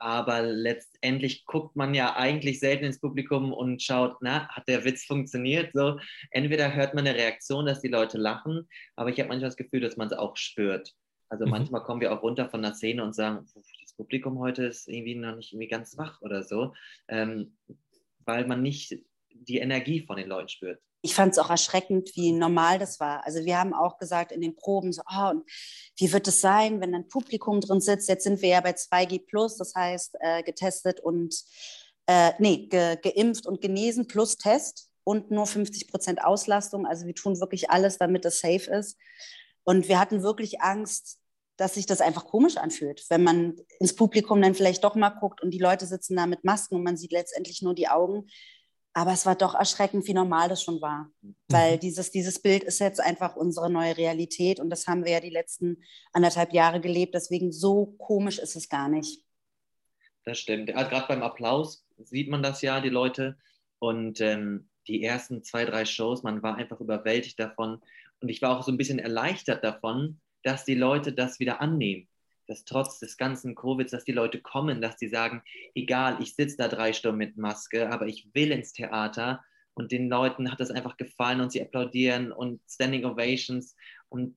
aber 0.01 0.43
letztendlich 0.43 1.45
guckt 1.47 1.77
man 1.77 1.95
ja 1.95 2.17
eigentlich 2.17 2.59
selten 2.59 2.85
ins 2.85 3.01
Publikum 3.01 3.53
und 3.53 3.81
schaut, 3.81 4.17
na, 4.21 4.49
hat 4.49 4.67
der 4.69 4.85
Witz 4.85 5.05
funktioniert? 5.05 5.71
So, 5.75 5.99
entweder 6.31 6.75
hört 6.75 6.95
man 6.95 7.07
eine 7.07 7.17
Reaktion, 7.17 7.67
dass 7.67 7.81
die 7.81 7.89
Leute 7.89 8.19
lachen, 8.19 8.69
aber 8.97 9.11
ich 9.11 9.19
habe 9.19 9.29
manchmal 9.29 9.51
das 9.51 9.57
Gefühl, 9.57 9.81
dass 9.81 9.97
man 9.97 10.09
es 10.09 10.13
auch 10.13 10.37
spürt. 10.37 10.95
Also 11.29 11.45
mhm. 11.45 11.53
manchmal 11.53 11.83
kommen 11.83 12.01
wir 12.01 12.13
auch 12.13 12.23
runter 12.23 12.49
von 12.49 12.63
der 12.63 12.75
Szene 12.75 13.05
und 13.05 13.15
sagen, 13.15 13.47
das 13.55 13.93
Publikum 13.95 14.39
heute 14.41 14.65
ist 14.65 14.89
irgendwie 14.89 15.15
noch 15.15 15.37
nicht 15.37 15.53
irgendwie 15.53 15.69
ganz 15.69 15.97
wach 15.99 16.21
oder 16.23 16.43
so, 16.43 16.75
ähm, 17.09 17.57
weil 18.25 18.47
man 18.47 18.63
nicht 18.63 18.99
die 19.31 19.59
Energie 19.59 20.05
von 20.07 20.17
den 20.17 20.29
Leuten 20.29 20.49
spürt 20.49 20.81
ich 21.01 21.15
fand 21.15 21.33
es 21.33 21.39
auch 21.39 21.51
erschreckend, 21.51 22.11
wie 22.17 22.33
normal 22.33 22.79
das 22.79 22.99
war. 22.99 23.25
Also 23.25 23.45
wir 23.45 23.59
haben 23.59 23.73
auch 23.73 23.99
gesagt 23.99 24.33
in 24.33 24.41
den 24.41 24.57
Proben, 24.57 24.93
so, 24.93 25.03
oh, 25.09 25.33
wie 25.97 26.13
wird 26.13 26.27
es 26.27 26.41
sein, 26.41 26.81
wenn 26.81 26.95
ein 26.95 27.09
Publikum 27.09 27.61
drin 27.61 27.81
sitzt? 27.81 28.09
Jetzt 28.09 28.25
sind 28.25 28.43
wir 28.43 28.49
ja 28.49 28.61
bei 28.61 28.73
2G 28.73 29.27
plus, 29.27 29.57
das 29.57 29.75
heißt 29.75 30.17
äh, 30.21 30.43
getestet 30.43 31.01
und, 31.01 31.37
äh, 32.07 32.33
nee, 32.39 32.67
ge, 32.69 32.97
geimpft 32.97 33.47
und 33.47 33.61
genesen 33.61 34.09
plus 34.09 34.37
Test 34.39 34.89
und 35.05 35.31
nur 35.31 35.47
50 35.47 35.89
Prozent 35.89 36.25
Auslastung. 36.25 36.85
Also 36.85 37.07
wir 37.07 37.15
tun 37.15 37.39
wirklich 37.41 37.71
alles, 37.71 37.99
damit 37.99 38.25
es 38.25 38.41
safe 38.41 38.71
ist. 38.71 38.99
Und 39.63 39.89
wir 39.89 40.01
hatten 40.01 40.23
wirklich 40.23 40.61
Angst, 40.63 41.19
dass 41.57 41.75
sich 41.75 41.87
das 41.87 42.01
einfach 42.01 42.25
komisch 42.25 42.57
anfühlt, 42.57 43.05
wenn 43.09 43.23
man 43.23 43.57
ins 43.81 43.95
Publikum 43.95 44.41
dann 44.41 44.55
vielleicht 44.55 44.85
doch 44.85 44.95
mal 44.95 45.11
guckt 45.11 45.43
und 45.43 45.51
die 45.51 45.59
Leute 45.59 45.87
sitzen 45.87 46.17
da 46.17 46.27
mit 46.27 46.45
Masken 46.45 46.77
und 46.77 46.85
man 46.85 46.97
sieht 46.97 47.13
letztendlich 47.13 47.63
nur 47.63 47.75
die 47.75 47.89
Augen 47.89 48.29
Aber 48.95 49.13
es 49.13 49.27
war 49.27 49.37
doch 49.37 49.55
erschreckend, 49.55 50.07
wie 50.09 50.15
normal 50.15 50.49
das 50.49 50.63
schon 50.63 50.81
war. 50.81 51.11
Mhm. 51.21 51.35
Weil 51.49 51.79
dieses, 51.79 52.11
dieses 52.11 52.41
Bild 52.41 52.65
ist 52.65 52.81
jetzt 52.81 53.01
einfach 53.01 53.37
unsere 53.37 53.71
neue 53.71 53.97
Realität 53.97 54.61
und 54.61 54.71
das 54.71 54.87
haben 54.87 55.05
wir 55.05 55.13
ja 55.13 55.21
die 55.21 55.31
letzten 55.31 55.83
anderthalb 56.13 56.53
Jahre 56.53 56.81
gelebt. 56.81 57.15
Deswegen 57.15 57.53
so 57.53 57.87
komisch 57.99 58.39
ist 58.39 58.57
es 58.57 58.69
gar 58.69 58.89
nicht. 58.89 59.23
Das 60.25 60.39
stimmt. 60.39 60.75
Also 60.75 60.91
Gerade 60.91 61.09
beim 61.09 61.23
Applaus 61.23 61.87
sieht 61.97 62.29
man 62.29 62.43
das 62.43 62.63
ja, 62.63 62.81
die 62.81 62.89
Leute. 62.89 63.39
Und 63.79 64.21
ähm, 64.21 64.69
die 64.89 65.05
ersten 65.05 65.45
zwei, 65.45 65.65
drei 65.65 65.85
Shows, 65.85 66.23
man 66.23 66.43
war 66.43 66.57
einfach 66.57 66.81
überwältigt 66.81 67.39
davon. 67.39 67.81
Und 68.21 68.29
ich 68.29 68.43
war 68.43 68.59
auch 68.59 68.65
so 68.65 68.73
ein 68.73 68.79
bisschen 68.79 68.99
erleichtert 68.99 69.63
davon, 69.63 70.21
dass 70.43 70.65
die 70.65 70.75
Leute 70.75 71.13
das 71.13 71.39
wieder 71.39 71.61
annehmen 71.61 72.08
dass 72.49 72.65
trotz 72.65 72.99
des 72.99 73.17
ganzen 73.17 73.55
Covids, 73.55 73.93
dass 73.93 74.05
die 74.05 74.13
Leute 74.13 74.41
kommen, 74.41 74.81
dass 74.81 74.97
die 74.97 75.09
sagen, 75.09 75.43
egal, 75.75 76.17
ich 76.21 76.35
sitze 76.35 76.57
da 76.57 76.69
drei 76.69 76.93
Stunden 76.93 77.19
mit 77.19 77.37
Maske, 77.37 77.91
aber 77.93 78.07
ich 78.07 78.29
will 78.35 78.51
ins 78.51 78.73
Theater 78.73 79.45
und 79.75 79.93
den 79.93 80.09
Leuten 80.09 80.51
hat 80.51 80.59
das 80.59 80.71
einfach 80.71 80.97
gefallen 80.97 81.41
und 81.41 81.53
sie 81.53 81.63
applaudieren 81.63 82.33
und 82.33 82.61
Standing 82.69 83.05
Ovations 83.05 83.77
und 84.09 84.37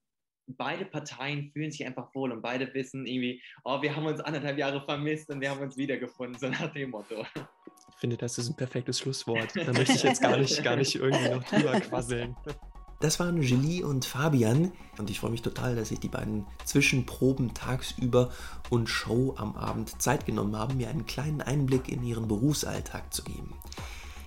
beide 0.57 0.85
Parteien 0.85 1.51
fühlen 1.51 1.71
sich 1.71 1.85
einfach 1.85 2.13
wohl 2.13 2.31
und 2.31 2.41
beide 2.41 2.73
wissen 2.73 3.05
irgendwie, 3.05 3.41
oh, 3.63 3.81
wir 3.81 3.95
haben 3.95 4.05
uns 4.05 4.19
anderthalb 4.19 4.57
Jahre 4.57 4.81
vermisst 4.81 5.29
und 5.29 5.39
wir 5.39 5.49
haben 5.49 5.61
uns 5.61 5.77
wiedergefunden, 5.77 6.37
so 6.37 6.49
nach 6.49 6.71
dem 6.73 6.91
Motto. 6.91 7.25
Ich 7.35 7.99
finde, 7.99 8.17
das 8.17 8.37
ist 8.37 8.49
ein 8.49 8.55
perfektes 8.55 8.99
Schlusswort. 8.99 9.55
Da 9.55 9.71
möchte 9.71 9.93
ich 9.93 10.03
jetzt 10.03 10.21
gar 10.21 10.37
nicht, 10.37 10.63
gar 10.63 10.75
nicht 10.75 10.95
irgendwie 10.95 11.29
noch 11.29 11.43
drüber 11.43 11.79
quasseln. 11.79 12.35
Das 13.01 13.19
waren 13.19 13.41
Julie 13.41 13.83
und 13.83 14.05
Fabian 14.05 14.71
und 14.99 15.09
ich 15.09 15.19
freue 15.19 15.31
mich 15.31 15.41
total, 15.41 15.75
dass 15.75 15.89
sich 15.89 15.99
die 15.99 16.07
beiden 16.07 16.45
zwischen 16.65 17.07
Proben 17.07 17.55
tagsüber 17.55 18.29
und 18.69 18.89
Show 18.89 19.33
am 19.37 19.55
Abend 19.55 19.99
Zeit 19.99 20.27
genommen 20.27 20.55
haben, 20.55 20.77
mir 20.77 20.87
einen 20.87 21.07
kleinen 21.07 21.41
Einblick 21.41 21.89
in 21.89 22.03
ihren 22.03 22.27
Berufsalltag 22.27 23.11
zu 23.11 23.23
geben. 23.23 23.55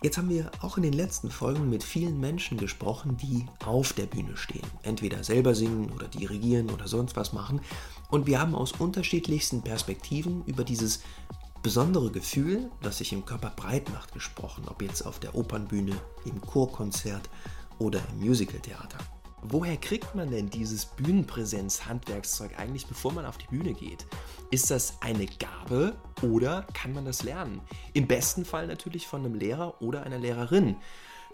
Jetzt 0.03 0.19
haben 0.19 0.29
wir 0.29 0.51
auch 0.61 0.77
in 0.77 0.83
den 0.83 0.93
letzten 0.93 1.31
Folgen 1.31 1.71
mit 1.71 1.85
vielen 1.85 2.19
Menschen 2.19 2.59
gesprochen, 2.59 3.17
die 3.17 3.47
auf 3.65 3.93
der 3.93 4.07
Bühne 4.07 4.37
stehen. 4.37 4.67
Entweder 4.83 5.23
selber 5.23 5.55
singen 5.55 5.93
oder 5.95 6.09
dirigieren 6.09 6.69
oder 6.69 6.89
sonst 6.89 7.15
was 7.15 7.33
machen. 7.33 7.61
Und 8.11 8.27
wir 8.27 8.41
haben 8.41 8.57
aus 8.57 8.73
unterschiedlichsten 8.73 9.63
Perspektiven 9.63 10.43
über 10.47 10.65
dieses 10.65 11.01
besondere 11.63 12.11
Gefühl, 12.11 12.71
das 12.83 12.99
sich 12.99 13.13
im 13.13 13.25
Körper 13.25 13.53
breit 13.55 13.91
macht, 13.93 14.13
gesprochen. 14.13 14.65
Ob 14.69 14.83
jetzt 14.83 15.07
auf 15.07 15.21
der 15.21 15.37
Opernbühne, 15.37 15.97
im 16.27 16.41
Chorkonzert 16.43 17.31
oder 17.79 18.01
im 18.13 18.27
Musicaltheater. 18.27 18.99
Woher 19.47 19.77
kriegt 19.77 20.15
man 20.15 20.31
denn 20.31 20.49
dieses 20.49 20.87
Bühnenpräsenz-Handwerkszeug 20.87 22.59
eigentlich, 22.59 22.87
bevor 22.87 23.13
man 23.13 23.27
auf 23.27 23.37
die 23.37 23.47
Bühne 23.47 23.75
geht? 23.75 24.07
Ist 24.51 24.71
das 24.71 24.97
eine 25.03 25.27
Gabe 25.27 25.97
oder 26.23 26.67
kann 26.73 26.95
man 26.95 27.05
das 27.05 27.23
lernen? 27.23 27.61
Im 27.93 28.07
besten 28.07 28.47
Fall 28.47 28.67
natürlich 28.67 29.07
von 29.07 29.23
einem 29.23 29.35
Lehrer 29.35 29.83
oder 29.83 30.05
einer 30.05 30.19
Lehrerin. 30.19 30.77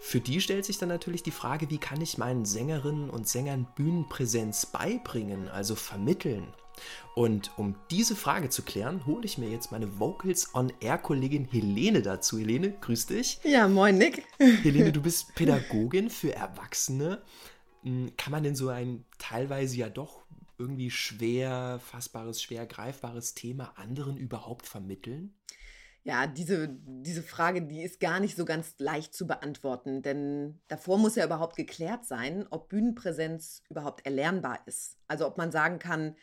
Für 0.03 0.19
die 0.19 0.41
stellt 0.41 0.65
sich 0.65 0.79
dann 0.79 0.89
natürlich 0.89 1.21
die 1.21 1.31
Frage, 1.31 1.69
wie 1.69 1.77
kann 1.77 2.01
ich 2.01 2.17
meinen 2.17 2.43
Sängerinnen 2.43 3.11
und 3.11 3.27
Sängern 3.27 3.67
Bühnenpräsenz 3.75 4.65
beibringen, 4.65 5.47
also 5.47 5.75
vermitteln? 5.75 6.47
Und 7.13 7.51
um 7.57 7.75
diese 7.91 8.15
Frage 8.15 8.49
zu 8.49 8.63
klären, 8.63 9.05
hole 9.05 9.23
ich 9.23 9.37
mir 9.37 9.49
jetzt 9.49 9.71
meine 9.71 9.99
Vocals 9.99 10.55
on 10.55 10.73
Air 10.79 10.97
Kollegin 10.97 11.45
Helene 11.45 12.01
dazu. 12.01 12.39
Helene, 12.39 12.73
grüß 12.81 13.05
dich. 13.05 13.39
Ja, 13.43 13.67
moin 13.67 13.99
Nick. 13.99 14.25
Helene, 14.39 14.91
du 14.91 15.01
bist 15.01 15.35
Pädagogin 15.35 16.09
für 16.09 16.33
Erwachsene. 16.33 17.21
Hm, 17.83 18.11
kann 18.17 18.31
man 18.31 18.43
denn 18.43 18.55
so 18.55 18.69
ein 18.69 19.05
teilweise 19.19 19.77
ja 19.77 19.89
doch 19.89 20.23
irgendwie 20.57 20.89
schwer 20.89 21.79
fassbares, 21.79 22.41
schwer 22.41 22.65
greifbares 22.65 23.35
Thema 23.35 23.73
anderen 23.77 24.17
überhaupt 24.17 24.65
vermitteln? 24.65 25.35
Ja, 26.03 26.25
diese, 26.25 26.67
diese 26.85 27.21
Frage, 27.21 27.61
die 27.61 27.83
ist 27.83 27.99
gar 27.99 28.19
nicht 28.19 28.35
so 28.35 28.43
ganz 28.43 28.73
leicht 28.79 29.13
zu 29.13 29.27
beantworten, 29.27 30.01
denn 30.01 30.59
davor 30.67 30.97
muss 30.97 31.15
ja 31.15 31.25
überhaupt 31.25 31.55
geklärt 31.55 32.05
sein, 32.05 32.47
ob 32.49 32.69
Bühnenpräsenz 32.69 33.61
überhaupt 33.69 34.05
erlernbar 34.05 34.59
ist. 34.65 34.97
Also 35.07 35.27
ob 35.27 35.37
man 35.37 35.51
sagen 35.51 35.77
kann, 35.77 36.15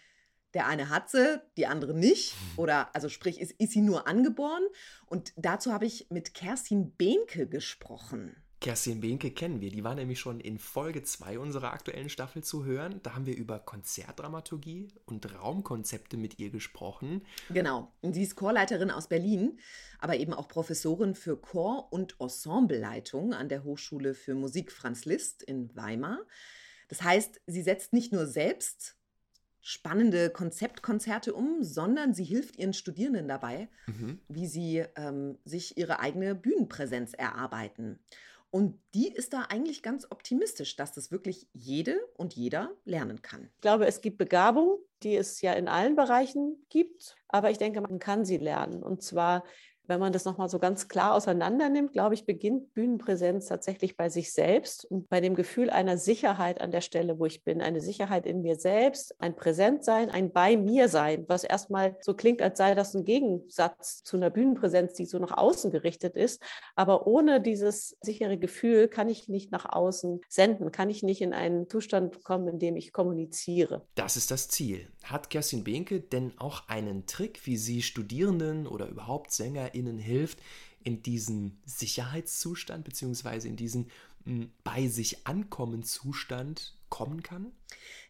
der 0.55 0.67
eine 0.67 0.91
hat 0.91 1.11
sie, 1.11 1.41
die 1.57 1.67
andere 1.67 1.95
nicht. 1.95 2.35
Oder 2.57 2.95
also 2.95 3.09
sprich, 3.09 3.41
ist, 3.41 3.53
ist 3.53 3.73
sie 3.73 3.83
nur 3.83 4.09
angeboren? 4.09 4.63
Und 5.07 5.33
dazu 5.37 5.73
habe 5.73 5.87
ich 5.87 6.09
mit 6.11 6.35
Kerstin 6.35 6.97
Behnke 6.97 7.47
gesprochen. 7.47 8.35
Kerstin 8.61 9.01
Behnke 9.01 9.31
kennen 9.31 9.61
wir. 9.61 9.71
Die 9.71 9.85
war 9.85 9.95
nämlich 9.95 10.19
schon 10.19 10.41
in 10.41 10.59
Folge 10.59 11.03
2 11.03 11.39
unserer 11.39 11.73
aktuellen 11.73 12.09
Staffel 12.09 12.43
zu 12.43 12.65
hören. 12.65 13.01
Da 13.05 13.15
haben 13.15 13.27
wir 13.27 13.37
über 13.37 13.61
Konzertdramaturgie 13.61 14.89
und 15.07 15.33
Raumkonzepte 15.33 16.17
mit 16.17 16.41
ihr 16.41 16.51
gesprochen. 16.51 17.23
Genau. 17.51 17.93
Und 18.01 18.15
sie 18.15 18.23
ist 18.25 18.35
Chorleiterin 18.35 18.91
aus 18.91 19.09
Berlin, 19.09 19.61
aber 20.01 20.17
eben 20.17 20.35
auch 20.35 20.49
Professorin 20.49 21.15
für 21.15 21.37
Chor- 21.37 21.93
und 21.93 22.17
Ensembleleitung 22.21 23.33
an 23.33 23.49
der 23.49 23.63
Hochschule 23.63 24.15
für 24.15 24.35
Musik 24.35 24.73
Franz 24.73 25.05
Liszt 25.05 25.43
in 25.45 25.75
Weimar. 25.77 26.19
Das 26.89 27.03
heißt, 27.03 27.41
sie 27.47 27.63
setzt 27.63 27.93
nicht 27.93 28.13
nur 28.13 28.27
selbst 28.27 28.97
spannende 29.61 30.31
Konzeptkonzerte 30.31 31.35
um, 31.35 31.63
sondern 31.63 32.15
sie 32.15 32.25
hilft 32.25 32.57
ihren 32.57 32.73
Studierenden 32.73 33.29
dabei, 33.29 33.69
mhm. 33.87 34.19
wie 34.29 34.47
sie 34.47 34.85
ähm, 34.97 35.39
sich 35.45 35.77
ihre 35.77 36.01
eigene 36.01 36.35
Bühnenpräsenz 36.35 37.13
erarbeiten. 37.13 37.99
Und 38.51 38.81
die 38.95 39.13
ist 39.13 39.35
da 39.35 39.43
eigentlich 39.51 39.83
ganz 39.83 40.07
optimistisch, 40.11 40.77
dass 40.77 40.93
das 40.93 41.11
wirklich 41.11 41.49
jede 41.53 41.99
und 42.17 42.35
jeder 42.35 42.71
lernen 42.85 43.21
kann. 43.21 43.51
Ich 43.57 43.61
glaube, 43.61 43.87
es 43.87 44.01
gibt 44.01 44.17
Begabung, 44.17 44.79
die 45.03 45.17
es 45.17 45.43
ja 45.43 45.53
in 45.53 45.69
allen 45.69 45.97
Bereichen 45.97 46.65
gibt, 46.71 47.17
aber 47.29 47.51
ich 47.51 47.59
denke, 47.59 47.81
man 47.81 47.99
kann 47.99 48.25
sie 48.25 48.39
lernen. 48.39 48.83
Und 48.83 49.03
zwar 49.03 49.45
wenn 49.89 50.01
man 50.01 50.13
das 50.13 50.25
nochmal 50.25 50.49
so 50.49 50.59
ganz 50.59 50.89
klar 50.89 51.15
auseinander 51.15 51.69
nimmt, 51.69 51.93
glaube 51.93 52.15
ich, 52.15 52.27
beginnt 52.27 52.75
Bühnenpräsenz 52.75 53.47
tatsächlich 53.47 53.97
bei 53.97 54.09
sich 54.09 54.33
selbst 54.33 54.85
und 54.85 55.09
bei 55.09 55.21
dem 55.21 55.35
Gefühl 55.35 55.71
einer 55.71 55.97
Sicherheit 55.97 56.61
an 56.61 56.71
der 56.71 56.83
Stelle, 56.83 57.19
wo 57.19 57.27
ich 57.27 57.43
bin. 57.43 57.63
Eine 57.63 57.81
Sicherheit 57.81 58.27
in 58.27 58.43
mir 58.43 58.57
selbst, 58.57 59.21
ein 59.21 59.35
Präsentsein, 59.35 60.11
ein 60.11 60.31
bei 60.31 60.57
mir 60.57 60.89
sein, 60.89 61.25
was 61.29 61.43
erstmal 61.43 61.97
so 62.01 62.15
klingt, 62.15 62.43
als 62.43 62.59
sei 62.59 62.75
das 62.75 62.95
ein 62.95 63.05
Gegensatz 63.05 64.03
zu 64.03 64.17
einer 64.17 64.31
Bühnenpräsenz, 64.31 64.93
die 64.95 65.07
so 65.07 65.19
nach 65.19 65.37
außen 65.37 65.71
gerichtet 65.71 66.17
ist. 66.17 66.43
Aber 66.77 67.07
ohne 67.07 67.41
dieses 67.41 67.97
sichere 68.03 68.39
Gefühl 68.39 68.89
kann 68.89 69.09
ich 69.09 69.29
nicht 69.29 69.51
nach 69.51 69.65
außen 69.65 70.21
senden, 70.29 70.71
kann 70.71 70.91
ich 70.91 71.03
nicht 71.03 71.23
in 71.23 71.33
einen 71.33 71.69
Zustand 71.69 72.23
kommen, 72.25 72.49
in 72.49 72.59
dem 72.59 72.77
ich 72.77 72.93
kommuniziere. 72.93 73.87
Das 73.95 74.17
ist 74.17 74.31
das 74.31 74.49
Ziel. 74.49 74.87
Hat 75.05 75.31
Kerstin 75.31 75.65
Behnke 75.65 76.01
denn 76.01 76.33
auch 76.39 76.69
einen 76.69 77.07
Trick, 77.07 77.47
wie 77.47 77.57
sie 77.57 77.81
Studierenden 77.81 78.67
oder 78.67 78.89
überhaupt 78.89 79.33
Sänger 79.33 79.75
ihnen 79.79 79.99
hilft, 79.99 80.41
in 80.83 81.03
diesen 81.03 81.59
Sicherheitszustand 81.65 82.85
bzw. 82.85 83.49
in 83.49 83.57
diesen 83.57 83.91
hm, 84.25 84.51
bei 84.65 84.89
sich 84.89 85.27
ankommen 85.27 85.83
Zustand 85.83 86.75
kommen 86.89 87.23
kann? 87.23 87.53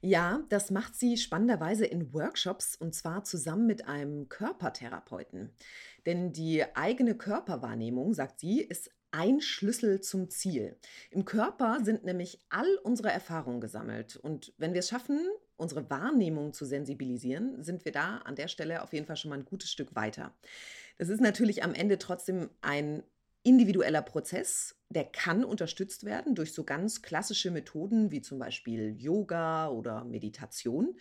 Ja, 0.00 0.44
das 0.48 0.70
macht 0.70 0.94
sie 0.94 1.16
spannenderweise 1.16 1.84
in 1.84 2.12
Workshops 2.12 2.76
und 2.76 2.94
zwar 2.94 3.24
zusammen 3.24 3.66
mit 3.66 3.86
einem 3.86 4.28
Körpertherapeuten. 4.28 5.50
Denn 6.06 6.32
die 6.32 6.64
eigene 6.76 7.16
Körperwahrnehmung, 7.16 8.14
sagt 8.14 8.40
sie, 8.40 8.60
ist 8.60 8.90
ein 9.10 9.40
Schlüssel 9.40 10.00
zum 10.00 10.30
Ziel. 10.30 10.76
Im 11.10 11.24
Körper 11.24 11.78
sind 11.82 12.04
nämlich 12.04 12.44
all 12.50 12.78
unsere 12.82 13.10
Erfahrungen 13.10 13.60
gesammelt. 13.60 14.16
Und 14.16 14.52
wenn 14.58 14.74
wir 14.74 14.80
es 14.80 14.88
schaffen, 14.88 15.20
unsere 15.58 15.90
Wahrnehmung 15.90 16.54
zu 16.54 16.64
sensibilisieren, 16.64 17.62
sind 17.62 17.84
wir 17.84 17.92
da 17.92 18.18
an 18.18 18.36
der 18.36 18.48
Stelle 18.48 18.82
auf 18.82 18.92
jeden 18.94 19.06
Fall 19.06 19.16
schon 19.16 19.28
mal 19.28 19.38
ein 19.38 19.44
gutes 19.44 19.70
Stück 19.70 19.94
weiter. 19.94 20.32
Das 20.96 21.10
ist 21.10 21.20
natürlich 21.20 21.62
am 21.62 21.74
Ende 21.74 21.98
trotzdem 21.98 22.48
ein 22.62 23.02
individueller 23.42 24.02
Prozess, 24.02 24.76
der 24.88 25.04
kann 25.04 25.44
unterstützt 25.44 26.04
werden 26.04 26.34
durch 26.34 26.52
so 26.52 26.64
ganz 26.64 27.02
klassische 27.02 27.50
Methoden 27.50 28.10
wie 28.10 28.20
zum 28.20 28.38
Beispiel 28.38 28.94
Yoga 28.98 29.68
oder 29.68 30.04
Meditation. 30.04 30.96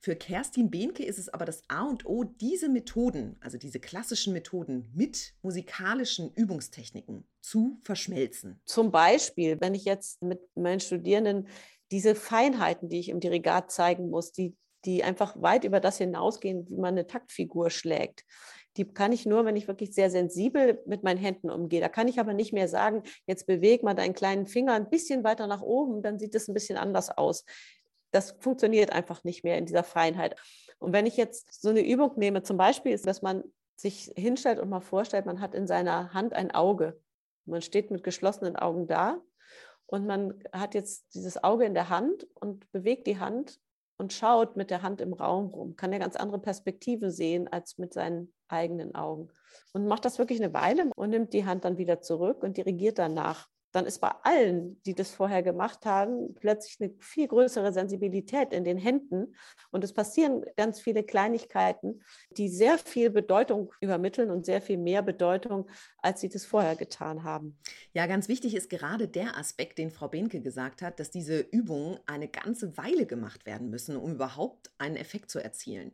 Für 0.00 0.14
Kerstin 0.14 0.70
Behnke 0.70 1.04
ist 1.04 1.18
es 1.18 1.28
aber 1.28 1.44
das 1.44 1.62
A 1.68 1.82
und 1.82 2.06
O, 2.06 2.24
diese 2.24 2.68
Methoden, 2.68 3.36
also 3.40 3.58
diese 3.58 3.80
klassischen 3.80 4.32
Methoden 4.32 4.88
mit 4.94 5.34
musikalischen 5.42 6.32
Übungstechniken 6.34 7.24
zu 7.40 7.80
verschmelzen. 7.82 8.60
Zum 8.64 8.90
Beispiel, 8.90 9.60
wenn 9.60 9.74
ich 9.74 9.84
jetzt 9.84 10.22
mit 10.22 10.40
meinen 10.56 10.80
Studierenden 10.80 11.48
diese 11.90 12.14
Feinheiten, 12.14 12.88
die 12.88 13.00
ich 13.00 13.08
im 13.08 13.20
Dirigat 13.20 13.70
zeigen 13.70 14.10
muss, 14.10 14.32
die, 14.32 14.56
die 14.84 15.04
einfach 15.04 15.40
weit 15.40 15.64
über 15.64 15.80
das 15.80 15.98
hinausgehen, 15.98 16.68
wie 16.68 16.76
man 16.76 16.94
eine 16.94 17.06
Taktfigur 17.06 17.70
schlägt, 17.70 18.24
die 18.76 18.84
kann 18.84 19.12
ich 19.12 19.26
nur, 19.26 19.44
wenn 19.44 19.56
ich 19.56 19.68
wirklich 19.68 19.94
sehr 19.94 20.10
sensibel 20.10 20.82
mit 20.86 21.02
meinen 21.02 21.18
Händen 21.18 21.50
umgehe. 21.50 21.80
Da 21.80 21.88
kann 21.88 22.08
ich 22.08 22.20
aber 22.20 22.34
nicht 22.34 22.52
mehr 22.52 22.68
sagen, 22.68 23.02
jetzt 23.26 23.46
beweg 23.46 23.82
mal 23.82 23.94
deinen 23.94 24.14
kleinen 24.14 24.46
Finger 24.46 24.74
ein 24.74 24.90
bisschen 24.90 25.24
weiter 25.24 25.46
nach 25.46 25.62
oben, 25.62 26.02
dann 26.02 26.18
sieht 26.18 26.34
es 26.34 26.48
ein 26.48 26.54
bisschen 26.54 26.76
anders 26.76 27.16
aus. 27.16 27.44
Das 28.10 28.36
funktioniert 28.40 28.92
einfach 28.92 29.24
nicht 29.24 29.44
mehr 29.44 29.58
in 29.58 29.66
dieser 29.66 29.82
Feinheit. 29.82 30.36
Und 30.78 30.92
wenn 30.92 31.06
ich 31.06 31.16
jetzt 31.16 31.60
so 31.60 31.70
eine 31.70 31.86
Übung 31.86 32.12
nehme, 32.16 32.42
zum 32.42 32.56
Beispiel 32.56 32.92
ist, 32.92 33.06
dass 33.06 33.22
man 33.22 33.44
sich 33.76 34.12
hinstellt 34.16 34.58
und 34.58 34.68
mal 34.68 34.80
vorstellt, 34.80 35.26
man 35.26 35.40
hat 35.40 35.54
in 35.54 35.66
seiner 35.66 36.12
Hand 36.12 36.34
ein 36.34 36.50
Auge. 36.50 37.00
Man 37.44 37.62
steht 37.62 37.90
mit 37.90 38.02
geschlossenen 38.02 38.56
Augen 38.56 38.86
da 38.86 39.20
und 39.86 40.06
man 40.06 40.34
hat 40.52 40.74
jetzt 40.74 41.14
dieses 41.14 41.42
Auge 41.42 41.64
in 41.64 41.74
der 41.74 41.88
Hand 41.88 42.26
und 42.34 42.70
bewegt 42.72 43.06
die 43.06 43.18
Hand 43.18 43.60
und 43.98 44.12
schaut 44.12 44.56
mit 44.56 44.70
der 44.70 44.82
Hand 44.82 45.00
im 45.00 45.12
Raum 45.12 45.46
rum, 45.46 45.76
kann 45.76 45.92
ja 45.92 45.98
ganz 45.98 46.16
andere 46.16 46.40
Perspektiven 46.40 47.10
sehen 47.10 47.48
als 47.48 47.78
mit 47.78 47.94
seinen 47.94 48.32
eigenen 48.48 48.94
Augen. 48.94 49.28
Und 49.72 49.86
macht 49.86 50.04
das 50.04 50.18
wirklich 50.18 50.42
eine 50.42 50.52
Weile 50.52 50.90
und 50.96 51.10
nimmt 51.10 51.32
die 51.32 51.46
Hand 51.46 51.64
dann 51.64 51.78
wieder 51.78 52.00
zurück 52.00 52.42
und 52.42 52.56
dirigiert 52.56 52.98
danach 52.98 53.48
dann 53.76 53.84
ist 53.84 53.98
bei 53.98 54.10
allen, 54.22 54.80
die 54.84 54.94
das 54.94 55.10
vorher 55.10 55.42
gemacht 55.42 55.84
haben, 55.84 56.34
plötzlich 56.34 56.80
eine 56.80 56.94
viel 56.98 57.28
größere 57.28 57.74
Sensibilität 57.74 58.54
in 58.54 58.64
den 58.64 58.78
Händen. 58.78 59.36
Und 59.70 59.84
es 59.84 59.92
passieren 59.92 60.46
ganz 60.56 60.80
viele 60.80 61.04
Kleinigkeiten, 61.04 62.02
die 62.30 62.48
sehr 62.48 62.78
viel 62.78 63.10
Bedeutung 63.10 63.74
übermitteln 63.82 64.30
und 64.30 64.46
sehr 64.46 64.62
viel 64.62 64.78
mehr 64.78 65.02
Bedeutung, 65.02 65.68
als 65.98 66.22
sie 66.22 66.30
das 66.30 66.46
vorher 66.46 66.74
getan 66.74 67.22
haben. 67.22 67.58
Ja, 67.92 68.06
ganz 68.06 68.28
wichtig 68.28 68.54
ist 68.54 68.70
gerade 68.70 69.08
der 69.08 69.36
Aspekt, 69.36 69.76
den 69.76 69.90
Frau 69.90 70.08
Behnke 70.08 70.40
gesagt 70.40 70.80
hat, 70.80 70.98
dass 70.98 71.10
diese 71.10 71.40
Übungen 71.40 71.98
eine 72.06 72.28
ganze 72.28 72.78
Weile 72.78 73.04
gemacht 73.04 73.44
werden 73.44 73.68
müssen, 73.68 73.98
um 73.98 74.12
überhaupt 74.12 74.70
einen 74.78 74.96
Effekt 74.96 75.30
zu 75.30 75.38
erzielen. 75.38 75.92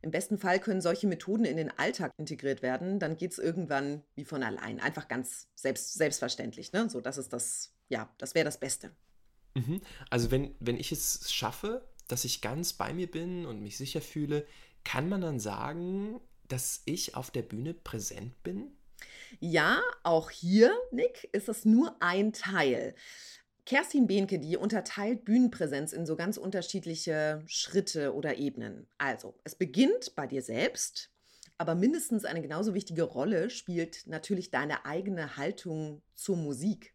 Im 0.00 0.10
besten 0.10 0.38
Fall 0.38 0.60
können 0.60 0.80
solche 0.80 1.06
Methoden 1.06 1.44
in 1.44 1.56
den 1.56 1.76
Alltag 1.76 2.12
integriert 2.18 2.62
werden. 2.62 2.98
Dann 2.98 3.16
geht 3.16 3.32
es 3.32 3.38
irgendwann 3.38 4.02
wie 4.14 4.24
von 4.24 4.42
allein. 4.42 4.80
Einfach 4.80 5.08
ganz 5.08 5.48
selbst, 5.54 5.94
selbstverständlich. 5.94 6.72
Ne? 6.72 6.88
So, 6.88 7.00
das 7.00 7.18
ist 7.18 7.32
das, 7.32 7.74
ja, 7.88 8.08
das 8.18 8.34
wäre 8.34 8.44
das 8.44 8.60
Beste. 8.60 8.90
Mhm. 9.54 9.80
Also 10.10 10.30
wenn, 10.30 10.54
wenn 10.60 10.76
ich 10.76 10.92
es 10.92 11.32
schaffe, 11.32 11.88
dass 12.06 12.24
ich 12.24 12.40
ganz 12.40 12.72
bei 12.72 12.94
mir 12.94 13.10
bin 13.10 13.44
und 13.44 13.60
mich 13.60 13.76
sicher 13.76 14.00
fühle, 14.00 14.46
kann 14.84 15.08
man 15.08 15.20
dann 15.20 15.40
sagen, 15.40 16.20
dass 16.46 16.82
ich 16.84 17.14
auf 17.14 17.30
der 17.30 17.42
Bühne 17.42 17.74
präsent 17.74 18.42
bin? 18.42 18.70
Ja, 19.40 19.80
auch 20.02 20.30
hier, 20.30 20.72
Nick, 20.90 21.28
ist 21.32 21.48
es 21.48 21.64
nur 21.64 21.96
ein 22.00 22.32
Teil. 22.32 22.94
Kerstin 23.68 24.06
Behnke, 24.06 24.38
die 24.38 24.56
unterteilt 24.56 25.26
Bühnenpräsenz 25.26 25.92
in 25.92 26.06
so 26.06 26.16
ganz 26.16 26.38
unterschiedliche 26.38 27.42
Schritte 27.44 28.14
oder 28.14 28.38
Ebenen. 28.38 28.86
Also, 28.96 29.34
es 29.44 29.56
beginnt 29.56 30.14
bei 30.16 30.26
dir 30.26 30.40
selbst, 30.40 31.10
aber 31.58 31.74
mindestens 31.74 32.24
eine 32.24 32.40
genauso 32.40 32.72
wichtige 32.72 33.02
Rolle 33.02 33.50
spielt 33.50 34.06
natürlich 34.06 34.50
deine 34.50 34.86
eigene 34.86 35.36
Haltung 35.36 36.00
zur 36.14 36.38
Musik. 36.38 36.94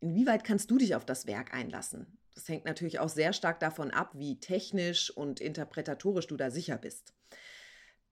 Inwieweit 0.00 0.42
kannst 0.42 0.68
du 0.72 0.78
dich 0.78 0.96
auf 0.96 1.04
das 1.04 1.28
Werk 1.28 1.54
einlassen? 1.54 2.18
Das 2.34 2.48
hängt 2.48 2.64
natürlich 2.64 2.98
auch 2.98 3.08
sehr 3.08 3.32
stark 3.32 3.60
davon 3.60 3.92
ab, 3.92 4.10
wie 4.14 4.40
technisch 4.40 5.16
und 5.16 5.40
interpretatorisch 5.40 6.26
du 6.26 6.36
da 6.36 6.50
sicher 6.50 6.76
bist. 6.76 7.14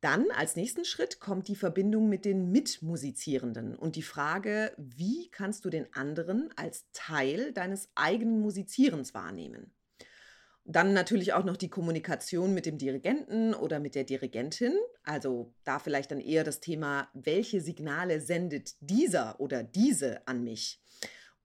Dann 0.00 0.30
als 0.30 0.54
nächsten 0.54 0.84
Schritt 0.84 1.18
kommt 1.18 1.48
die 1.48 1.56
Verbindung 1.56 2.08
mit 2.08 2.24
den 2.24 2.52
Mitmusizierenden 2.52 3.74
und 3.74 3.96
die 3.96 4.02
Frage, 4.02 4.72
wie 4.76 5.28
kannst 5.30 5.64
du 5.64 5.70
den 5.70 5.92
anderen 5.92 6.50
als 6.56 6.86
Teil 6.92 7.52
deines 7.52 7.88
eigenen 7.96 8.40
Musizierens 8.40 9.12
wahrnehmen? 9.12 9.72
Dann 10.70 10.92
natürlich 10.92 11.32
auch 11.32 11.44
noch 11.44 11.56
die 11.56 11.70
Kommunikation 11.70 12.52
mit 12.52 12.66
dem 12.66 12.76
Dirigenten 12.76 13.54
oder 13.54 13.80
mit 13.80 13.94
der 13.94 14.04
Dirigentin. 14.04 14.74
Also 15.02 15.54
da 15.64 15.78
vielleicht 15.78 16.10
dann 16.10 16.20
eher 16.20 16.44
das 16.44 16.60
Thema, 16.60 17.08
welche 17.14 17.62
Signale 17.62 18.20
sendet 18.20 18.74
dieser 18.80 19.40
oder 19.40 19.62
diese 19.62 20.28
an 20.28 20.44
mich? 20.44 20.80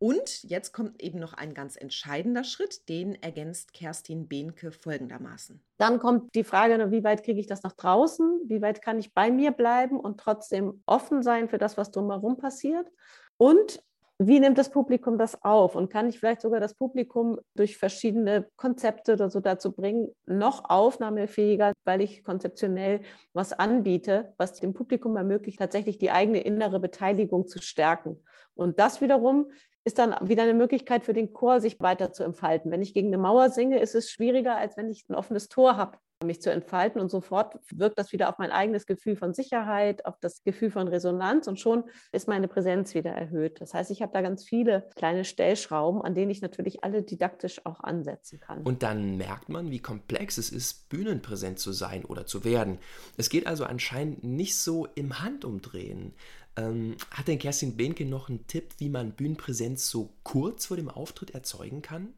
Und 0.03 0.43
jetzt 0.43 0.73
kommt 0.73 1.01
eben 1.01 1.17
noch 1.17 1.31
ein 1.31 1.53
ganz 1.53 1.77
entscheidender 1.77 2.43
Schritt, 2.43 2.89
den 2.89 3.15
ergänzt 3.23 3.71
Kerstin 3.71 4.27
Behnke 4.27 4.73
folgendermaßen. 4.73 5.63
Dann 5.77 5.99
kommt 5.99 6.35
die 6.35 6.43
Frage, 6.43 6.91
wie 6.91 7.05
weit 7.05 7.23
kriege 7.23 7.39
ich 7.39 7.47
das 7.47 7.63
nach 7.63 7.71
draußen? 7.71 8.41
Wie 8.47 8.61
weit 8.61 8.81
kann 8.81 8.99
ich 8.99 9.13
bei 9.13 9.31
mir 9.31 9.51
bleiben 9.51 9.97
und 9.97 10.19
trotzdem 10.19 10.83
offen 10.87 11.23
sein 11.23 11.47
für 11.47 11.57
das, 11.57 11.77
was 11.77 11.89
drumherum 11.91 12.35
passiert? 12.35 12.91
Und 13.37 13.81
wie 14.17 14.41
nimmt 14.41 14.57
das 14.57 14.71
Publikum 14.71 15.17
das 15.17 15.41
auf? 15.41 15.73
Und 15.73 15.89
kann 15.89 16.09
ich 16.09 16.19
vielleicht 16.19 16.41
sogar 16.41 16.59
das 16.59 16.73
Publikum 16.73 17.39
durch 17.55 17.77
verschiedene 17.77 18.45
Konzepte 18.57 19.13
oder 19.13 19.29
so 19.29 19.39
dazu 19.39 19.71
bringen, 19.71 20.09
noch 20.25 20.69
aufnahmefähiger, 20.69 21.71
weil 21.85 22.01
ich 22.01 22.25
konzeptionell 22.25 23.03
was 23.31 23.53
anbiete, 23.53 24.33
was 24.35 24.59
dem 24.59 24.73
Publikum 24.73 25.15
ermöglicht, 25.15 25.59
tatsächlich 25.59 25.97
die 25.97 26.11
eigene 26.11 26.41
innere 26.41 26.81
Beteiligung 26.81 27.47
zu 27.47 27.61
stärken. 27.61 28.21
Und 28.53 28.79
das 28.79 28.99
wiederum 28.99 29.47
ist 29.85 29.99
dann 29.99 30.15
wieder 30.21 30.43
eine 30.43 30.53
Möglichkeit 30.53 31.03
für 31.03 31.13
den 31.13 31.33
Chor, 31.33 31.59
sich 31.59 31.79
weiter 31.79 32.11
zu 32.11 32.23
entfalten. 32.23 32.71
Wenn 32.71 32.81
ich 32.81 32.93
gegen 32.93 33.07
eine 33.07 33.17
Mauer 33.17 33.49
singe, 33.49 33.79
ist 33.79 33.95
es 33.95 34.09
schwieriger, 34.09 34.55
als 34.55 34.77
wenn 34.77 34.89
ich 34.89 35.05
ein 35.09 35.15
offenes 35.15 35.49
Tor 35.49 35.77
habe, 35.77 35.97
mich 36.25 36.41
zu 36.41 36.51
entfalten. 36.51 37.01
Und 37.01 37.09
sofort 37.09 37.55
wirkt 37.71 37.99
das 37.99 38.11
wieder 38.11 38.29
auf 38.29 38.37
mein 38.37 38.51
eigenes 38.51 38.85
Gefühl 38.85 39.15
von 39.15 39.33
Sicherheit, 39.33 40.05
auf 40.05 40.17
das 40.19 40.43
Gefühl 40.43 40.71
von 40.71 40.87
Resonanz 40.87 41.47
und 41.47 41.59
schon 41.59 41.83
ist 42.11 42.27
meine 42.27 42.47
Präsenz 42.47 42.93
wieder 42.93 43.11
erhöht. 43.11 43.61
Das 43.61 43.73
heißt, 43.73 43.91
ich 43.91 44.01
habe 44.01 44.13
da 44.13 44.21
ganz 44.21 44.43
viele 44.43 44.89
kleine 44.95 45.25
Stellschrauben, 45.25 46.01
an 46.01 46.15
denen 46.15 46.31
ich 46.31 46.41
natürlich 46.41 46.83
alle 46.83 47.03
didaktisch 47.03 47.65
auch 47.65 47.81
ansetzen 47.81 48.39
kann. 48.39 48.63
Und 48.63 48.83
dann 48.83 49.17
merkt 49.17 49.49
man, 49.49 49.71
wie 49.71 49.79
komplex 49.79 50.37
es 50.37 50.49
ist, 50.49 50.89
bühnenpräsent 50.89 51.59
zu 51.59 51.71
sein 51.71 52.05
oder 52.05 52.25
zu 52.25 52.43
werden. 52.43 52.79
Es 53.17 53.29
geht 53.29 53.47
also 53.47 53.65
anscheinend 53.65 54.23
nicht 54.23 54.57
so 54.57 54.87
im 54.95 55.21
Handumdrehen. 55.21 56.13
Ähm, 56.55 56.97
hat 57.11 57.27
denn 57.27 57.39
Kerstin 57.39 57.75
Behnke 57.75 58.05
noch 58.05 58.29
einen 58.29 58.45
Tipp, 58.47 58.75
wie 58.77 58.89
man 58.89 59.13
Bühnenpräsenz 59.13 59.89
so 59.89 60.13
kurz 60.23 60.67
vor 60.67 60.77
dem 60.77 60.89
Auftritt 60.89 61.31
erzeugen 61.31 61.81
kann? 61.81 62.13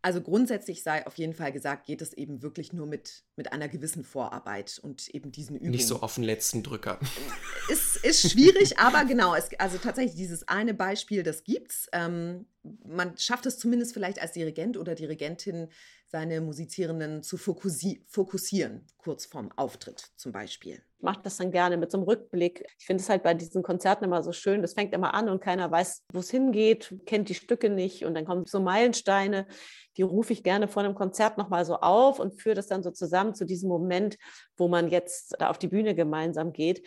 Also 0.00 0.20
grundsätzlich 0.20 0.84
sei 0.84 1.04
auf 1.08 1.18
jeden 1.18 1.34
Fall 1.34 1.50
gesagt, 1.50 1.86
geht 1.86 2.00
es 2.02 2.12
eben 2.12 2.40
wirklich 2.40 2.72
nur 2.72 2.86
mit, 2.86 3.24
mit 3.34 3.52
einer 3.52 3.68
gewissen 3.68 4.04
Vorarbeit 4.04 4.78
und 4.80 5.08
eben 5.08 5.32
diesen 5.32 5.56
Übungen. 5.56 5.72
Nicht 5.72 5.88
so 5.88 6.00
auf 6.00 6.14
den 6.14 6.22
letzten 6.22 6.62
Drücker. 6.62 7.00
Ist, 7.68 7.96
ist 8.04 8.30
schwierig, 8.30 8.78
aber 8.78 9.04
genau, 9.04 9.34
es, 9.34 9.50
also 9.58 9.76
tatsächlich 9.76 10.14
dieses 10.14 10.46
eine 10.46 10.72
Beispiel, 10.72 11.24
das 11.24 11.42
gibt's. 11.42 11.88
Ähm, 11.92 12.46
man 12.86 13.18
schafft 13.18 13.46
es 13.46 13.58
zumindest 13.58 13.92
vielleicht 13.92 14.22
als 14.22 14.32
Dirigent 14.32 14.76
oder 14.76 14.94
Dirigentin, 14.94 15.68
seine 16.10 16.40
Musizierenden 16.40 17.22
zu 17.22 17.36
fokussi 17.36 18.02
fokussieren, 18.06 18.86
kurz 18.96 19.26
vorm 19.26 19.50
Auftritt 19.56 20.00
zum 20.16 20.32
Beispiel. 20.32 20.82
Ich 20.96 21.02
mache 21.02 21.20
das 21.22 21.36
dann 21.36 21.52
gerne 21.52 21.76
mit 21.76 21.92
so 21.92 21.98
einem 21.98 22.06
Rückblick. 22.06 22.64
Ich 22.78 22.86
finde 22.86 23.02
es 23.02 23.08
halt 23.08 23.22
bei 23.22 23.34
diesen 23.34 23.62
Konzerten 23.62 24.04
immer 24.04 24.22
so 24.22 24.32
schön. 24.32 24.62
Das 24.62 24.72
fängt 24.72 24.94
immer 24.94 25.14
an 25.14 25.28
und 25.28 25.40
keiner 25.40 25.70
weiß, 25.70 26.04
wo 26.12 26.20
es 26.20 26.30
hingeht, 26.30 26.94
kennt 27.06 27.28
die 27.28 27.34
Stücke 27.34 27.68
nicht. 27.70 28.04
Und 28.04 28.14
dann 28.14 28.24
kommen 28.24 28.46
so 28.46 28.58
Meilensteine, 28.58 29.46
die 29.96 30.02
rufe 30.02 30.32
ich 30.32 30.42
gerne 30.42 30.66
vor 30.66 30.82
einem 30.82 30.94
Konzert 30.94 31.38
nochmal 31.38 31.64
so 31.64 31.76
auf 31.76 32.18
und 32.18 32.40
führe 32.40 32.56
das 32.56 32.66
dann 32.66 32.82
so 32.82 32.90
zusammen 32.90 33.34
zu 33.34 33.44
diesem 33.44 33.68
Moment, 33.68 34.16
wo 34.56 34.66
man 34.66 34.88
jetzt 34.88 35.40
auf 35.40 35.58
die 35.58 35.68
Bühne 35.68 35.94
gemeinsam 35.94 36.52
geht. 36.52 36.86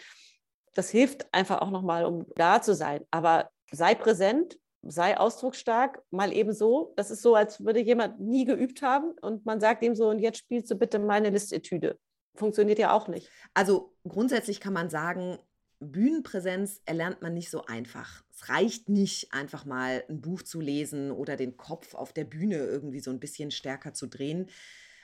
Das 0.74 0.90
hilft 0.90 1.32
einfach 1.34 1.62
auch 1.62 1.72
nochmal, 1.72 2.06
um 2.06 2.26
da 2.36 2.62
zu 2.62 2.74
sein. 2.74 3.06
Aber 3.12 3.50
sei 3.72 3.94
präsent, 3.96 4.58
sei 4.84 5.18
ausdrucksstark, 5.18 6.02
mal 6.10 6.34
eben 6.34 6.54
so. 6.54 6.94
Das 6.96 7.12
ist 7.12 7.22
so, 7.22 7.36
als 7.36 7.64
würde 7.64 7.80
jemand 7.80 8.20
nie 8.20 8.46
geübt 8.46 8.82
haben 8.82 9.12
und 9.22 9.46
man 9.46 9.60
sagt 9.60 9.84
ihm 9.84 9.96
so, 9.96 10.10
und 10.10 10.20
jetzt 10.20 10.40
spielst 10.40 10.72
du 10.72 10.76
bitte 10.76 11.00
meine 11.00 11.30
Listetüde. 11.30 12.00
Funktioniert 12.36 12.80
ja 12.80 12.94
auch 12.94 13.08
nicht. 13.08 13.30
Also 13.54 13.94
grundsätzlich 14.08 14.60
kann 14.60 14.74
man 14.74 14.90
sagen, 14.90 15.38
Bühnenpräsenz 15.82 16.82
erlernt 16.86 17.22
man 17.22 17.34
nicht 17.34 17.50
so 17.50 17.66
einfach. 17.66 18.24
Es 18.32 18.50
reicht 18.50 18.88
nicht, 18.88 19.34
einfach 19.34 19.66
mal 19.66 20.04
ein 20.10 20.22
Buch 20.22 20.44
zu 20.44 20.62
lesen 20.62 21.12
oder 21.12 21.36
den 21.36 21.58
Kopf 21.58 21.96
auf 21.96 22.14
der 22.14 22.24
Bühne 22.24 22.58
irgendwie 22.58 23.00
so 23.00 23.10
ein 23.10 23.20
bisschen 23.20 23.52
stärker 23.52 23.94
zu 23.94 24.08
drehen. 24.08 24.50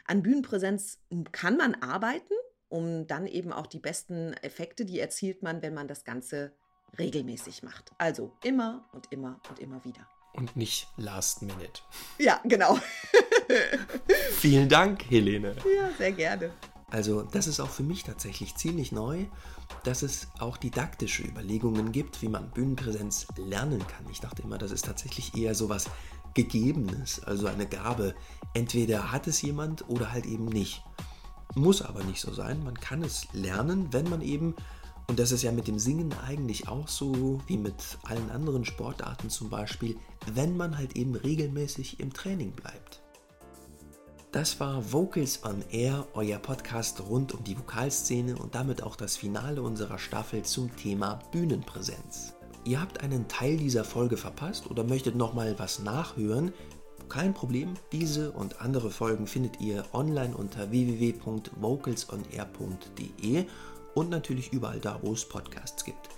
An 0.06 0.22
Bühnenpräsenz 0.22 1.00
kann 1.32 1.58
man 1.58 1.76
arbeiten, 1.76 2.34
um 2.70 3.08
dann 3.08 3.28
eben 3.28 3.52
auch 3.52 3.68
die 3.68 3.80
besten 3.80 4.34
Effekte, 4.34 4.86
die 4.86 5.00
erzielt 5.00 5.42
man, 5.42 5.62
wenn 5.62 5.74
man 5.74 5.88
das 5.88 6.04
Ganze 6.04 6.54
regelmäßig 6.98 7.64
macht. 7.64 7.92
Also 7.98 8.32
immer 8.44 8.86
und 8.94 9.12
immer 9.12 9.40
und 9.50 9.60
immer 9.60 9.84
wieder. 9.84 10.08
Und 10.34 10.56
nicht 10.56 10.88
last 10.98 11.42
minute. 11.42 11.82
Ja, 12.20 12.40
genau. 12.44 12.78
Vielen 14.34 14.70
Dank, 14.70 15.10
Helene. 15.10 15.56
Ja, 15.76 15.90
sehr 15.98 16.12
gerne. 16.12 16.52
Also 16.90 17.24
das 17.24 17.48
ist 17.48 17.60
auch 17.60 17.70
für 17.70 17.84
mich 17.84 18.04
tatsächlich 18.04 18.56
ziemlich 18.56 18.92
neu, 18.92 19.26
dass 19.84 20.04
es 20.04 20.28
auch 20.40 20.56
didaktische 20.56 21.24
Überlegungen 21.24 21.92
gibt, 21.92 22.22
wie 22.22 22.30
man 22.30 22.52
Bühnenpräsenz 22.52 23.28
lernen 23.36 23.86
kann. 23.88 24.06
Ich 24.10 24.22
dachte 24.22 24.42
immer, 24.44 24.58
das 24.58 24.72
ist 24.72 24.86
tatsächlich 24.86 25.36
eher 25.36 25.54
so 25.54 25.70
was 25.70 25.90
Gegebenes, 26.34 27.24
also 27.24 27.48
eine 27.48 27.66
Gabe. 27.66 28.16
Entweder 28.54 29.12
hat 29.12 29.28
es 29.28 29.42
jemand 29.42 29.90
oder 29.90 30.12
halt 30.12 30.26
eben 30.26 30.46
nicht. 30.46 30.84
Muss 31.56 31.82
aber 31.82 32.04
nicht 32.04 32.22
so 32.22 32.32
sein. 32.34 32.64
Man 32.64 32.80
kann 32.80 33.02
es 33.04 33.28
lernen, 33.34 33.92
wenn 33.92 34.10
man 34.10 34.22
eben 34.22 34.56
und 35.08 35.20
das 35.20 35.32
ist 35.32 35.44
ja 35.44 35.52
mit 35.52 35.68
dem 35.68 35.80
Singen 35.80 36.14
eigentlich 36.26 36.68
auch 36.68 36.88
so 36.88 37.40
wie 37.48 37.58
mit 37.58 37.98
allen 38.04 38.30
anderen 38.30 38.66
Sportarten 38.66 39.30
zum 39.30 39.50
Beispiel, 39.50 39.98
wenn 40.34 40.58
man 40.58 40.78
halt 40.78 40.98
eben 40.98 41.16
regelmäßig 41.16 42.00
im 42.00 42.14
Training 42.14 42.52
bleibt. 42.52 43.02
Das 44.34 44.60
war 44.60 44.92
Vocals 44.92 45.46
on 45.46 45.64
Air, 45.72 46.06
euer 46.14 46.38
Podcast 46.38 47.02
rund 47.08 47.34
um 47.34 47.42
die 47.46 47.58
Vokalszene 47.58 48.36
und 48.36 48.54
damit 48.54 48.84
auch 48.84 48.98
das 48.98 49.16
Finale 49.16 49.62
unserer 49.62 49.98
Staffel 49.98 50.44
zum 50.44 50.76
Thema 50.76 51.20
Bühnenpräsenz. 51.32 52.34
Ihr 52.66 52.82
habt 52.82 53.02
einen 53.02 53.30
Teil 53.30 53.56
dieser 53.56 53.86
Folge 53.86 54.18
verpasst 54.18 54.70
oder 54.70 54.84
möchtet 54.84 55.16
nochmal 55.16 55.58
was 55.58 55.80
nachhören? 55.80 56.52
Kein 57.08 57.34
Problem, 57.34 57.76
diese 57.94 58.34
und 58.34 58.60
andere 58.60 58.92
Folgen 58.92 59.26
findet 59.26 59.62
ihr 59.62 59.86
online 59.94 60.36
unter 60.36 60.70
www.vocalsonair.de 60.70 63.46
und 63.98 64.12
natürlich 64.12 64.54
überall 64.54 64.80
da, 64.80 65.00
wo 65.02 65.12
es 65.14 65.26
Podcasts 65.26 65.84
gibt. 65.84 66.10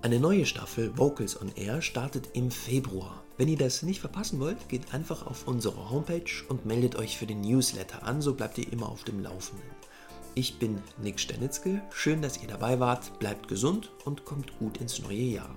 Eine 0.00 0.20
neue 0.20 0.46
Staffel 0.46 0.96
Vocals 0.96 1.40
on 1.40 1.50
Air 1.56 1.82
startet 1.82 2.28
im 2.34 2.52
Februar. 2.52 3.24
Wenn 3.36 3.48
ihr 3.48 3.58
das 3.58 3.82
nicht 3.82 4.00
verpassen 4.00 4.38
wollt, 4.38 4.68
geht 4.68 4.94
einfach 4.94 5.26
auf 5.26 5.48
unsere 5.48 5.90
Homepage 5.90 6.30
und 6.48 6.66
meldet 6.66 6.94
euch 6.94 7.18
für 7.18 7.26
den 7.26 7.40
Newsletter 7.40 8.04
an, 8.04 8.22
so 8.22 8.34
bleibt 8.34 8.58
ihr 8.58 8.72
immer 8.72 8.88
auf 8.88 9.02
dem 9.02 9.20
Laufenden. 9.20 9.66
Ich 10.36 10.60
bin 10.60 10.80
Nick 11.02 11.18
Stenitzke. 11.18 11.82
Schön, 11.90 12.22
dass 12.22 12.40
ihr 12.40 12.48
dabei 12.48 12.78
wart. 12.78 13.18
Bleibt 13.18 13.48
gesund 13.48 13.90
und 14.04 14.24
kommt 14.24 14.56
gut 14.60 14.78
ins 14.78 15.02
neue 15.02 15.16
Jahr. 15.16 15.56